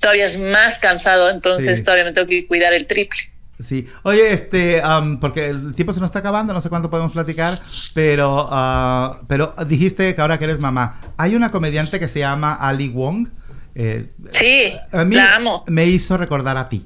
todavía 0.00 0.24
es 0.26 0.38
más 0.38 0.78
cansado, 0.78 1.30
entonces 1.30 1.78
Sí. 1.78 1.84
todavía 1.84 2.04
me 2.04 2.12
tengo 2.12 2.26
que 2.28 2.46
cuidar 2.46 2.72
el 2.72 2.86
triple. 2.86 3.18
Sí. 3.60 3.88
Oye, 4.04 4.32
este, 4.32 4.80
porque 5.20 5.46
el 5.46 5.74
tiempo 5.74 5.92
se 5.92 5.98
nos 5.98 6.08
está 6.08 6.20
acabando, 6.20 6.52
no 6.54 6.60
sé 6.60 6.68
cuánto 6.68 6.90
podemos 6.90 7.10
platicar, 7.12 7.58
pero, 7.92 8.46
ah, 8.50 9.20
pero 9.26 9.52
dijiste 9.66 10.14
que 10.14 10.20
ahora 10.20 10.38
que 10.38 10.44
eres 10.44 10.60
mamá. 10.60 11.00
Hay 11.16 11.34
una 11.34 11.50
comediante 11.50 11.98
que 11.98 12.06
se 12.08 12.20
llama 12.20 12.54
Ali 12.54 12.88
Wong. 12.88 13.28
eh, 13.74 14.06
Sí, 14.30 14.72
a 14.92 15.04
mí 15.04 15.14
la 15.16 15.36
amo. 15.36 15.64
me 15.68 15.86
hizo 15.86 16.16
recordar 16.16 16.56
a 16.56 16.68
ti. 16.68 16.84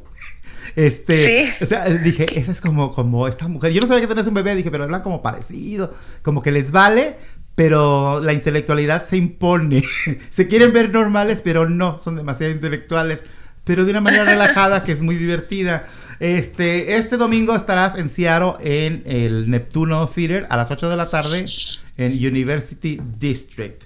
Este, 0.75 1.45
Sí. 1.45 1.65
o 1.65 1.67
sea, 1.67 1.85
dije, 1.85 2.39
esa 2.41 2.53
es 2.53 2.61
como, 2.63 2.93
como 2.93 3.29
esta 3.29 3.47
mujer. 3.49 3.73
Yo 3.73 3.81
no 3.83 3.87
sabía 3.87 4.01
que 4.01 4.07
tenías 4.07 4.27
un 4.27 4.35
bebé, 4.35 4.55
dije, 4.55 4.71
pero 4.71 4.85
hablan 4.85 5.03
como 5.03 5.21
parecido, 5.21 5.93
como 6.23 6.41
que 6.41 6.51
les 6.51 6.71
vale, 6.71 7.17
pero 7.55 8.21
la 8.21 8.33
intelectualidad 8.33 9.07
se 9.09 9.17
impone. 9.17 9.85
se 10.31 10.49
quieren 10.49 10.73
ver 10.73 10.91
normales, 10.91 11.41
pero 11.43 11.69
no, 11.69 11.99
son 11.99 12.17
demasiado 12.17 12.53
intelectuales, 12.53 13.23
pero 13.65 13.85
de 13.85 13.91
una 13.91 14.01
manera 14.01 14.25
relajada 14.25 14.85
que 14.85 14.93
es 14.93 15.03
muy 15.03 15.17
divertida. 15.17 15.87
Este, 16.21 16.97
este 16.97 17.17
domingo 17.17 17.57
estarás 17.57 17.97
en 17.97 18.09
Seattle 18.09 18.55
en 18.61 19.03
el 19.07 19.51
Neptuno 19.51 20.07
Theater 20.07 20.47
a 20.51 20.57
las 20.57 20.71
8 20.71 20.89
de 20.89 20.97
la 20.97 21.11
tarde 21.11 21.45
en 21.97 22.13
University 22.27 23.01
District. 23.19 23.83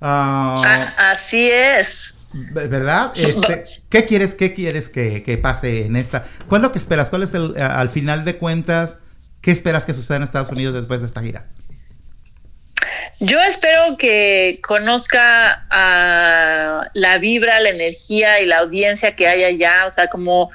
Ah, 0.00 0.60
A- 0.96 1.12
así 1.12 1.48
es. 1.50 2.14
¿Verdad? 2.52 3.12
Este, 3.16 3.62
¿Qué 3.88 4.04
quieres, 4.04 4.34
qué 4.34 4.52
quieres 4.52 4.88
que, 4.88 5.22
que 5.22 5.38
pase 5.38 5.86
en 5.86 5.96
esta? 5.96 6.26
¿Cuál 6.46 6.60
es 6.60 6.62
lo 6.64 6.72
que 6.72 6.78
esperas? 6.78 7.08
¿Cuál 7.10 7.22
es 7.22 7.32
el, 7.34 7.54
al 7.60 7.88
final 7.88 8.24
de 8.24 8.36
cuentas, 8.36 8.96
qué 9.40 9.50
esperas 9.50 9.84
que 9.86 9.94
suceda 9.94 10.18
en 10.18 10.24
Estados 10.24 10.50
Unidos 10.50 10.74
después 10.74 11.00
de 11.00 11.06
esta 11.06 11.22
gira? 11.22 11.46
Yo 13.20 13.42
espero 13.42 13.96
que 13.96 14.60
conozca 14.62 15.66
a 15.70 16.88
la 16.94 17.18
vibra, 17.18 17.58
la 17.60 17.70
energía 17.70 18.40
y 18.40 18.46
la 18.46 18.58
audiencia 18.58 19.16
que 19.16 19.26
hay 19.26 19.42
allá. 19.42 19.86
O 19.86 19.90
sea, 19.90 20.06
como 20.06 20.50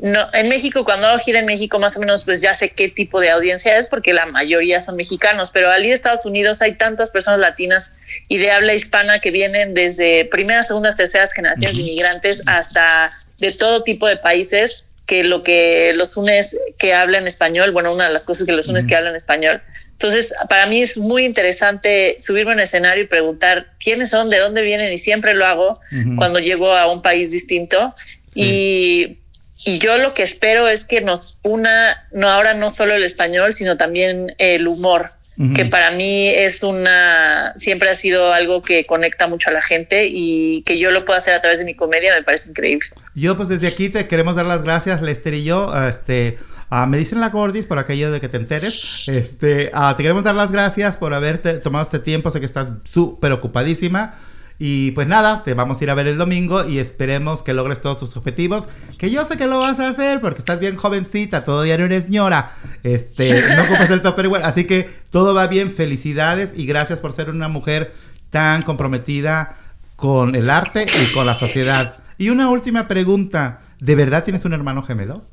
no, 0.00 0.26
en 0.32 0.48
México, 0.48 0.84
cuando 0.84 1.06
hago 1.06 1.18
gira 1.18 1.38
en 1.38 1.44
México, 1.46 1.78
más 1.78 1.96
o 1.96 2.00
menos, 2.00 2.24
pues 2.24 2.40
ya 2.40 2.54
sé 2.54 2.70
qué 2.70 2.88
tipo 2.88 3.20
de 3.20 3.30
audiencia 3.30 3.76
es, 3.78 3.86
porque 3.86 4.14
la 4.14 4.26
mayoría 4.26 4.80
son 4.80 4.96
mexicanos. 4.96 5.50
Pero 5.52 5.70
al 5.70 5.84
ir 5.84 5.92
a 5.92 5.94
Estados 5.94 6.24
Unidos 6.24 6.62
hay 6.62 6.76
tantas 6.76 7.10
personas 7.10 7.40
latinas 7.40 7.92
y 8.28 8.38
de 8.38 8.50
habla 8.52 8.74
hispana 8.74 9.20
que 9.20 9.30
vienen 9.30 9.74
desde 9.74 10.24
primeras, 10.24 10.68
segundas, 10.68 10.96
terceras 10.96 11.32
generaciones 11.32 11.76
de 11.76 11.82
inmigrantes 11.82 12.42
hasta 12.46 13.12
de 13.38 13.52
todo 13.52 13.84
tipo 13.84 14.06
de 14.06 14.16
países 14.16 14.84
que 15.08 15.24
lo 15.24 15.42
que 15.42 15.94
los 15.96 16.18
une 16.18 16.38
es 16.38 16.56
que 16.78 16.92
hablan 16.92 17.26
español. 17.26 17.70
Bueno, 17.72 17.94
una 17.94 18.06
de 18.06 18.12
las 18.12 18.24
cosas 18.24 18.46
que 18.46 18.52
los 18.52 18.66
une 18.68 18.78
es 18.78 18.86
que 18.86 18.94
hablan 18.94 19.16
español. 19.16 19.62
Entonces, 19.92 20.34
para 20.50 20.66
mí 20.66 20.82
es 20.82 20.98
muy 20.98 21.24
interesante 21.24 22.16
subirme 22.20 22.52
a 22.52 22.54
un 22.54 22.60
escenario 22.60 23.04
y 23.04 23.06
preguntar 23.06 23.72
quiénes 23.82 24.10
son, 24.10 24.28
de 24.28 24.38
dónde 24.38 24.60
vienen, 24.60 24.92
y 24.92 24.98
siempre 24.98 25.32
lo 25.32 25.46
hago 25.46 25.80
Ujú. 25.90 26.16
cuando 26.16 26.38
llego 26.38 26.72
a 26.72 26.92
un 26.92 27.00
país 27.00 27.30
distinto. 27.30 27.94
Y, 28.34 29.18
y 29.64 29.78
yo 29.78 29.96
lo 29.96 30.12
que 30.12 30.22
espero 30.22 30.68
es 30.68 30.84
que 30.84 31.00
nos 31.00 31.38
una, 31.42 32.06
no 32.12 32.28
ahora 32.28 32.52
no 32.52 32.68
solo 32.68 32.94
el 32.94 33.02
español, 33.02 33.54
sino 33.54 33.78
también 33.78 34.34
el 34.36 34.68
humor, 34.68 35.08
que 35.54 35.66
para 35.66 35.92
mí 35.92 36.26
es 36.26 36.64
una, 36.64 37.54
siempre 37.56 37.88
ha 37.88 37.94
sido 37.94 38.32
algo 38.32 38.60
que 38.60 38.86
conecta 38.86 39.28
mucho 39.28 39.50
a 39.50 39.52
la 39.52 39.62
gente 39.62 40.08
y 40.10 40.62
que 40.62 40.78
yo 40.78 40.90
lo 40.90 41.04
puedo 41.04 41.16
hacer 41.16 41.32
a 41.32 41.40
través 41.40 41.60
de 41.60 41.64
mi 41.64 41.74
comedia 41.74 42.12
me 42.12 42.24
parece 42.24 42.50
increíble. 42.50 42.84
Yo, 43.18 43.36
pues 43.36 43.48
desde 43.48 43.66
aquí 43.66 43.88
te 43.88 44.06
queremos 44.06 44.36
dar 44.36 44.46
las 44.46 44.62
gracias, 44.62 45.02
Lester 45.02 45.34
y 45.34 45.44
yo. 45.44 45.74
Este, 45.88 46.38
ah, 46.70 46.86
me 46.86 46.98
dicen 46.98 47.20
la 47.20 47.28
Gordis 47.28 47.66
por 47.66 47.78
aquello 47.78 48.12
de 48.12 48.20
que 48.20 48.28
te 48.28 48.36
enteres. 48.36 49.08
Este, 49.08 49.70
te 49.96 50.02
queremos 50.02 50.24
dar 50.24 50.34
las 50.34 50.52
gracias 50.52 50.96
por 50.96 51.12
haberte 51.14 51.54
tomado 51.54 51.84
este 51.84 51.98
tiempo. 51.98 52.30
Sé 52.30 52.40
que 52.40 52.46
estás 52.46 52.68
súper 52.84 53.32
ocupadísima. 53.32 54.14
Y 54.60 54.90
pues 54.90 55.06
nada, 55.06 55.44
te 55.44 55.54
vamos 55.54 55.80
a 55.80 55.84
ir 55.84 55.90
a 55.90 55.94
ver 55.94 56.08
el 56.08 56.18
domingo 56.18 56.64
y 56.64 56.78
esperemos 56.80 57.44
que 57.44 57.54
logres 57.54 57.80
todos 57.80 57.98
tus 57.98 58.16
objetivos. 58.16 58.66
Que 58.98 59.10
yo 59.10 59.24
sé 59.24 59.36
que 59.36 59.46
lo 59.46 59.58
vas 59.58 59.78
a 59.78 59.88
hacer 59.88 60.20
porque 60.20 60.40
estás 60.40 60.58
bien 60.58 60.74
jovencita, 60.74 61.44
todavía 61.44 61.78
no 61.78 61.84
eres 61.84 62.08
ñora. 62.08 62.50
Este, 62.82 63.30
no 63.56 63.62
ocupas 63.62 63.90
el 63.90 64.02
Tupperware. 64.02 64.44
Así 64.44 64.64
que 64.64 64.90
todo 65.10 65.32
va 65.32 65.46
bien, 65.46 65.70
felicidades 65.70 66.50
y 66.56 66.66
gracias 66.66 66.98
por 66.98 67.12
ser 67.12 67.30
una 67.30 67.48
mujer 67.48 67.92
tan 68.30 68.62
comprometida 68.62 69.56
con 69.94 70.34
el 70.34 70.50
arte 70.50 70.86
y 70.86 71.12
con 71.12 71.24
la 71.24 71.34
sociedad. 71.34 71.96
Y 72.18 72.30
una 72.30 72.50
última 72.50 72.88
pregunta. 72.88 73.60
¿De 73.78 73.94
verdad 73.94 74.24
tienes 74.24 74.44
un 74.44 74.52
hermano 74.52 74.82
gemelo? 74.82 75.24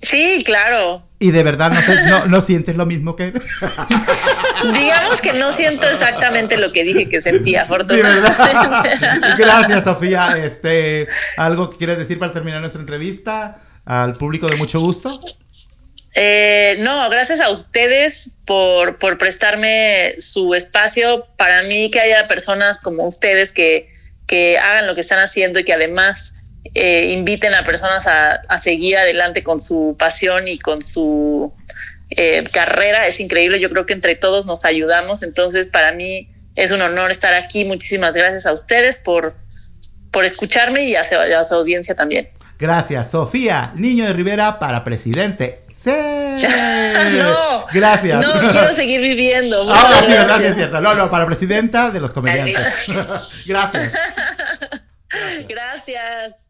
Sí, 0.00 0.42
claro. 0.44 1.06
¿Y 1.18 1.30
de 1.30 1.42
verdad 1.42 1.72
no, 1.72 2.10
no, 2.10 2.26
no 2.26 2.40
sientes 2.40 2.76
lo 2.76 2.86
mismo 2.86 3.16
que 3.16 3.24
él? 3.24 3.42
Digamos 4.72 5.20
que 5.20 5.32
no 5.34 5.52
siento 5.52 5.88
exactamente 5.88 6.56
lo 6.56 6.72
que 6.72 6.84
dije 6.84 7.08
que 7.08 7.20
sentía, 7.20 7.60
Sí, 7.60 7.64
afortunadamente. 7.64 8.90
Gracias, 9.38 9.84
Sofía. 9.84 10.36
Este, 10.42 11.06
¿Algo 11.36 11.70
que 11.70 11.78
quieres 11.78 11.98
decir 11.98 12.18
para 12.18 12.32
terminar 12.32 12.60
nuestra 12.60 12.80
entrevista? 12.80 13.58
Al 13.84 14.14
público 14.14 14.46
de 14.48 14.56
mucho 14.56 14.80
gusto. 14.80 15.10
Eh, 16.14 16.76
no, 16.80 17.10
gracias 17.10 17.40
a 17.40 17.50
ustedes 17.50 18.32
por, 18.46 18.98
por 18.98 19.18
prestarme 19.18 20.14
su 20.18 20.54
espacio. 20.54 21.26
Para 21.36 21.62
mí 21.62 21.90
que 21.90 22.00
haya 22.00 22.26
personas 22.26 22.80
como 22.80 23.06
ustedes 23.06 23.52
que, 23.52 23.88
que 24.26 24.58
hagan 24.58 24.86
lo 24.86 24.94
que 24.94 25.00
están 25.00 25.18
haciendo 25.18 25.58
y 25.58 25.64
que 25.64 25.72
además 25.72 26.44
eh, 26.74 27.10
inviten 27.12 27.54
a 27.54 27.64
personas 27.64 28.06
a, 28.06 28.32
a 28.48 28.58
seguir 28.58 28.96
adelante 28.96 29.42
con 29.42 29.60
su 29.60 29.96
pasión 29.98 30.48
y 30.48 30.58
con 30.58 30.82
su 30.82 31.52
eh, 32.10 32.44
carrera 32.52 33.06
es 33.06 33.20
increíble. 33.20 33.60
Yo 33.60 33.70
creo 33.70 33.86
que 33.86 33.92
entre 33.92 34.14
todos 34.14 34.46
nos 34.46 34.64
ayudamos. 34.64 35.22
Entonces, 35.22 35.68
para 35.68 35.92
mí 35.92 36.28
es 36.54 36.70
un 36.70 36.82
honor 36.82 37.10
estar 37.10 37.34
aquí. 37.34 37.64
Muchísimas 37.64 38.14
gracias 38.14 38.46
a 38.46 38.52
ustedes 38.52 38.98
por, 38.98 39.36
por 40.10 40.24
escucharme 40.24 40.84
y 40.84 40.96
a, 40.96 41.02
a 41.02 41.44
su 41.44 41.54
audiencia 41.54 41.94
también. 41.94 42.28
Gracias. 42.58 43.10
Sofía, 43.10 43.72
Niño 43.76 44.06
de 44.06 44.12
Rivera 44.12 44.58
para 44.58 44.82
presidente. 44.84 45.60
Sí. 45.86 46.46
No, 47.18 47.66
Gracias. 47.72 48.22
No, 48.22 48.50
quiero 48.50 48.72
seguir 48.72 49.00
viviendo. 49.00 49.64
Ah, 49.70 50.02
gracias. 50.08 50.56
cierto. 50.56 50.80
No, 50.80 50.94
no, 50.94 51.10
para 51.10 51.24
presidenta 51.26 51.90
de 51.90 52.00
los 52.00 52.12
comediantes. 52.12 52.56
Gracias. 53.46 53.92
Gracias. 55.48 56.42